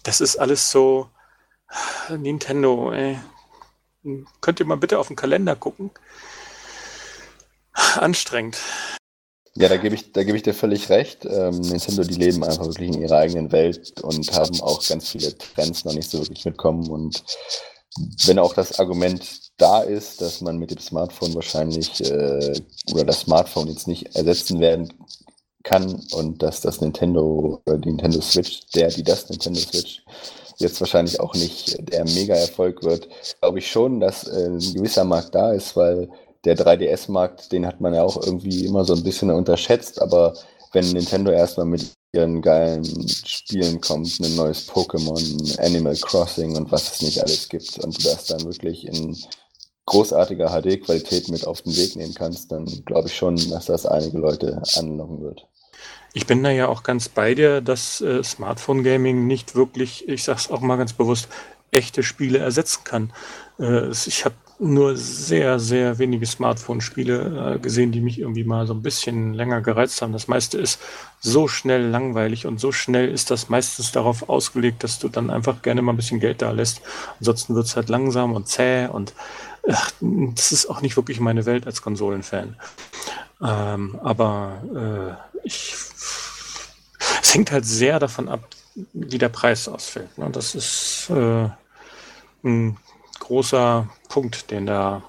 [0.03, 1.09] Das ist alles so
[2.09, 3.19] Nintendo, ey.
[4.41, 5.91] Könnt ihr mal bitte auf den Kalender gucken?
[7.95, 8.57] Anstrengend.
[9.57, 11.26] Ja, da gebe ich, da gebe ich dir völlig recht.
[11.26, 15.38] Ähm, Nintendo, die leben einfach wirklich in ihrer eigenen Welt und haben auch ganz viele
[15.38, 16.90] Trends noch nicht so wirklich mitkommen.
[16.90, 17.23] Und
[18.26, 19.23] wenn auch das Argument
[19.57, 22.60] da ist, dass man mit dem Smartphone wahrscheinlich äh,
[22.91, 24.91] oder das Smartphone jetzt nicht ersetzen werden
[25.64, 30.03] kann und dass das Nintendo oder die Nintendo Switch, der, die das Nintendo Switch
[30.57, 33.07] jetzt wahrscheinlich auch nicht der Mega-Erfolg wird,
[33.41, 36.10] glaube ich schon, dass äh, ein gewisser Markt da ist, weil
[36.45, 40.34] der 3DS-Markt, den hat man ja auch irgendwie immer so ein bisschen unterschätzt, aber
[40.73, 46.93] wenn Nintendo erstmal mit ihren geilen Spielen kommt, ein neues Pokémon, Animal Crossing und was
[46.93, 49.17] es nicht alles gibt und du das dann wirklich in
[49.85, 54.17] großartiger HD-Qualität mit auf den Weg nehmen kannst, dann glaube ich schon, dass das einige
[54.17, 55.45] Leute anlocken wird.
[56.13, 60.49] Ich bin da ja auch ganz bei dir, dass äh, Smartphone-Gaming nicht wirklich, ich sag's
[60.49, 61.27] auch mal ganz bewusst,
[61.72, 63.13] echte Spiele ersetzen kann.
[63.59, 68.73] Äh, ich habe nur sehr, sehr wenige Smartphone-Spiele äh, gesehen, die mich irgendwie mal so
[68.73, 70.14] ein bisschen länger gereizt haben.
[70.14, 70.80] Das meiste ist
[71.19, 75.61] so schnell langweilig und so schnell ist das meistens darauf ausgelegt, dass du dann einfach
[75.61, 76.82] gerne mal ein bisschen Geld da lässt.
[77.19, 79.14] Ansonsten wird es halt langsam und zäh und
[79.69, 82.56] ach, das ist auch nicht wirklich meine Welt als Konsolenfan.
[83.41, 85.76] Ähm, aber äh, ich,
[87.22, 88.48] es hängt halt sehr davon ab,
[88.94, 90.18] wie der Preis ausfällt.
[90.18, 90.30] Ne?
[90.32, 91.49] Das ist äh,
[92.44, 92.77] ein
[93.19, 95.03] großer Punkt, den da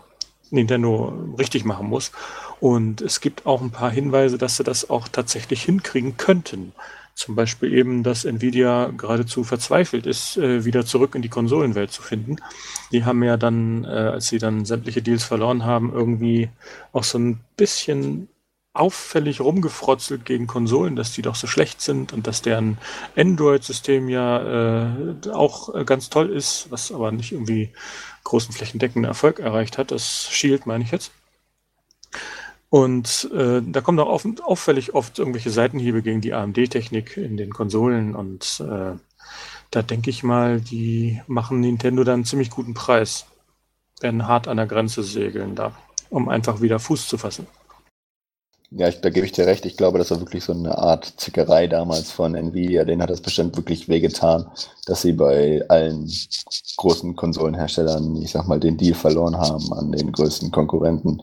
[0.51, 2.11] Nintendo richtig machen muss.
[2.59, 6.73] Und es gibt auch ein paar Hinweise, dass sie das auch tatsächlich hinkriegen könnten.
[7.15, 12.03] Zum Beispiel eben, dass Nvidia geradezu verzweifelt ist, äh, wieder zurück in die Konsolenwelt zu
[12.03, 12.37] finden.
[12.91, 16.51] Die haben ja dann, äh, als sie dann sämtliche Deals verloren haben, irgendwie
[16.93, 18.29] auch so ein bisschen
[18.75, 22.79] auffällig rumgefrotzelt gegen Konsolen, dass die doch so schlecht sind und dass deren
[23.17, 27.71] Android-System ja äh, auch äh, ganz toll ist, was aber nicht irgendwie
[28.27, 29.91] großen flächendeckenden Erfolg erreicht hat.
[29.91, 31.13] Das Shield meine ich jetzt.
[32.69, 37.53] Und äh, da kommen auch auf, auffällig oft irgendwelche Seitenhiebe gegen die AMD-Technik in den
[37.53, 38.99] Konsolen und äh,
[39.71, 43.27] da denke ich mal, die machen Nintendo dann einen ziemlich guten Preis,
[44.01, 45.73] werden hart an der Grenze segeln da,
[46.11, 47.47] um einfach wieder Fuß zu fassen.
[48.71, 49.65] Ja, ich, da gebe ich dir recht.
[49.65, 52.85] Ich glaube, das war wirklich so eine Art Zickerei damals von Nvidia.
[52.85, 54.51] Den hat es bestimmt wirklich wehgetan,
[54.87, 56.11] dass sie bei allen
[56.77, 61.23] großen Konsolenherstellern, ich sag mal, den Deal verloren haben an den größten Konkurrenten.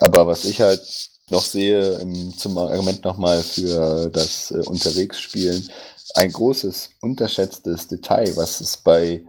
[0.00, 0.82] Aber was ich halt
[1.28, 5.68] noch sehe, im, zum Argument nochmal für das äh, Unterwegsspielen,
[6.14, 9.22] ein großes, unterschätztes Detail, was es bei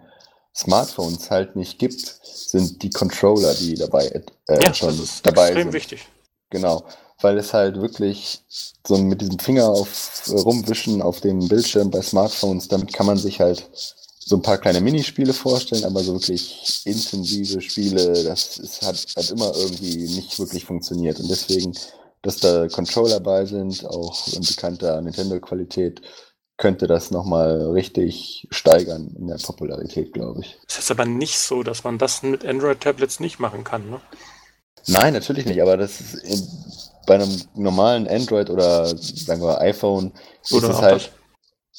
[0.56, 4.06] Smartphones halt nicht gibt, sind die Controller, die dabei
[4.48, 5.74] äh, ja, schon dabei extrem sind.
[5.74, 6.08] wichtig.
[6.50, 6.84] Genau
[7.22, 8.42] weil es halt wirklich
[8.86, 13.18] so mit diesem Finger auf äh, rumwischen auf dem Bildschirm bei Smartphones, damit kann man
[13.18, 13.70] sich halt
[14.26, 19.30] so ein paar kleine Minispiele vorstellen, aber so wirklich intensive Spiele, das ist, hat, hat
[19.30, 21.20] immer irgendwie nicht wirklich funktioniert.
[21.20, 21.74] Und deswegen,
[22.22, 26.02] dass da Controller bei sind, auch in bekannter Nintendo-Qualität,
[26.58, 30.58] könnte das nochmal richtig steigern in der Popularität, glaube ich.
[30.68, 34.00] Es ist aber nicht so, dass man das mit Android-Tablets nicht machen kann, ne?
[34.88, 40.12] Nein, natürlich nicht, aber das ist bei einem normalen Android oder sagen wir iPhone
[40.52, 41.12] oder ist es halt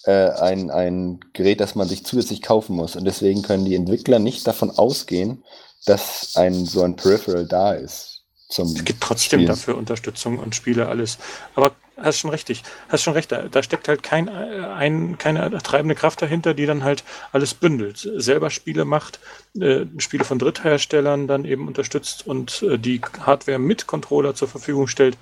[0.05, 2.97] äh, ein, ein Gerät, das man sich zusätzlich kaufen muss.
[2.97, 5.45] Und deswegen können die Entwickler nicht davon ausgehen,
[5.87, 8.23] dass ein so ein Peripheral da ist.
[8.49, 9.49] es gibt trotzdem Spielen.
[9.49, 11.19] dafür Unterstützung und Spiele alles.
[11.55, 15.95] Aber hast schon richtig, hast schon recht, da, da steckt halt kein, ein, keine treibende
[15.95, 18.09] Kraft dahinter, die dann halt alles bündelt.
[18.17, 19.21] Selber Spiele macht,
[19.59, 24.87] äh, Spiele von Drittherstellern dann eben unterstützt und äh, die Hardware mit Controller zur Verfügung
[24.87, 25.17] stellt.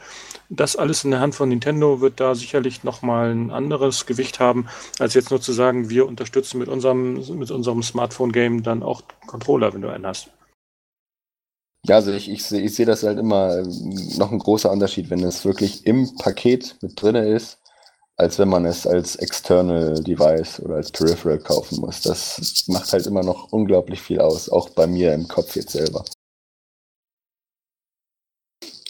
[0.49, 4.67] Das alles in der Hand von Nintendo wird da sicherlich nochmal ein anderes Gewicht haben,
[4.99, 9.73] als jetzt nur zu sagen, wir unterstützen mit unserem, mit unserem Smartphone-Game dann auch Controller,
[9.75, 10.29] wenn du einen hast.
[11.87, 15.23] Ja, also ich, ich, ich sehe das halt immer ähm, noch ein großer Unterschied, wenn
[15.25, 17.59] es wirklich im Paket mit drin ist,
[18.17, 22.03] als wenn man es als External Device oder als Peripheral kaufen muss.
[22.03, 26.05] Das macht halt immer noch unglaublich viel aus, auch bei mir im Kopf jetzt selber.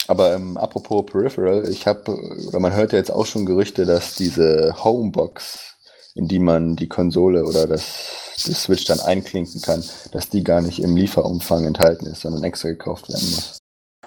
[0.09, 2.13] Aber ähm, apropos Peripheral, ich habe,
[2.49, 5.72] oder man hört ja jetzt auch schon Gerüchte, dass diese Homebox,
[6.15, 10.61] in die man die Konsole oder das die Switch dann einklinken kann, dass die gar
[10.61, 13.59] nicht im Lieferumfang enthalten ist, sondern extra gekauft werden muss.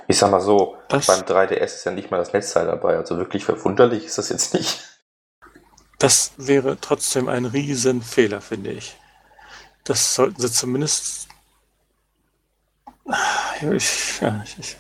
[0.07, 3.17] Ich sag mal so, das, beim 3DS ist ja nicht mal das Netzteil dabei, also
[3.17, 4.83] wirklich verwunderlich ist das jetzt nicht.
[5.97, 8.95] Das wäre trotzdem ein Riesenfehler, finde ich.
[9.83, 11.27] Das sollten sie zumindest.
[13.71, 14.77] Ich, ja, ich, ich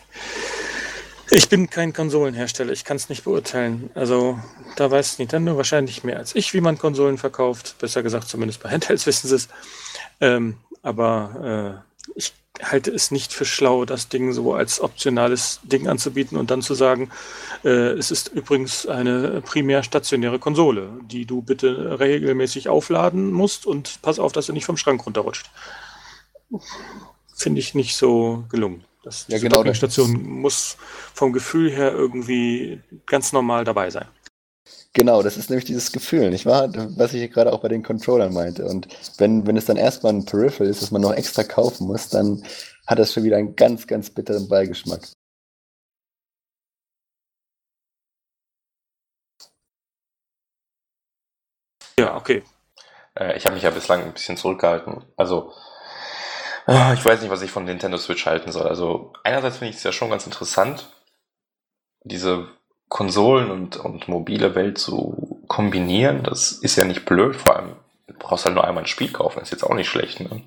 [1.49, 3.89] bin kein Konsolenhersteller, ich kann es nicht beurteilen.
[3.95, 4.39] Also
[4.75, 7.75] da weiß Nintendo wahrscheinlich mehr als ich, wie man Konsolen verkauft.
[7.79, 9.49] Besser gesagt, zumindest bei Handhelds wissen sie es.
[10.21, 15.87] Ähm, aber äh, ich halte es nicht für schlau, das Ding so als optionales Ding
[15.87, 17.09] anzubieten und dann zu sagen,
[17.63, 24.01] äh, es ist übrigens eine primär stationäre Konsole, die du bitte regelmäßig aufladen musst und
[24.01, 25.49] pass auf, dass du nicht vom Schrank runterrutscht.
[27.35, 28.85] Finde ich nicht so gelungen.
[29.05, 29.57] Das, ja, genau.
[29.57, 30.77] Dockingstation muss
[31.13, 34.07] vom Gefühl her irgendwie ganz normal dabei sein.
[34.93, 36.71] Genau, das ist nämlich dieses Gefühl, nicht wahr?
[36.97, 38.65] Was ich gerade auch bei den Controllern meinte.
[38.65, 38.87] Und
[39.19, 42.43] wenn, wenn es dann erstmal ein Peripheral ist, das man noch extra kaufen muss, dann
[42.87, 45.01] hat das schon wieder einen ganz, ganz bitteren Beigeschmack.
[51.99, 52.41] Ja, okay.
[53.19, 55.03] Äh, ich habe mich ja bislang ein bisschen zurückgehalten.
[55.15, 55.53] Also
[56.67, 58.67] ich weiß nicht, was ich von Nintendo Switch halten soll.
[58.67, 60.89] Also einerseits finde ich es ja schon ganz interessant,
[62.03, 62.47] diese
[62.89, 66.23] Konsolen und, und mobile Welt zu kombinieren.
[66.23, 67.75] Das ist ja nicht blöd, vor allem
[68.07, 70.19] du brauchst halt nur einmal ein Spiel kaufen, ist jetzt auch nicht schlecht.
[70.19, 70.41] Ne?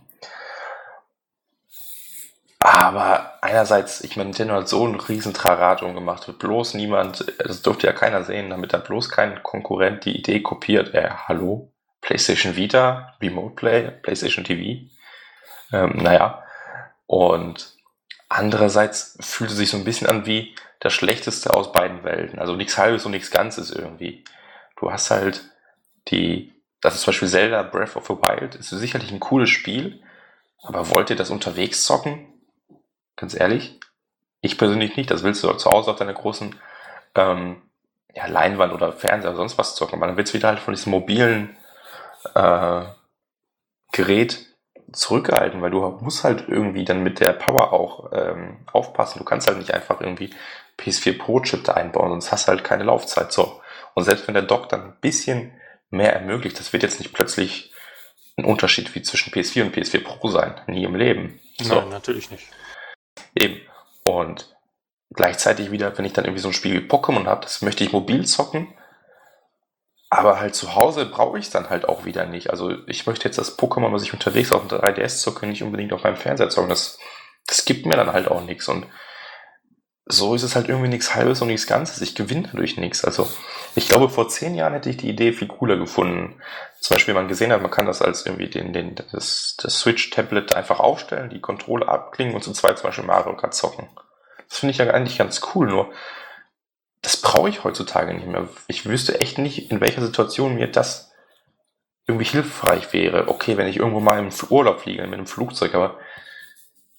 [2.61, 7.63] Aber einerseits, ich meine, Nintendo hat so einen riesen Trarat umgemacht, wird bloß niemand, das
[7.63, 12.57] durfte ja keiner sehen, damit dann bloß kein Konkurrent die Idee kopiert, äh, hallo, PlayStation
[12.57, 14.89] Vita, Remote Play, PlayStation TV.
[15.73, 16.43] Ähm, naja,
[17.07, 17.77] und
[18.29, 22.39] andererseits fühlte sich so ein bisschen an wie das Schlechteste aus beiden Welten.
[22.39, 24.25] Also nichts Halbes und nichts Ganzes irgendwie.
[24.77, 25.45] Du hast halt
[26.09, 30.03] die, das ist zum Beispiel Zelda Breath of the Wild, ist sicherlich ein cooles Spiel,
[30.63, 32.27] aber wollt ihr das unterwegs zocken?
[33.17, 33.81] Ganz ehrlich?
[34.41, 35.11] Ich persönlich nicht.
[35.11, 36.55] Das willst du zu Hause auf deiner großen
[37.17, 37.63] ähm,
[38.15, 39.97] ja, Leinwand oder Fernseher oder sonst was zocken.
[39.97, 41.57] Aber dann willst du wieder halt von diesem mobilen
[42.35, 42.83] äh,
[43.93, 44.48] Gerät
[44.93, 49.19] zurückgehalten, weil du musst halt irgendwie dann mit der Power auch ähm, aufpassen.
[49.19, 50.31] Du kannst halt nicht einfach irgendwie
[50.79, 53.33] PS4 Pro Chip da einbauen, sonst hast du halt keine Laufzeit.
[53.33, 53.61] So.
[53.95, 55.53] Und selbst wenn der Dock dann ein bisschen
[55.91, 57.73] mehr ermöglicht, das wird jetzt nicht plötzlich
[58.37, 60.55] ein Unterschied wie zwischen PS4 und PS4 Pro sein.
[60.67, 61.41] Nie im Leben.
[61.61, 61.75] So.
[61.75, 62.47] Nein, natürlich nicht.
[63.35, 63.61] Eben.
[64.09, 64.57] Und
[65.11, 67.93] gleichzeitig wieder, wenn ich dann irgendwie so ein Spiel wie Pokémon habe, das möchte ich
[67.93, 68.69] mobil zocken,
[70.11, 72.51] aber halt zu Hause brauche ich es dann halt auch wieder nicht.
[72.51, 75.93] Also ich möchte jetzt das Pokémon, was ich unterwegs auf dem 3DS zocke, nicht unbedingt
[75.93, 76.71] auf meinem Fernseher zocken.
[76.71, 76.99] Das,
[77.47, 78.69] das gibt mir dann halt auch nichts.
[78.69, 78.87] Und
[80.07, 82.01] so ist es halt irgendwie nichts Halbes und nichts Ganzes.
[82.01, 83.05] Ich gewinne dadurch nichts.
[83.05, 83.29] Also
[83.75, 86.41] ich glaube, vor zehn Jahren hätte ich die Idee viel cooler gefunden.
[86.81, 90.55] Zum Beispiel, man gesehen hat, man kann das als irgendwie den, den, das, das Switch-Tablet
[90.55, 93.91] einfach aufstellen, die Kontrolle abklingen und zu zweit zum Beispiel Mario Kart zocken.
[94.49, 95.93] Das finde ich ja eigentlich ganz cool, nur
[97.03, 98.49] das brauche ich heutzutage nicht mehr.
[98.67, 101.13] Ich wüsste echt nicht, in welcher Situation mir das
[102.07, 103.29] irgendwie hilfreich wäre.
[103.29, 105.99] Okay, wenn ich irgendwo mal im Urlaub fliege mit einem Flugzeug, aber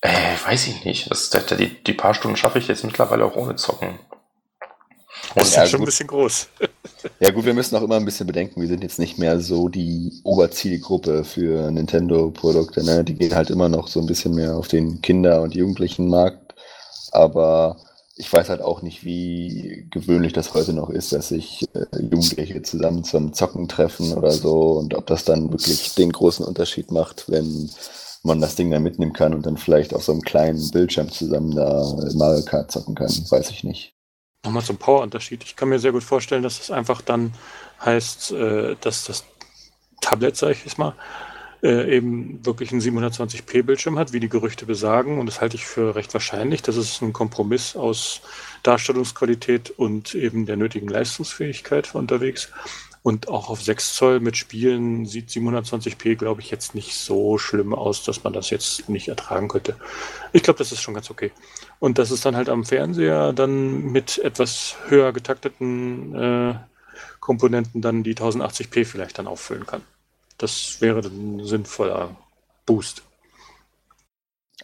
[0.01, 1.11] äh, weiß ich nicht.
[1.11, 3.99] Das, das, die, die paar Stunden schaffe ich jetzt mittlerweile auch ohne Zocken.
[5.35, 5.87] Das ist ja, schon gut.
[5.87, 6.47] ein bisschen groß.
[7.19, 9.67] Ja gut, wir müssen auch immer ein bisschen bedenken, wir sind jetzt nicht mehr so
[9.67, 12.83] die Oberzielgruppe für Nintendo-Produkte.
[12.83, 13.03] Ne?
[13.03, 16.55] Die gehen halt immer noch so ein bisschen mehr auf den Kinder- und Jugendlichen-Markt.
[17.11, 17.77] Aber
[18.19, 22.61] ich weiß halt auch nicht, wie gewöhnlich das heute noch ist, dass sich äh, Jugendliche
[22.61, 27.31] zusammen zum Zocken treffen oder so und ob das dann wirklich den großen Unterschied macht,
[27.31, 27.69] wenn
[28.23, 31.55] man das Ding dann mitnehmen kann und dann vielleicht auf so einem kleinen Bildschirm zusammen
[31.55, 33.93] da Mario Kart zocken kann, weiß ich nicht.
[34.43, 35.43] Nochmal zum Power-Unterschied.
[35.45, 37.33] Ich kann mir sehr gut vorstellen, dass das einfach dann
[37.85, 39.23] heißt, äh, dass das
[40.01, 40.93] Tablet, sage ich jetzt mal,
[41.61, 45.19] äh, eben wirklich einen 720p-Bildschirm hat, wie die Gerüchte besagen.
[45.19, 46.61] Und das halte ich für recht wahrscheinlich.
[46.61, 48.21] Das ist ein Kompromiss aus
[48.63, 52.51] Darstellungsqualität und eben der nötigen Leistungsfähigkeit unterwegs.
[53.01, 57.73] Und auch auf 6 Zoll mit Spielen sieht 720p, glaube ich, jetzt nicht so schlimm
[57.73, 59.77] aus, dass man das jetzt nicht ertragen könnte.
[60.33, 61.31] Ich glaube, das ist schon ganz okay.
[61.79, 66.55] Und dass es dann halt am Fernseher dann mit etwas höher getakteten äh,
[67.21, 69.81] Komponenten dann die 1080p vielleicht dann auffüllen kann.
[70.39, 72.15] Das wäre ein sinnvoller
[72.65, 73.03] Boost.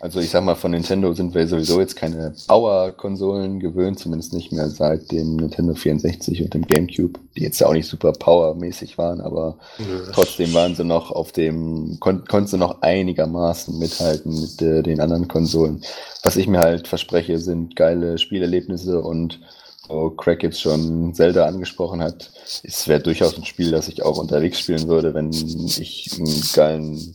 [0.01, 4.51] Also ich sag mal, von Nintendo sind wir sowieso jetzt keine Power-Konsolen gewöhnt, zumindest nicht
[4.51, 8.97] mehr seit dem Nintendo 64 und dem GameCube, die jetzt ja auch nicht super powermäßig
[8.97, 14.41] waren, aber Nö, trotzdem waren sie noch auf dem, kon konnten sie noch einigermaßen mithalten
[14.41, 15.81] mit äh, den anderen Konsolen.
[16.23, 19.39] Was ich mir halt verspreche, sind geile Spielerlebnisse und
[19.87, 22.31] wo Craig jetzt schon Zelda angesprochen hat,
[22.63, 27.13] es wäre durchaus ein Spiel, das ich auch unterwegs spielen würde, wenn ich einen geilen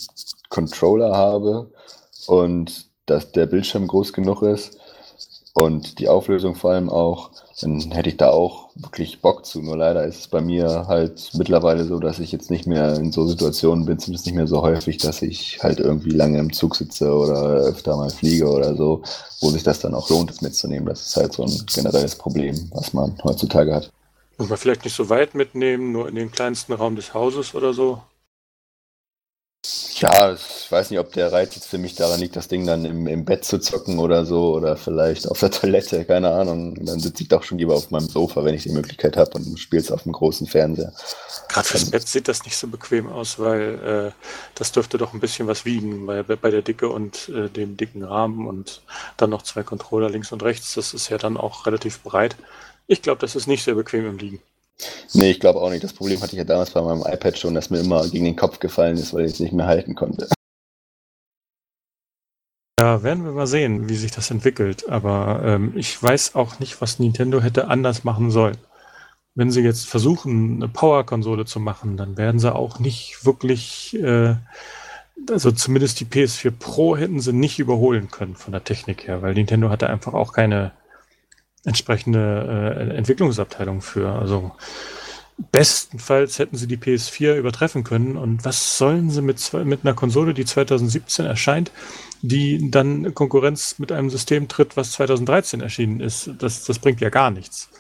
[0.49, 1.73] Controller habe
[2.27, 4.79] und dass der Bildschirm groß genug ist
[5.55, 7.31] und die Auflösung vor allem auch,
[7.61, 9.61] dann hätte ich da auch wirklich Bock zu.
[9.61, 13.13] Nur leider ist es bei mir halt mittlerweile so, dass ich jetzt nicht mehr in
[13.13, 16.77] so Situationen bin, zumindest nicht mehr so häufig, dass ich halt irgendwie lange im Zug
[16.77, 19.03] sitze oder öfter mal fliege oder so,
[19.41, 20.87] wo sich das dann auch lohnt, es mitzunehmen.
[20.87, 23.91] Das ist halt so ein generelles Problem, was man heutzutage hat.
[24.39, 27.75] Muss man vielleicht nicht so weit mitnehmen, nur in den kleinsten Raum des Hauses oder
[27.75, 28.01] so?
[29.97, 32.87] Ja, ich weiß nicht, ob der Reiz jetzt für mich daran liegt, das Ding dann
[32.87, 36.75] im, im Bett zu zocken oder so oder vielleicht auf der Toilette, keine Ahnung.
[36.83, 39.59] Dann sitze ich doch schon lieber auf meinem Sofa, wenn ich die Möglichkeit habe und
[39.59, 40.95] spiele es auf dem großen Fernseher.
[41.49, 44.25] Gerade fürs Bett sieht das nicht so bequem aus, weil äh,
[44.55, 48.03] das dürfte doch ein bisschen was wiegen bei, bei der Dicke und äh, dem dicken
[48.03, 48.81] Rahmen und
[49.19, 50.73] dann noch zwei Controller links und rechts.
[50.73, 52.37] Das ist ja dann auch relativ breit.
[52.87, 54.41] Ich glaube, das ist nicht sehr bequem im Liegen.
[55.13, 55.85] Nee, ich glaube auch nicht.
[55.85, 58.37] Das Problem hatte ich ja damals bei meinem iPad schon, dass mir immer gegen den
[58.37, 60.29] Kopf gefallen ist, weil ich es nicht mehr halten konnte.
[62.81, 64.89] Ja, werden wir mal sehen, wie sich das entwickelt.
[64.89, 68.57] Aber ähm, ich weiß auch nicht, was Nintendo hätte anders machen sollen.
[69.35, 74.35] Wenn sie jetzt versuchen, eine Power-Konsole zu machen, dann werden sie auch nicht wirklich, äh,
[75.29, 79.35] also zumindest die PS4 Pro hätten sie nicht überholen können von der Technik her, weil
[79.35, 80.73] Nintendo hatte einfach auch keine
[81.65, 84.13] entsprechende äh, Entwicklungsabteilung für.
[84.13, 84.53] Also
[85.53, 88.17] bestenfalls hätten sie die PS4 übertreffen können.
[88.17, 91.71] Und was sollen sie mit, mit einer Konsole, die 2017 erscheint,
[92.23, 96.31] die dann Konkurrenz mit einem System tritt, was 2013 erschienen ist?
[96.39, 97.71] Das, das bringt ja gar nichts.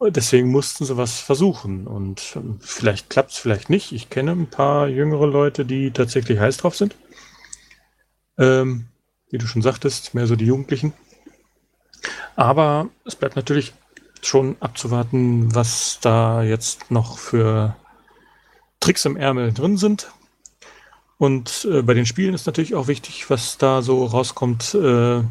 [0.00, 1.86] Deswegen mussten sie was versuchen.
[1.86, 3.92] Und ähm, vielleicht klappt es, vielleicht nicht.
[3.92, 6.94] Ich kenne ein paar jüngere Leute, die tatsächlich heiß drauf sind.
[8.38, 8.86] Ähm,
[9.30, 10.92] wie du schon sagtest, mehr so die Jugendlichen.
[12.36, 13.72] Aber es bleibt natürlich
[14.22, 17.76] schon abzuwarten, was da jetzt noch für
[18.80, 20.10] Tricks im Ärmel drin sind.
[21.18, 24.74] Und äh, bei den Spielen ist natürlich auch wichtig, was da so rauskommt.
[24.74, 25.22] Äh,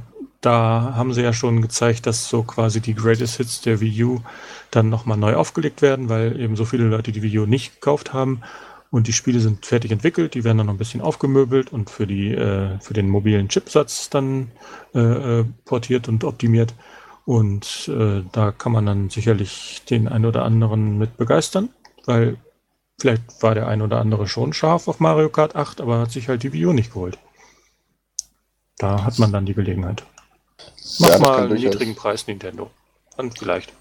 [0.41, 4.21] da haben sie ja schon gezeigt, dass so quasi die Greatest Hits der Wii U
[4.69, 8.13] dann nochmal neu aufgelegt werden, weil eben so viele Leute die Wii U nicht gekauft
[8.13, 8.41] haben.
[8.89, 12.07] Und die Spiele sind fertig entwickelt, die werden dann noch ein bisschen aufgemöbelt und für,
[12.07, 14.51] die, äh, für den mobilen Chipsatz dann
[14.95, 16.73] äh, äh portiert und optimiert.
[17.25, 21.69] Und äh, da kann man dann sicherlich den einen oder anderen mit begeistern,
[22.05, 22.37] weil
[22.97, 26.29] vielleicht war der ein oder andere schon scharf auf Mario Kart 8, aber hat sich
[26.29, 27.19] halt die Wii U nicht geholt.
[28.77, 30.03] Da hat man dann die Gelegenheit.
[30.99, 32.71] Mach ja, mal einen niedrigen Preis, Nintendo.
[33.17, 33.73] Dann vielleicht.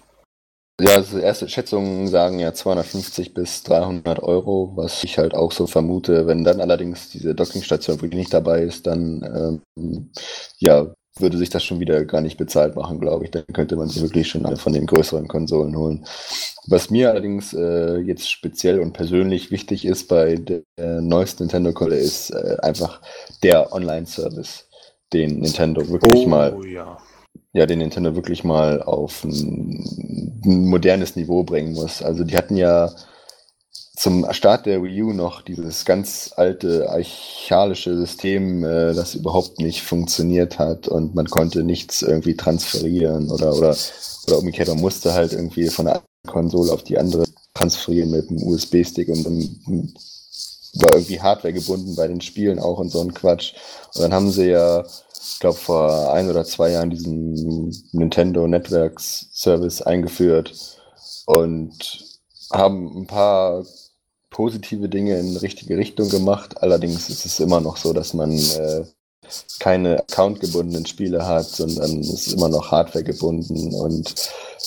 [0.79, 5.65] Ja, also erste Schätzungen sagen ja 250 bis 300 Euro, was ich halt auch so
[5.65, 6.27] vermute.
[6.27, 10.11] Wenn dann allerdings diese Dockingstation wirklich nicht dabei ist, dann ähm,
[10.59, 13.31] ja, würde sich das schon wieder gar nicht bezahlt machen, glaube ich.
[13.31, 16.05] Dann könnte man sich wirklich schon eine von den größeren Konsolen holen.
[16.67, 22.29] Was mir allerdings äh, jetzt speziell und persönlich wichtig ist bei der neuesten Nintendo-Konsole ist
[22.29, 23.01] äh, einfach
[23.41, 24.69] der Online-Service,
[25.11, 26.99] den Nintendo wirklich oh, mal ja
[27.53, 29.83] ja, den Nintendo wirklich mal auf ein,
[30.43, 32.01] modernes Niveau bringen muss.
[32.01, 32.91] Also die hatten ja
[33.95, 39.81] zum Start der Wii U noch dieses ganz alte archaische System, äh, das überhaupt nicht
[39.81, 43.75] funktioniert hat und man konnte nichts irgendwie transferieren oder oder
[44.27, 47.23] oder umgekehrt, man musste halt irgendwie von der Konsole auf die andere
[47.53, 49.93] transferieren mit einem USB-Stick und dann
[50.81, 53.53] war irgendwie Hardware gebunden bei den Spielen auch und so ein Quatsch.
[53.95, 54.83] Und dann haben sie ja
[55.33, 60.53] ich glaube, vor ein oder zwei Jahren diesen Nintendo Networks Service eingeführt
[61.25, 62.05] und
[62.51, 63.65] haben ein paar
[64.29, 66.61] positive Dinge in richtige Richtung gemacht.
[66.61, 68.85] Allerdings ist es immer noch so, dass man äh,
[69.59, 74.15] keine accountgebundenen Spiele hat, sondern ist immer noch Hardware gebunden und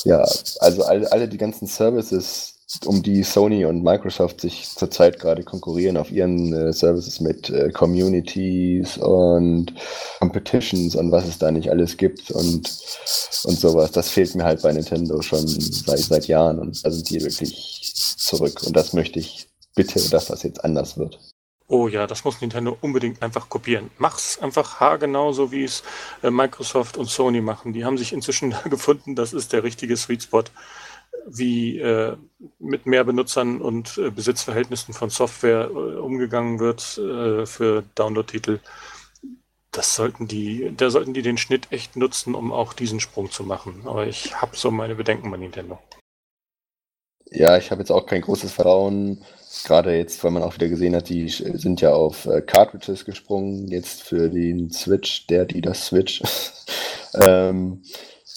[0.05, 0.25] ja,
[0.61, 5.97] also alle, alle die ganzen Services, um die Sony und Microsoft sich zurzeit gerade konkurrieren
[5.97, 9.75] auf ihren äh, Services mit äh, Communities und
[10.21, 12.71] Competitions und was es da nicht alles gibt und,
[13.45, 13.91] und sowas.
[13.91, 17.93] Das fehlt mir halt bei Nintendo schon seit, seit Jahren und da sind die wirklich
[18.17, 18.63] zurück.
[18.65, 21.19] Und das möchte ich bitte, dass das jetzt anders wird.
[21.73, 23.91] Oh ja, das muss Nintendo unbedingt einfach kopieren.
[23.99, 25.85] Mach's einfach haargenau, so wie es
[26.23, 27.73] äh, Microsoft und Sony machen.
[27.73, 30.45] Die haben sich inzwischen gefunden, das ist der richtige Sweet Spot
[31.27, 32.17] wie äh,
[32.59, 38.61] mit mehr Benutzern und äh, Besitzverhältnissen von Software äh, umgegangen wird für Download-Titel.
[39.73, 43.45] Das sollten die, da sollten die den Schnitt echt nutzen, um auch diesen Sprung zu
[43.45, 43.83] machen.
[43.85, 45.79] Aber ich habe so meine Bedenken bei Nintendo.
[47.31, 49.25] Ja, ich habe jetzt auch kein großes Vertrauen,
[49.65, 54.03] gerade jetzt, weil man auch wieder gesehen hat, die sind ja auf Cartridges gesprungen, jetzt
[54.03, 56.21] für den Switch, der, die das Switch.
[57.15, 57.83] ähm,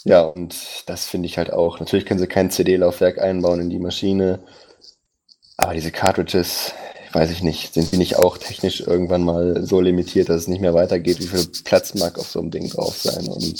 [0.03, 1.79] ja, und das finde ich halt auch.
[1.79, 4.39] Natürlich können sie kein CD-Laufwerk einbauen in die Maschine,
[5.57, 6.73] aber diese Cartridges,
[7.13, 10.61] weiß ich nicht, sind die nicht auch technisch irgendwann mal so limitiert, dass es nicht
[10.61, 11.19] mehr weitergeht?
[11.19, 13.27] Wie viel Platz mag auf so einem Ding drauf sein?
[13.27, 13.55] Und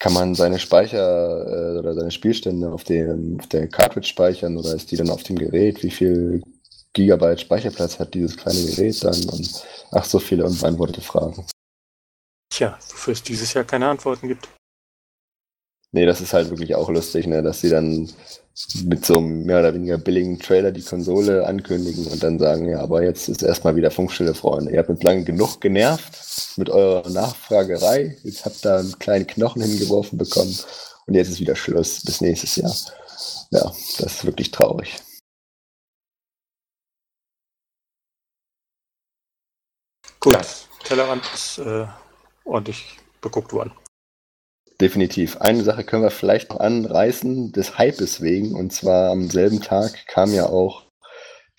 [0.00, 4.74] kann man seine Speicher äh, oder seine Spielstände auf, dem, auf der Cartridge speichern oder
[4.74, 5.82] ist die dann auf dem Gerät?
[5.84, 6.42] Wie viel
[6.92, 9.28] Gigabyte Speicherplatz hat dieses kleine Gerät dann?
[9.28, 11.46] Und ach, so viele unbeantwortete Fragen.
[12.50, 14.48] Tja, wofür es dieses Jahr keine Antworten gibt.
[15.94, 18.08] Nee, das ist halt wirklich auch lustig, ne, dass sie dann
[18.84, 22.80] mit so einem mehr oder weniger billigen Trailer die Konsole ankündigen und dann sagen, ja,
[22.80, 24.72] aber jetzt ist erstmal wieder Funkstille, Freunde.
[24.72, 28.16] Ihr habt uns lange genug genervt mit eurer Nachfragerei.
[28.24, 30.56] Jetzt habt ihr einen kleinen Knochen hingeworfen bekommen
[31.06, 32.74] und jetzt ist wieder Schluss bis nächstes Jahr.
[33.50, 34.96] Ja, das ist wirklich traurig.
[40.20, 40.38] Gut,
[40.84, 41.86] Tellerrand ist äh,
[42.44, 43.72] ordentlich beguckt worden.
[44.82, 45.36] Definitiv.
[45.36, 48.56] Eine Sache können wir vielleicht noch anreißen, des Hypes wegen.
[48.56, 50.82] Und zwar am selben Tag kam ja auch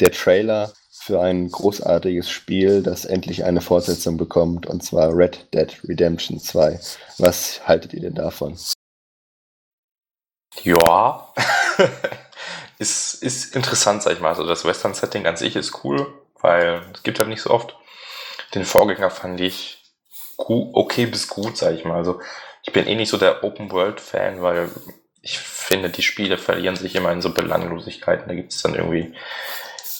[0.01, 5.73] der Trailer für ein großartiges Spiel, das endlich eine Fortsetzung bekommt, und zwar Red Dead
[5.87, 6.77] Redemption 2.
[7.17, 8.57] Was haltet ihr denn davon?
[10.63, 11.33] Ja,
[12.77, 14.29] ist, ist interessant, sag ich mal.
[14.31, 17.77] Also das Western-Setting an sich ist cool, weil es gibt halt nicht so oft.
[18.53, 19.81] Den Vorgänger fand ich
[20.35, 21.95] okay bis gut, sag ich mal.
[21.95, 22.19] Also
[22.63, 24.69] ich bin eh nicht so der Open World Fan, weil
[25.21, 28.27] ich finde, die Spiele verlieren sich immer in so Belanglosigkeiten.
[28.27, 29.13] Da gibt es dann irgendwie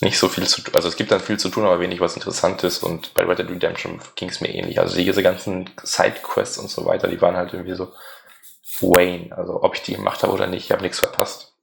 [0.02, 0.76] nicht so viel zu tun.
[0.76, 2.80] Also es gibt dann viel zu tun, aber wenig was Interessantes.
[2.80, 4.80] Und bei Red Dead Redemption ging es mir ähnlich.
[4.80, 7.94] Also diese ganzen Sidequests und so weiter, die waren halt irgendwie so
[8.82, 9.36] Wayne.
[9.36, 11.54] Also ob ich die gemacht habe oder nicht, ich habe nichts verpasst.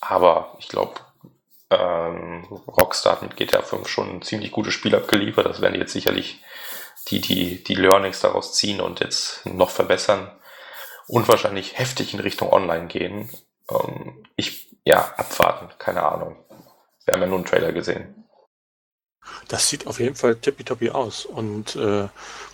[0.00, 1.00] Aber ich glaube,
[1.70, 5.46] ähm, Rockstar hat mit GTA 5 schon ein ziemlich gutes Spiel abgeliefert.
[5.46, 6.40] Das werden die jetzt sicherlich
[7.08, 10.30] die, die, die Learnings daraus ziehen und jetzt noch verbessern
[11.06, 13.30] und wahrscheinlich heftig in Richtung Online gehen.
[13.70, 16.36] Ähm, ich, ja, abwarten, keine Ahnung.
[17.04, 18.26] Wir haben ja nur einen Trailer gesehen.
[19.48, 21.24] Das sieht auf jeden Fall tippitoppi aus.
[21.24, 22.08] Und äh,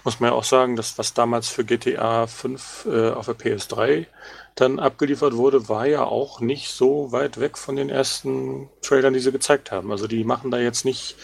[0.04, 4.06] muss man ja auch sagen, dass was damals für GTA 5 äh, auf der PS3
[4.54, 9.20] dann abgeliefert wurde, war ja auch nicht so weit weg von den ersten Trailern, die
[9.20, 9.90] sie gezeigt haben.
[9.90, 11.16] Also die machen da jetzt nicht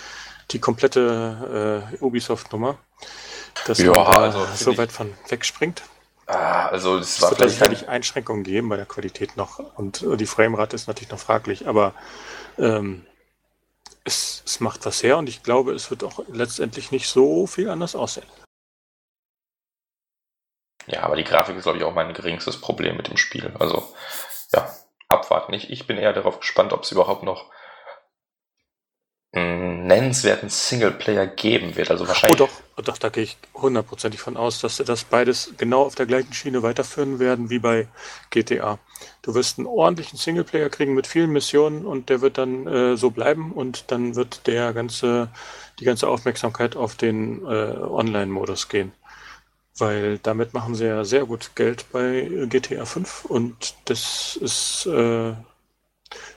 [0.51, 2.79] die komplette äh, Ubisoft-Nummer,
[3.67, 5.83] dass ja, man da also so weit von wegspringt.
[6.27, 10.87] Ah, also es wird sicherlich Einschränkungen geben bei der Qualität noch und die Framerate ist
[10.87, 11.95] natürlich noch fraglich, aber
[12.59, 13.07] ähm,
[14.05, 17.71] es, es macht was her und ich glaube, es wird auch letztendlich nicht so viel
[17.71, 18.27] anders aussehen.
[20.87, 23.55] Ja, aber die Grafik ist, glaube ich, auch mein geringstes Problem mit dem Spiel.
[23.59, 23.95] Also,
[24.53, 24.75] ja,
[25.09, 25.53] abwarten.
[25.53, 27.51] Ich, ich bin eher darauf gespannt, ob es überhaupt noch
[29.33, 31.91] einen nennenswerten Singleplayer geben wird.
[31.91, 32.41] Also wahrscheinlich.
[32.41, 35.83] Oh doch, oh doch, da gehe ich hundertprozentig von aus, dass sie das beides genau
[35.83, 37.89] auf der gleichen Schiene weiterführen werden wie bei
[38.31, 38.79] GTA.
[39.23, 43.11] Du wirst einen ordentlichen Singleplayer kriegen mit vielen Missionen und der wird dann äh, so
[43.11, 45.29] bleiben und dann wird der ganze,
[45.81, 48.93] die ganze Aufmerksamkeit auf den äh, Online-Modus gehen.
[49.77, 55.35] Weil damit machen sie ja sehr gut Geld bei GTA 5 und das ist äh,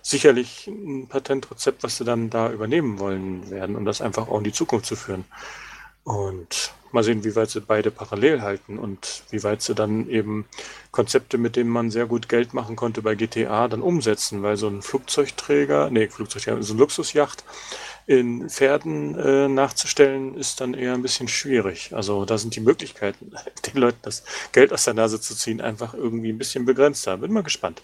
[0.01, 4.43] sicherlich ein Patentrezept, was sie dann da übernehmen wollen werden, um das einfach auch in
[4.43, 5.25] die Zukunft zu führen.
[6.03, 10.45] Und mal sehen, wie weit sie beide parallel halten und wie weit sie dann eben
[10.91, 14.67] Konzepte, mit denen man sehr gut Geld machen konnte bei GTA, dann umsetzen, weil so
[14.67, 17.43] ein Flugzeugträger, nee, Flugzeugträger, so eine Luxusjacht
[18.07, 21.93] in Pferden äh, nachzustellen, ist dann eher ein bisschen schwierig.
[21.93, 23.31] Also da sind die Möglichkeiten,
[23.67, 27.17] den Leuten das Geld aus der Nase zu ziehen, einfach irgendwie ein bisschen begrenzter.
[27.17, 27.83] Bin mal gespannt.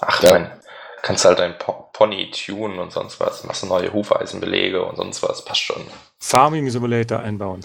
[0.00, 0.32] Ach, ja.
[0.32, 0.50] mein,
[1.02, 1.54] kannst halt dein
[1.92, 3.44] Pony tunen und sonst was.
[3.44, 5.44] Machst du neue Hufeisenbelege und sonst was.
[5.44, 5.82] Passt schon.
[6.18, 7.64] Farming Simulator einbauen.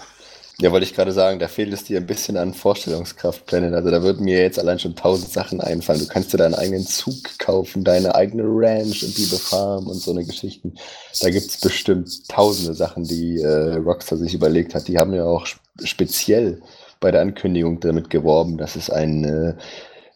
[0.59, 3.73] Ja, wollte ich gerade sagen, da fehlt es dir ein bisschen an Vorstellungskraft, Planet.
[3.73, 5.99] Also da würden mir jetzt allein schon tausend Sachen einfallen.
[5.99, 10.11] Du kannst dir deinen eigenen Zug kaufen, deine eigene Ranch und die befarmen und so
[10.11, 10.75] eine Geschichten.
[11.19, 14.87] Da gibt es bestimmt tausende Sachen, die äh, Rockstar sich überlegt hat.
[14.87, 15.45] Die haben ja auch
[15.83, 16.61] speziell
[17.01, 19.53] bei der Ankündigung damit geworben, dass es ein äh,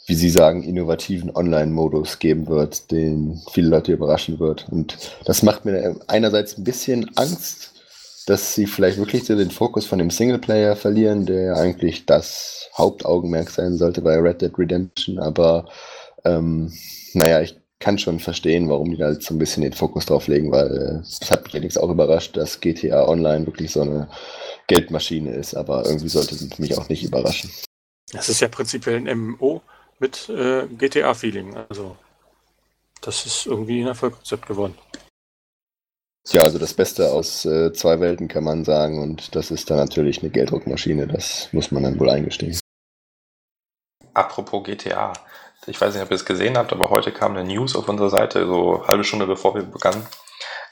[0.09, 4.67] wie Sie sagen, innovativen Online-Modus geben wird, den viele Leute überraschen wird.
[4.71, 7.73] Und das macht mir einerseits ein bisschen Angst,
[8.25, 13.51] dass sie vielleicht wirklich so den Fokus von dem Singleplayer verlieren, der eigentlich das Hauptaugenmerk
[13.51, 15.19] sein sollte bei Red Dead Redemption.
[15.19, 15.69] Aber
[16.25, 16.73] ähm,
[17.13, 20.25] naja, ich kann schon verstehen, warum die da halt so ein bisschen den Fokus drauf
[20.25, 24.09] legen, weil äh, es hat mich allerdings auch überrascht, dass GTA Online wirklich so eine
[24.65, 27.51] Geldmaschine ist, aber irgendwie sollte es mich auch nicht überraschen.
[28.11, 29.61] Das ist ja prinzipiell ein MMO
[29.99, 31.55] mit äh, GTA-Feeling.
[31.69, 31.97] Also
[33.01, 34.77] das ist irgendwie ein Erfolgsrezept geworden.
[36.27, 39.77] Ja, also das Beste aus äh, zwei Welten kann man sagen und das ist dann
[39.77, 42.59] natürlich eine Gelddruckmaschine, das muss man dann wohl eingestehen.
[44.13, 45.13] Apropos GTA,
[45.65, 48.09] ich weiß nicht, ob ihr es gesehen habt, aber heute kam eine News auf unserer
[48.09, 50.05] Seite, so eine halbe Stunde bevor wir begann,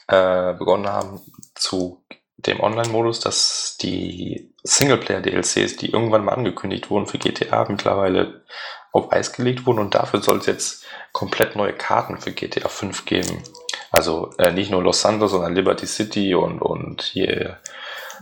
[0.06, 1.20] äh, begonnen haben,
[1.54, 2.04] zu
[2.36, 8.44] dem Online-Modus, dass die Singleplayer-DLCs, die irgendwann mal angekündigt wurden für GTA, mittlerweile
[8.92, 13.04] auf Eis gelegt wurden und dafür soll es jetzt komplett neue Karten für GTA 5
[13.04, 13.42] geben.
[13.90, 17.58] Also äh, nicht nur Los Santos, sondern Liberty City und, und hier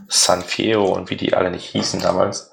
[0.09, 2.53] San Fierro und wie die alle nicht hießen damals,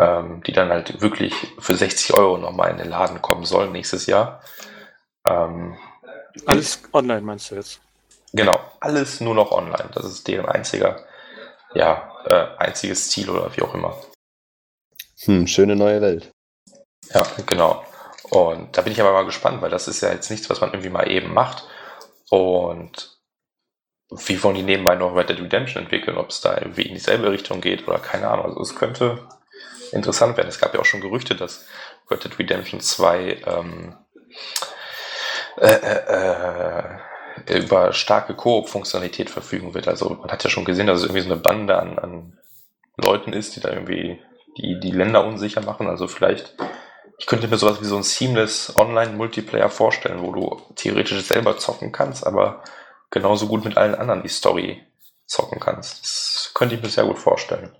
[0.00, 4.06] ähm, die dann halt wirklich für 60 Euro nochmal in den Laden kommen sollen nächstes
[4.06, 4.42] Jahr.
[5.26, 5.76] Ähm,
[6.46, 7.80] alles online meinst du jetzt?
[8.32, 9.88] Genau, alles nur noch online.
[9.94, 11.04] Das ist deren einziger,
[11.74, 13.96] ja, äh, einziges Ziel oder wie auch immer.
[15.24, 16.30] Hm, schöne neue Welt.
[17.16, 17.82] Ja, genau.
[18.24, 20.70] Und da bin ich aber mal gespannt, weil das ist ja jetzt nichts, was man
[20.72, 21.64] irgendwie mal eben macht.
[22.28, 23.16] Und
[24.10, 27.30] wie wollen die nebenbei noch Red Dead Redemption entwickeln, ob es da irgendwie in dieselbe
[27.30, 28.44] Richtung geht oder keine Ahnung.
[28.44, 29.26] Also es könnte
[29.92, 30.48] interessant werden.
[30.48, 31.64] Es gab ja auch schon Gerüchte, dass
[32.10, 33.96] Red Dead Redemption 2 ähm,
[35.56, 36.98] äh, äh,
[37.46, 39.88] äh, über starke Koop-Funktionalität verfügen wird.
[39.88, 42.38] Also man hat ja schon gesehen, dass es irgendwie so eine Bande an, an
[42.98, 44.20] Leuten ist, die da irgendwie
[44.58, 45.86] die, die Länder unsicher machen.
[45.88, 46.54] Also vielleicht
[47.18, 51.92] ich könnte mir sowas wie so ein seamless Online-Multiplayer vorstellen, wo du theoretisch selber zocken
[51.92, 52.62] kannst, aber
[53.10, 54.82] genauso gut mit allen anderen die Story
[55.26, 56.02] zocken kannst.
[56.02, 57.70] Das könnte ich mir sehr gut vorstellen.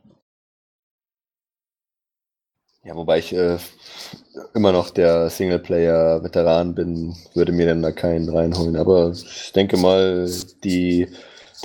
[2.82, 3.58] Ja, wobei ich äh,
[4.54, 8.76] immer noch der Singleplayer-Veteran bin, würde mir dann da keinen reinholen.
[8.76, 10.30] Aber ich denke mal,
[10.62, 11.08] die,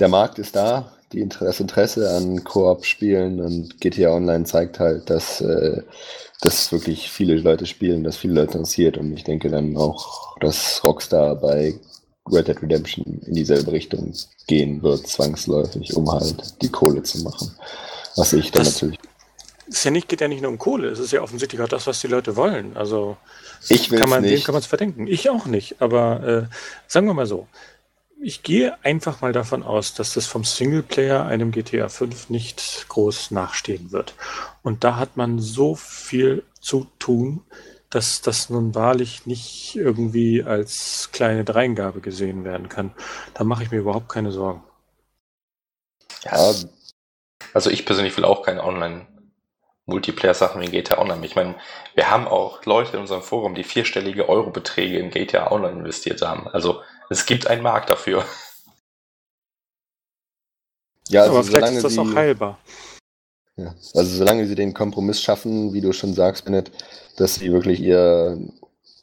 [0.00, 5.40] der Markt ist da, die, das Interesse an Koop-Spielen und GTA Online zeigt halt, dass
[5.40, 5.82] äh,
[6.42, 10.82] das wirklich viele Leute spielen, dass viele Leute interessiert und ich denke dann auch, dass
[10.84, 11.74] Rockstar bei
[12.30, 14.12] Red Dead Redemption in dieselbe Richtung
[14.46, 17.52] gehen wird, zwangsläufig, um halt die Kohle zu machen.
[18.16, 18.98] Was ich dann das, natürlich
[19.68, 21.86] es ja nicht, geht ja nicht nur um Kohle, es ist ja offensichtlich auch das,
[21.86, 22.76] was die Leute wollen.
[22.76, 23.16] Also
[23.68, 24.34] ich kann man, nicht.
[24.34, 25.06] dem kann man es verdenken.
[25.06, 25.80] Ich auch nicht.
[25.80, 26.54] Aber äh,
[26.86, 27.46] sagen wir mal so,
[28.22, 33.32] ich gehe einfach mal davon aus, dass das vom Singleplayer einem GTA 5 nicht groß
[33.32, 34.14] nachstehen wird.
[34.62, 37.44] Und da hat man so viel zu tun,
[37.90, 42.94] dass das nun wahrlich nicht irgendwie als kleine Dreingabe gesehen werden kann.
[43.34, 44.62] Da mache ich mir überhaupt keine Sorgen.
[46.22, 46.54] Ja,
[47.52, 49.06] also ich persönlich will auch keine Online
[49.86, 51.26] Multiplayer-Sachen wie GTA Online.
[51.26, 51.56] Ich meine,
[51.94, 56.46] wir haben auch Leute in unserem Forum, die vierstellige Eurobeträge in GTA Online investiert haben.
[56.48, 56.82] Also
[57.12, 58.24] es gibt einen Markt dafür.
[61.08, 62.58] Ja, also aber vielleicht ist das sie, auch heilbar.
[63.56, 66.70] Ja, also solange sie den Kompromiss schaffen, wie du schon sagst, Bennett,
[67.16, 68.38] dass sie wirklich ihr,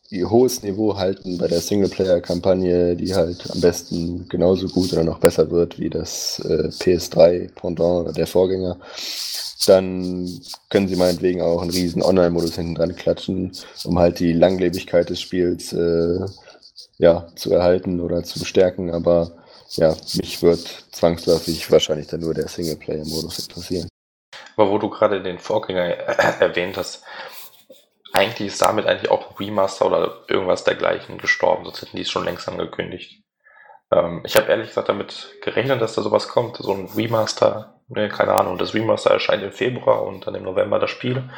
[0.10, 5.20] ihr hohes Niveau halten bei der Singleplayer-Kampagne, die halt am besten genauso gut oder noch
[5.20, 8.80] besser wird wie das äh, PS3-Pendant oder der Vorgänger,
[9.68, 13.52] dann können sie meinetwegen auch einen riesen Online-Modus hinten dran klatschen,
[13.84, 16.26] um halt die Langlebigkeit des Spiels äh,
[17.00, 18.92] ja, zu erhalten oder zu stärken.
[18.92, 19.32] Aber
[19.72, 23.90] ja, mich wird zwangsläufig wahrscheinlich dann nur der Singleplayer-Modus interessieren.
[24.56, 25.82] Aber wo du gerade den Vorgänger
[26.40, 27.04] erwähnt hast,
[28.14, 32.26] eigentlich ist damit eigentlich auch Remaster oder irgendwas dergleichen gestorben, sonst hätten die es schon
[32.26, 33.24] längst angekündigt.
[33.92, 38.08] Ähm, ich habe ehrlich gesagt damit gerechnet, dass da sowas kommt, so ein Remaster nee,
[38.10, 41.30] keine Ahnung, das Remaster erscheint im Februar und dann im November das Spiel.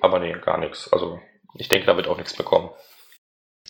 [0.00, 0.92] Aber nee, gar nichts.
[0.92, 1.20] Also
[1.54, 2.70] ich denke, da wird auch nichts mehr kommen.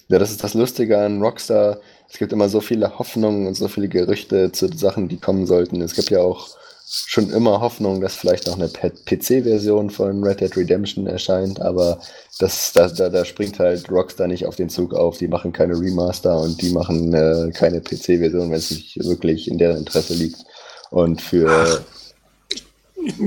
[0.09, 1.79] Ja, das ist das Lustige an Rockstar.
[2.09, 5.81] Es gibt immer so viele Hoffnungen und so viele Gerüchte zu Sachen, die kommen sollten.
[5.83, 6.57] Es gibt ja auch
[6.89, 12.01] schon immer Hoffnung, dass vielleicht noch eine PC-Version von Red Dead Redemption erscheint, aber
[12.39, 15.19] das, da, da, da springt halt Rockstar nicht auf den Zug auf.
[15.19, 19.59] Die machen keine Remaster und die machen äh, keine PC-Version, wenn es nicht wirklich in
[19.59, 20.45] deren Interesse liegt.
[20.91, 21.81] Und für Ach.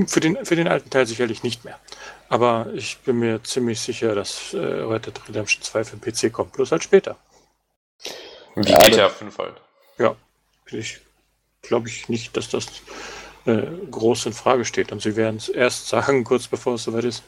[0.06, 1.76] Für den, für den alten Teil sicherlich nicht mehr.
[2.30, 6.32] Aber ich bin mir ziemlich sicher, dass äh, Red Dead Redemption 2 für den PC
[6.32, 7.16] kommt, bloß halt später.
[8.54, 9.60] Wie ja, GTA 5 halt.
[9.98, 10.14] Ja,
[10.70, 11.00] ich
[11.60, 12.66] glaube ich nicht, dass das
[13.46, 14.92] äh, groß in Frage steht.
[14.92, 17.24] Und sie werden es erst sagen, kurz bevor es soweit ist.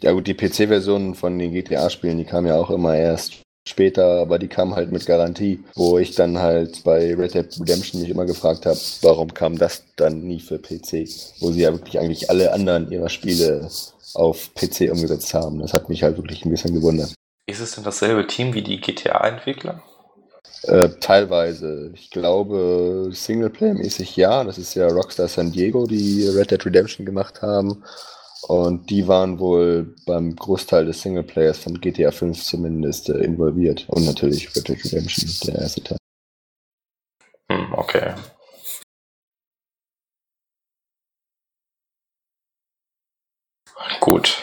[0.00, 4.38] Ja gut, die PC-Versionen von den GTA-Spielen, die kamen ja auch immer erst später, aber
[4.38, 8.26] die kam halt mit Garantie, wo ich dann halt bei Red Dead Redemption mich immer
[8.26, 11.08] gefragt habe, warum kam das dann nie für PC,
[11.40, 13.70] wo sie ja wirklich eigentlich alle anderen ihrer Spiele
[14.14, 15.60] auf PC umgesetzt haben.
[15.60, 17.14] Das hat mich halt wirklich ein bisschen gewundert.
[17.46, 19.82] Ist es denn dasselbe Team wie die GTA-Entwickler?
[20.62, 21.90] Äh, teilweise.
[21.94, 24.44] Ich glaube, Singleplayer-mäßig ja.
[24.44, 27.82] Das ist ja Rockstar San Diego, die Red Dead Redemption gemacht haben.
[28.42, 33.86] Und die waren wohl beim Großteil des Singleplayers von GTA 5 zumindest äh, involviert.
[33.88, 35.98] Und natürlich Red Dead Redemption, der erste Teil.
[37.50, 38.14] Hm, okay.
[44.00, 44.42] Gut.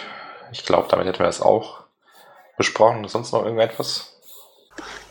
[0.52, 1.84] Ich glaube, damit hätten wir das auch
[2.57, 3.07] besprochen.
[3.07, 4.14] Sonst noch irgendetwas?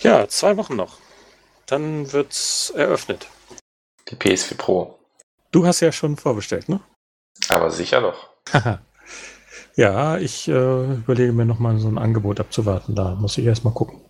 [0.01, 0.99] Ja, zwei Wochen noch.
[1.67, 3.29] Dann wird's eröffnet.
[4.09, 4.99] Die PS4 Pro.
[5.51, 6.81] Du hast ja schon vorbestellt, ne?
[7.49, 8.36] Aber sicher doch.
[9.77, 12.95] ja, ich äh, überlege mir nochmal so ein Angebot abzuwarten.
[12.95, 14.01] Da muss ich erstmal gucken,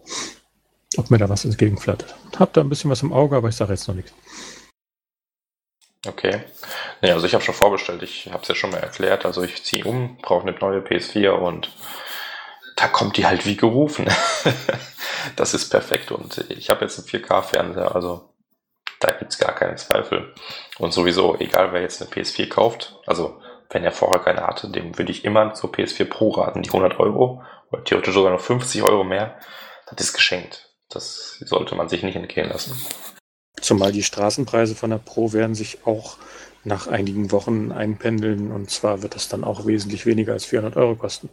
[0.97, 2.15] ob mir da was entgegenflattert.
[2.39, 4.13] Hab da ein bisschen was im Auge, aber ich sage jetzt noch nichts.
[6.07, 6.43] Okay.
[7.03, 8.03] Nee, also ich habe schon vorbestellt.
[8.03, 9.27] Ich habe es ja schon mal erklärt.
[9.27, 11.71] Also ich ziehe um, brauche eine neue PS4 und
[12.77, 14.07] da kommt die halt wie gerufen.
[15.37, 16.13] das ist perfekt.
[16.13, 18.31] Und ich habe jetzt einen 4K-Fernseher, also
[19.01, 20.35] da gibt es gar keine Zweifel.
[20.79, 23.41] Und sowieso, egal wer jetzt eine PS4 kauft, also
[23.71, 26.63] wenn er vorher keine hatte, dem würde ich immer zur PS4 Pro raten.
[26.63, 29.37] Die 100 Euro oder theoretisch sogar noch 50 Euro mehr,
[29.87, 30.71] das ist geschenkt.
[30.89, 32.81] Das sollte man sich nicht entgehen lassen.
[33.61, 36.19] Zumal die Straßenpreise von der Pro werden sich auch
[36.65, 40.97] nach einigen Wochen einpendeln und zwar wird das dann auch wesentlich weniger als 400 Euro
[40.97, 41.29] kosten.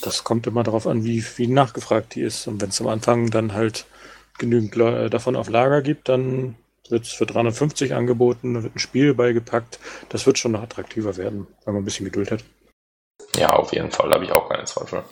[0.00, 2.46] Das kommt immer darauf an, wie, wie nachgefragt die ist.
[2.46, 3.86] Und wenn es am Anfang dann halt
[4.38, 4.76] genügend
[5.12, 6.56] davon auf Lager gibt, dann
[6.90, 9.78] wird es für 350 angeboten, da wird ein Spiel beigepackt.
[10.08, 12.44] Das wird schon noch attraktiver werden, wenn man ein bisschen Geduld hat.
[13.36, 15.02] Ja, auf jeden Fall, da habe ich auch keine Zweifel.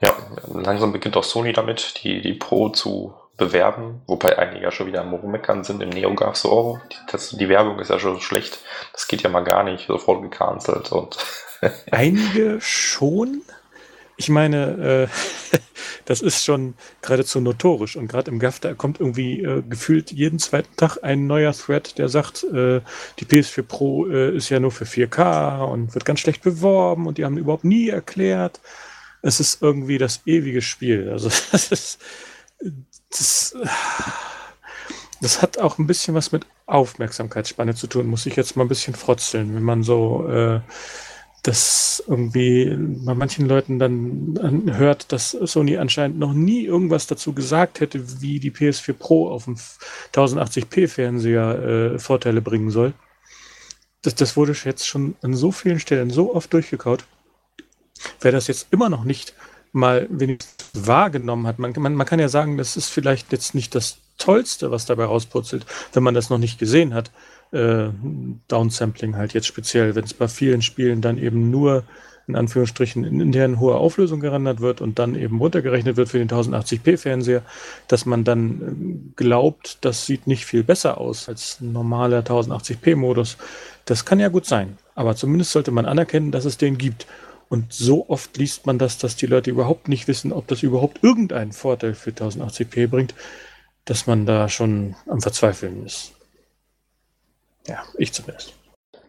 [0.00, 0.16] Ja,
[0.48, 5.02] langsam beginnt auch Sony damit, die, die Pro zu bewerben, wobei einige ja schon wieder
[5.02, 5.82] am Rummeckern sind.
[5.82, 8.60] Im Neo gab so, oh, die, das, die Werbung ist ja schon schlecht,
[8.92, 11.16] das geht ja mal gar nicht, sofort gecancelt und
[11.90, 13.42] Einige schon.
[14.16, 15.08] Ich meine,
[15.52, 15.58] äh,
[16.04, 17.96] das ist schon geradezu notorisch.
[17.96, 21.98] Und gerade im GAF, da kommt irgendwie äh, gefühlt jeden zweiten Tag ein neuer Thread,
[21.98, 22.80] der sagt, äh,
[23.18, 27.18] die PS4 Pro äh, ist ja nur für 4K und wird ganz schlecht beworben und
[27.18, 28.60] die haben überhaupt nie erklärt.
[29.22, 31.10] Es ist irgendwie das ewige Spiel.
[31.10, 31.98] Also das ist
[33.10, 33.56] das,
[35.20, 38.68] das hat auch ein bisschen was mit Aufmerksamkeitsspanne zu tun, muss ich jetzt mal ein
[38.68, 40.26] bisschen frotzeln, wenn man so
[41.42, 47.32] äh, das irgendwie bei manchen Leuten dann hört, dass Sony anscheinend noch nie irgendwas dazu
[47.32, 49.56] gesagt hätte, wie die PS4 Pro auf dem
[50.14, 52.92] 1080p Fernseher äh, Vorteile bringen soll.
[54.02, 57.04] Das, das wurde jetzt schon an so vielen Stellen so oft durchgekaut.
[58.20, 59.34] Wer das jetzt immer noch nicht
[59.72, 63.74] mal wenigstens wahrgenommen hat, man, man, man kann ja sagen, das ist vielleicht jetzt nicht
[63.74, 67.10] das Tollste, was dabei rauspurzelt, wenn man das noch nicht gesehen hat
[67.52, 67.88] äh,
[68.48, 71.84] Downsampling halt jetzt speziell, wenn es bei vielen Spielen dann eben nur
[72.26, 76.28] in Anführungsstrichen in intern hohe Auflösung gerendert wird und dann eben runtergerechnet wird für den
[76.28, 77.42] 1080p Fernseher,
[77.88, 82.96] dass man dann äh, glaubt, das sieht nicht viel besser aus als ein normaler 1080p
[82.96, 83.36] Modus.
[83.84, 87.06] Das kann ja gut sein, aber zumindest sollte man anerkennen, dass es den gibt.
[87.48, 91.02] Und so oft liest man das, dass die Leute überhaupt nicht wissen, ob das überhaupt
[91.02, 93.14] irgendeinen Vorteil für 1080p bringt,
[93.84, 96.12] dass man da schon am Verzweifeln ist.
[97.66, 98.54] Ja, ich zumindest.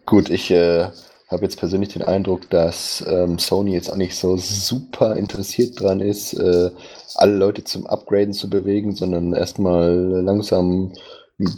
[0.05, 0.89] Gut, ich äh,
[1.29, 5.99] habe jetzt persönlich den Eindruck, dass ähm, Sony jetzt auch nicht so super interessiert dran
[5.99, 6.69] ist, äh,
[7.15, 10.93] alle Leute zum Upgraden zu bewegen, sondern erstmal langsam
[11.39, 11.57] einen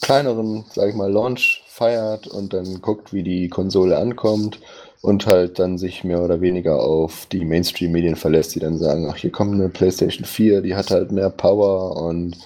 [0.00, 4.60] kleineren, sage ich mal, Launch feiert und dann guckt, wie die Konsole ankommt
[5.02, 9.16] und halt dann sich mehr oder weniger auf die Mainstream-Medien verlässt, die dann sagen, ach,
[9.16, 12.36] hier kommt eine PlayStation 4, die hat halt mehr Power und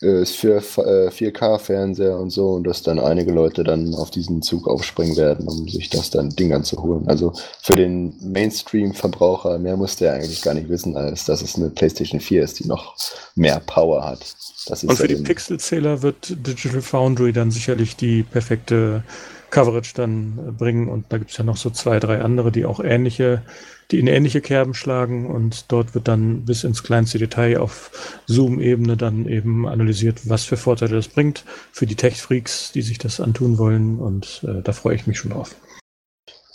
[0.00, 4.68] ist für äh, 4K-Fernseher und so und dass dann einige Leute dann auf diesen Zug
[4.68, 7.08] aufspringen werden, um sich das dann Ding anzuholen.
[7.08, 7.32] Also
[7.62, 12.20] für den Mainstream-Verbraucher, mehr muss der eigentlich gar nicht wissen, als dass es eine PlayStation
[12.20, 12.94] 4 ist, die noch
[13.34, 14.20] mehr Power hat.
[14.68, 19.02] und für ja die Pixelzähler wird Digital Foundry dann sicherlich die perfekte
[19.50, 22.80] Coverage dann bringen und da gibt es ja noch so zwei, drei andere, die auch
[22.80, 23.42] ähnliche
[23.90, 28.96] die in ähnliche Kerben schlagen und dort wird dann bis ins kleinste Detail auf Zoom-Ebene
[28.96, 33.58] dann eben analysiert, was für Vorteile das bringt für die Tech-Freaks, die sich das antun
[33.58, 35.54] wollen und äh, da freue ich mich schon drauf.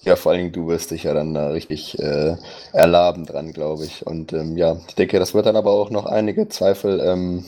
[0.03, 2.35] Ja, vor allen Dingen, du wirst dich ja dann da richtig äh,
[2.73, 4.05] erlaben dran, glaube ich.
[4.05, 7.45] Und ähm, ja, ich denke, das wird dann aber auch noch einige Zweifel, ähm,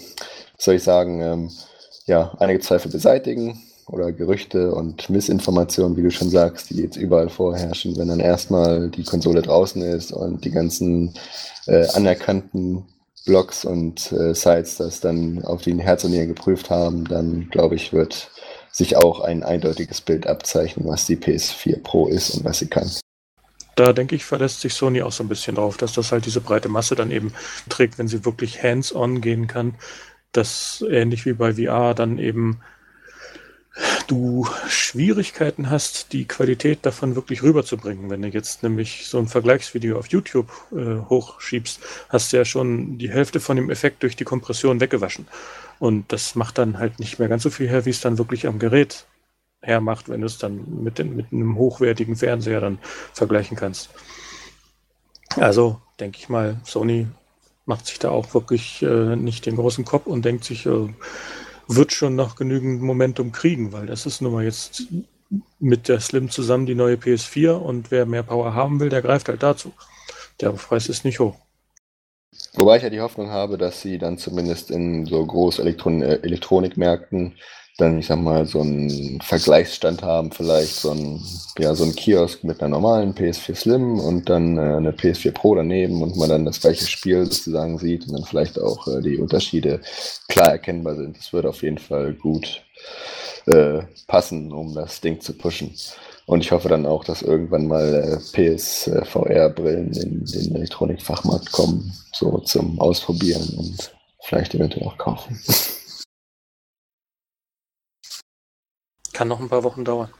[0.60, 1.52] soll ich sagen, ähm,
[2.06, 7.30] ja, einige Zweifel beseitigen oder Gerüchte und Missinformationen, wie du schon sagst, die jetzt überall
[7.30, 11.14] vorherrschen, wenn dann erstmal die Konsole draußen ist und die ganzen
[11.68, 12.86] äh, anerkannten
[13.26, 17.76] Blogs und äh, Sites das dann auf den Herz und Nieren geprüft haben, dann glaube
[17.76, 18.32] ich, wird
[18.72, 22.90] sich auch ein eindeutiges Bild abzeichnen, was die PS4 Pro ist und was sie kann.
[23.76, 26.42] Da denke ich, verlässt sich Sony auch so ein bisschen drauf, dass das halt diese
[26.42, 27.34] breite Masse dann eben
[27.70, 29.76] trägt, wenn sie wirklich hands-on gehen kann.
[30.32, 32.60] dass ähnlich wie bei VR dann eben
[34.08, 38.10] du Schwierigkeiten hast, die Qualität davon wirklich rüberzubringen.
[38.10, 41.80] Wenn du jetzt nämlich so ein Vergleichsvideo auf YouTube äh, hochschiebst,
[42.10, 45.28] hast du ja schon die Hälfte von dem Effekt durch die Kompression weggewaschen.
[45.80, 48.48] Und das macht dann halt nicht mehr ganz so viel her, wie es dann wirklich
[48.48, 49.06] am Gerät
[49.62, 52.80] hermacht, wenn du es dann mit, den, mit einem hochwertigen Fernseher dann
[53.14, 53.90] vergleichen kannst.
[55.38, 57.08] Also denke ich mal, Sony
[57.66, 60.90] macht sich da auch wirklich äh, nicht den großen Kopf und denkt sich, äh,
[61.68, 64.84] wird schon noch genügend Momentum kriegen, weil das ist nun mal jetzt
[65.60, 69.30] mit der Slim zusammen die neue PS4 und wer mehr Power haben will, der greift
[69.30, 69.74] halt dazu.
[70.42, 71.36] Der Preis ist nicht hoch.
[72.56, 76.16] Wobei ich ja die Hoffnung habe, dass sie dann zumindest in so groß Elektron äh,
[76.22, 77.36] Elektronikmärkten
[77.78, 81.24] dann, ich sag mal, so einen Vergleichsstand haben, vielleicht so ein,
[81.58, 85.56] ja, so ein Kiosk mit einer normalen PS4 Slim und dann äh, eine PS4 Pro
[85.56, 89.18] daneben und man dann das gleiche Spiel sozusagen sieht und dann vielleicht auch äh, die
[89.18, 89.82] Unterschiede
[90.28, 91.18] klar erkennbar sind.
[91.18, 92.64] Das würde auf jeden Fall gut
[93.48, 95.74] äh, passen, um das Ding zu pushen.
[96.26, 102.38] Und ich hoffe dann auch, dass irgendwann mal äh, PSVR-Brillen in den Elektronikfachmarkt kommen, so
[102.40, 105.40] zum Ausprobieren und vielleicht eventuell auch kaufen.
[109.14, 110.12] Kann noch ein paar Wochen dauern.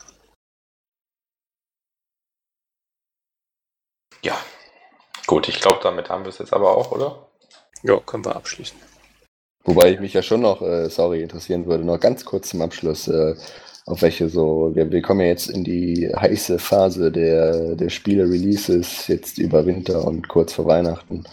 [4.24, 4.38] Ja,
[5.28, 7.28] gut, ich glaube, damit haben wir es jetzt aber auch, oder?
[7.82, 8.78] Ja, können wir abschließen.
[9.66, 13.08] Wobei ich mich ja schon noch, äh, sorry, interessieren würde, noch ganz kurz zum Abschluss,
[13.08, 13.36] äh,
[13.86, 19.08] auf welche so, wir, wir kommen ja jetzt in die heiße Phase der, der Spiele-Releases,
[19.08, 21.24] jetzt über Winter und kurz vor Weihnachten.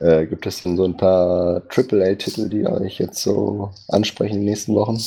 [0.00, 4.50] Äh, gibt es denn so ein paar AAA-Titel, die euch jetzt so ansprechen in den
[4.50, 5.02] nächsten Wochen?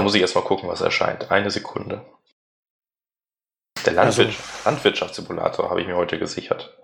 [0.00, 1.30] Da muss ich erstmal gucken, was erscheint.
[1.30, 2.02] Eine Sekunde.
[3.84, 6.74] Der Landwirtschaft, also, Landwirtschaftssimulator habe ich mir heute gesichert.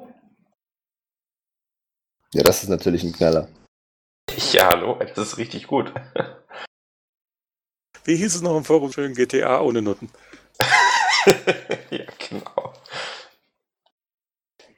[2.35, 3.49] Ja, das ist natürlich ein Knaller.
[4.53, 5.95] Ja, hallo, das ist richtig gut.
[8.05, 10.11] Wie hieß es noch im Forum schön GTA ohne Noten?
[11.91, 12.75] ja, genau.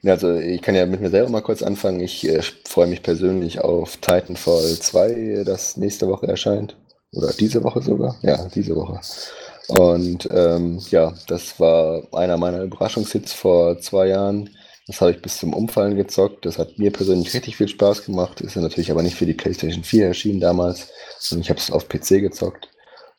[0.05, 1.99] Also ich kann ja mit mir selber mal kurz anfangen.
[1.99, 6.77] Ich äh, freue mich persönlich auf Titanfall 2, das nächste Woche erscheint.
[7.13, 8.15] Oder diese Woche sogar?
[8.21, 8.99] Ja, diese Woche.
[9.67, 14.49] Und ähm, ja, das war einer meiner Überraschungshits vor zwei Jahren.
[14.87, 16.45] Das habe ich bis zum Umfallen gezockt.
[16.45, 18.41] Das hat mir persönlich richtig viel Spaß gemacht.
[18.41, 20.89] Ist ja natürlich aber nicht für die PlayStation 4 erschienen damals.
[21.31, 22.69] Und ich habe es auf PC gezockt.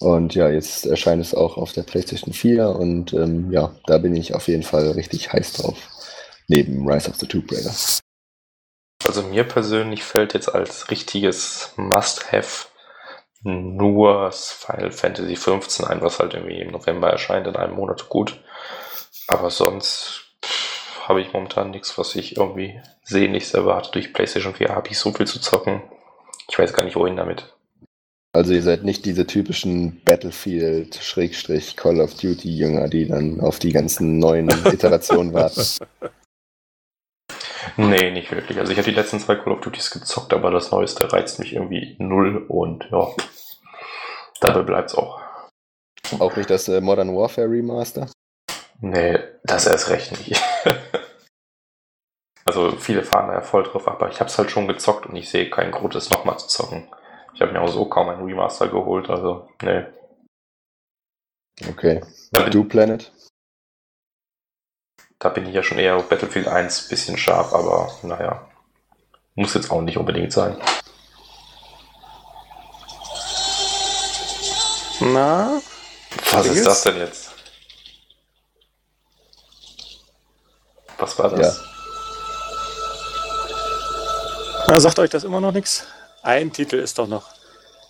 [0.00, 4.16] Und ja, jetzt erscheint es auch auf der PlayStation 4 und ähm, ja, da bin
[4.16, 5.76] ich auf jeden Fall richtig heiß drauf.
[6.48, 7.74] Neben Rise of the Tomb Raider.
[9.06, 12.69] Also mir persönlich fällt jetzt als richtiges Must-Have
[13.42, 18.38] nur Final Fantasy 15 ein, was halt irgendwie im November erscheint, in einem Monat gut.
[19.26, 20.26] Aber sonst
[21.06, 23.92] habe ich momentan nichts, was ich irgendwie sehnlichst erwarte.
[23.92, 25.82] Durch PlayStation 4 habe ich so viel zu zocken.
[26.48, 27.52] Ich weiß gar nicht, wohin damit.
[28.32, 34.48] Also ihr seid nicht diese typischen Battlefield-Call of Duty-Jünger, die dann auf die ganzen neuen
[34.66, 35.64] Iterationen warten.
[37.76, 38.58] Nee, nicht wirklich.
[38.58, 41.54] Also ich habe die letzten zwei Call of Duties gezockt, aber das Neueste reizt mich
[41.54, 43.08] irgendwie null und ja,
[44.40, 45.20] dabei bleibt es auch.
[46.18, 48.08] Auch nicht das äh, Modern Warfare Remaster?
[48.80, 50.42] Nee, das erst recht nicht.
[52.44, 55.16] also viele fahren da ja voll drauf, aber ich habe es halt schon gezockt und
[55.16, 56.88] ich sehe keinen Grund, es nochmal zu zocken.
[57.34, 59.84] Ich habe mir auch so kaum ein Remaster geholt, also nee.
[61.68, 62.00] Okay.
[62.50, 63.12] Do Planet?
[65.20, 68.48] Da bin ich ja schon eher auf Battlefield 1 bisschen scharf, aber naja.
[69.34, 70.56] Muss jetzt auch nicht unbedingt sein.
[75.00, 75.60] Na?
[76.32, 77.30] Was ist das denn jetzt?
[80.98, 81.40] Was war das?
[81.40, 81.64] Ja.
[84.68, 85.86] Na, sagt euch das immer noch nichts?
[86.22, 87.28] Ein Titel ist doch noch,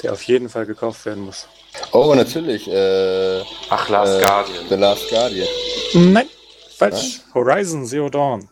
[0.03, 1.47] der auf jeden Fall gekauft werden muss.
[1.93, 2.69] Oh, natürlich.
[2.69, 4.69] Äh, Ach, Last äh, Guardian.
[4.69, 5.49] The Last Guardian.
[5.95, 6.29] Nein,
[6.81, 7.21] falsch.
[7.27, 7.35] Ja?
[7.35, 8.49] Horizon Zero Dawn.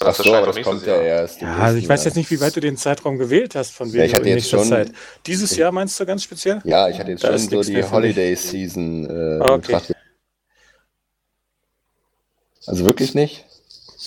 [0.00, 1.40] Ach so, aber das kommt ja erst.
[1.40, 4.04] Ja, also ich weiß jetzt nicht, wie weit du den Zeitraum gewählt hast von ja,
[4.04, 4.92] ich hatte jetzt schon, Zeit.
[5.26, 6.60] Dieses Jahr meinst du ganz speziell?
[6.64, 9.56] Ja, ich hatte jetzt da schon so die Holiday Season äh, okay.
[9.56, 9.96] betrachtet.
[12.66, 13.44] Also wirklich nicht?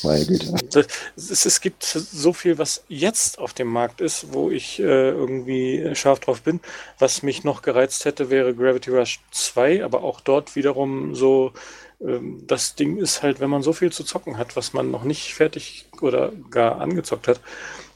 [0.03, 0.87] Meine Güte.
[1.15, 5.93] Es, es, gibt so viel, was jetzt auf dem Markt ist, wo ich äh, irgendwie
[5.93, 6.59] scharf drauf bin.
[6.97, 11.53] Was mich noch gereizt hätte, wäre Gravity Rush 2, aber auch dort wiederum so,
[12.03, 15.35] das Ding ist halt, wenn man so viel zu zocken hat, was man noch nicht
[15.35, 17.39] fertig oder gar angezockt hat,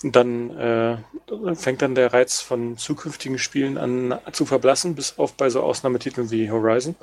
[0.04, 0.98] dann äh,
[1.56, 6.30] fängt dann der Reiz von zukünftigen Spielen an zu verblassen, bis auf bei so Ausnahmetiteln
[6.30, 6.96] wie Horizon.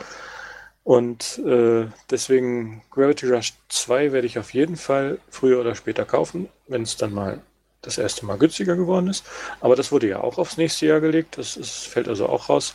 [0.84, 6.48] Und äh, deswegen Gravity Rush 2 werde ich auf jeden Fall früher oder später kaufen,
[6.68, 7.40] wenn es dann mal
[7.82, 9.24] das erste Mal günstiger geworden ist.
[9.60, 11.38] Aber das wurde ja auch aufs nächste Jahr gelegt.
[11.38, 12.74] Das ist, fällt also auch raus.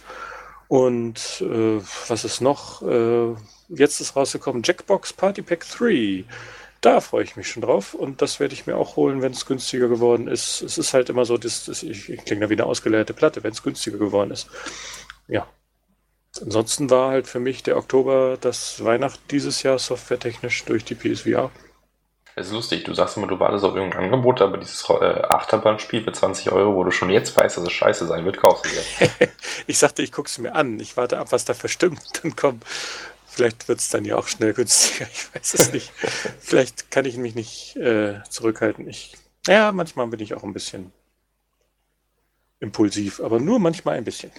[0.67, 2.81] Und äh, was ist noch?
[2.81, 3.35] Äh,
[3.69, 6.25] jetzt ist rausgekommen Jackbox Party Pack 3.
[6.81, 9.45] Da freue ich mich schon drauf und das werde ich mir auch holen, wenn es
[9.45, 10.61] günstiger geworden ist.
[10.61, 13.43] Es ist halt immer so, das, das, ich, ich klinge da wie eine ausgeleerte Platte,
[13.43, 14.47] wenn es günstiger geworden ist.
[15.27, 15.47] Ja,
[16.41, 21.51] Ansonsten war halt für mich der Oktober das Weihnacht dieses Jahr softwaretechnisch durch die PSVR.
[22.39, 26.03] Es ist lustig, du sagst immer, du wartest auf irgendein Angebot, aber dieses äh, Achterbahnspiel
[26.03, 28.69] für 20 Euro, wo du schon jetzt weißt, dass es scheiße sein wird, kaufst du
[28.69, 29.29] dir.
[29.67, 30.79] ich sagte, ich gucke es mir an.
[30.79, 31.99] Ich warte ab, was da verstimmt.
[32.21, 32.59] Dann komm,
[33.25, 35.07] vielleicht wird es dann ja auch schnell günstiger.
[35.11, 35.91] Ich weiß es nicht.
[36.39, 38.87] vielleicht kann ich mich nicht äh, zurückhalten.
[38.87, 39.15] Ich,
[39.47, 40.91] ja, manchmal bin ich auch ein bisschen
[42.59, 44.31] impulsiv, aber nur manchmal ein bisschen.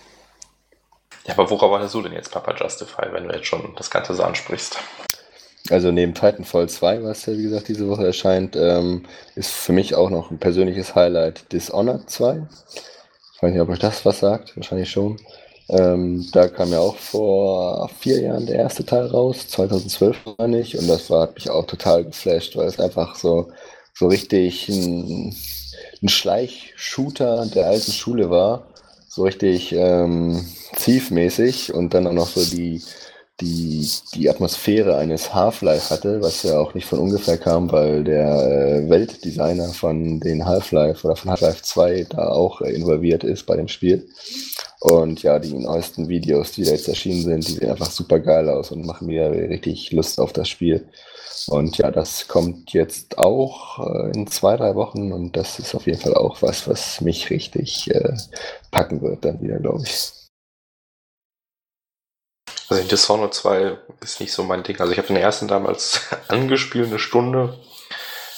[1.24, 4.14] Ja, aber worauf wartest du denn jetzt, Papa Justify, wenn du jetzt schon das Ganze
[4.14, 4.78] so ansprichst?
[5.70, 9.04] Also neben Titanfall 2, was ja wie gesagt diese Woche erscheint, ähm,
[9.34, 12.46] ist für mich auch noch ein persönliches Highlight Dishonored 2.
[13.34, 15.18] Ich weiß nicht, ob euch das was sagt, wahrscheinlich schon.
[15.68, 20.78] Ähm, da kam ja auch vor vier Jahren der erste Teil raus, 2012 meine ich,
[20.78, 23.50] und das war, hat mich auch total geflasht, weil es einfach so,
[23.92, 25.36] so richtig ein,
[26.02, 28.66] ein Schleichshooter der alten Schule war
[29.08, 30.46] so richtig ähm,
[30.76, 32.80] ziefmäßig und dann auch noch so die,
[33.40, 38.26] die, die Atmosphäre eines Half-Life hatte, was ja auch nicht von ungefähr kam, weil der
[38.26, 43.56] äh, Weltdesigner von den Half-Life oder von Half-Life 2 da auch äh, involviert ist bei
[43.56, 44.08] dem Spiel.
[44.80, 48.48] Und ja, die neuesten Videos, die da jetzt erschienen sind, die sehen einfach super geil
[48.48, 50.88] aus und machen mir richtig Lust auf das Spiel.
[51.46, 55.86] Und ja, das kommt jetzt auch äh, in zwei, drei Wochen und das ist auf
[55.86, 58.14] jeden Fall auch was, was mich richtig äh,
[58.72, 60.17] packen wird dann wieder, glaube ich.
[62.68, 64.78] Also Dishonored 2 ist nicht so mein Ding.
[64.80, 67.58] Also ich habe den ersten damals angespielt, eine Stunde.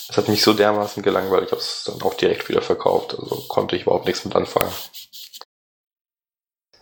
[0.08, 3.16] Es hat mich so dermaßen gelangweilt, ich habe es dann auch direkt wieder verkauft.
[3.18, 4.72] Also konnte ich überhaupt nichts mit anfangen.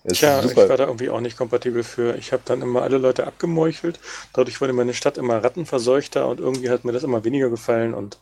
[0.06, 2.16] Tja, ich war da irgendwie auch nicht kompatibel für.
[2.16, 3.98] Ich habe dann immer alle Leute abgemeuchelt.
[4.32, 8.18] Dadurch wurde meine Stadt immer rattenverseuchter und irgendwie hat mir das immer weniger gefallen und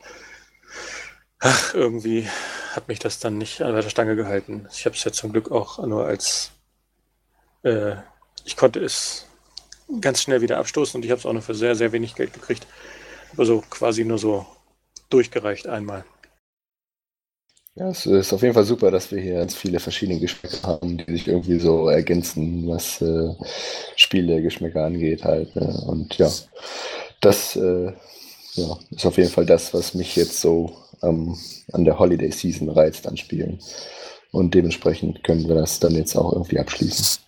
[1.38, 2.28] ach, irgendwie
[2.72, 4.66] hat mich das dann nicht an der Stange gehalten.
[4.72, 6.50] Ich habe es ja zum Glück auch nur als
[7.62, 7.96] äh,
[8.46, 9.26] ich konnte es
[10.00, 12.32] ganz schnell wieder abstoßen und ich habe es auch nur für sehr, sehr wenig Geld
[12.32, 12.66] gekriegt.
[13.36, 14.46] Also quasi nur so
[15.10, 16.04] durchgereicht einmal.
[17.74, 20.96] Ja, es ist auf jeden Fall super, dass wir hier ganz viele verschiedene Geschmäcker haben,
[20.96, 23.34] die sich irgendwie so ergänzen, was äh,
[23.96, 25.54] Spielegeschmäcker angeht halt.
[25.54, 25.84] Ne?
[25.86, 26.30] Und ja,
[27.20, 27.92] das äh,
[28.54, 31.36] ja, ist auf jeden Fall das, was mich jetzt so ähm,
[31.72, 33.58] an der Holiday Season reizt an Spielen.
[34.32, 37.25] Und dementsprechend können wir das dann jetzt auch irgendwie abschließen.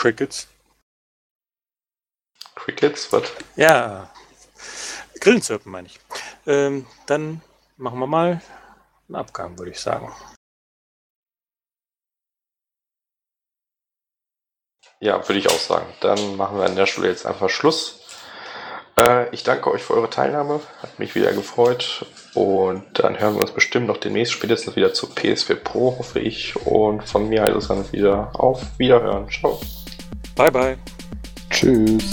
[0.00, 0.48] Crickets.
[2.54, 3.30] Crickets, was?
[3.56, 4.10] Ja,
[5.20, 6.00] Grillenzirpen meine ich.
[6.46, 7.42] Ähm, dann
[7.76, 8.40] machen wir mal
[9.08, 10.10] einen Abgang, würde ich sagen.
[15.00, 15.92] Ja, würde ich auch sagen.
[16.00, 18.00] Dann machen wir an der Stelle jetzt einfach Schluss.
[18.96, 20.60] Äh, ich danke euch für eure Teilnahme.
[20.80, 22.06] Hat mich wieder gefreut.
[22.34, 26.56] Und dann hören wir uns bestimmt noch demnächst spätestens wieder zu PS4 Pro, hoffe ich.
[26.64, 29.28] Und von mir heißt es dann wieder auf Wiederhören.
[29.30, 29.60] Ciao.
[30.40, 30.76] Bye, bye.
[31.50, 32.12] Tschüss.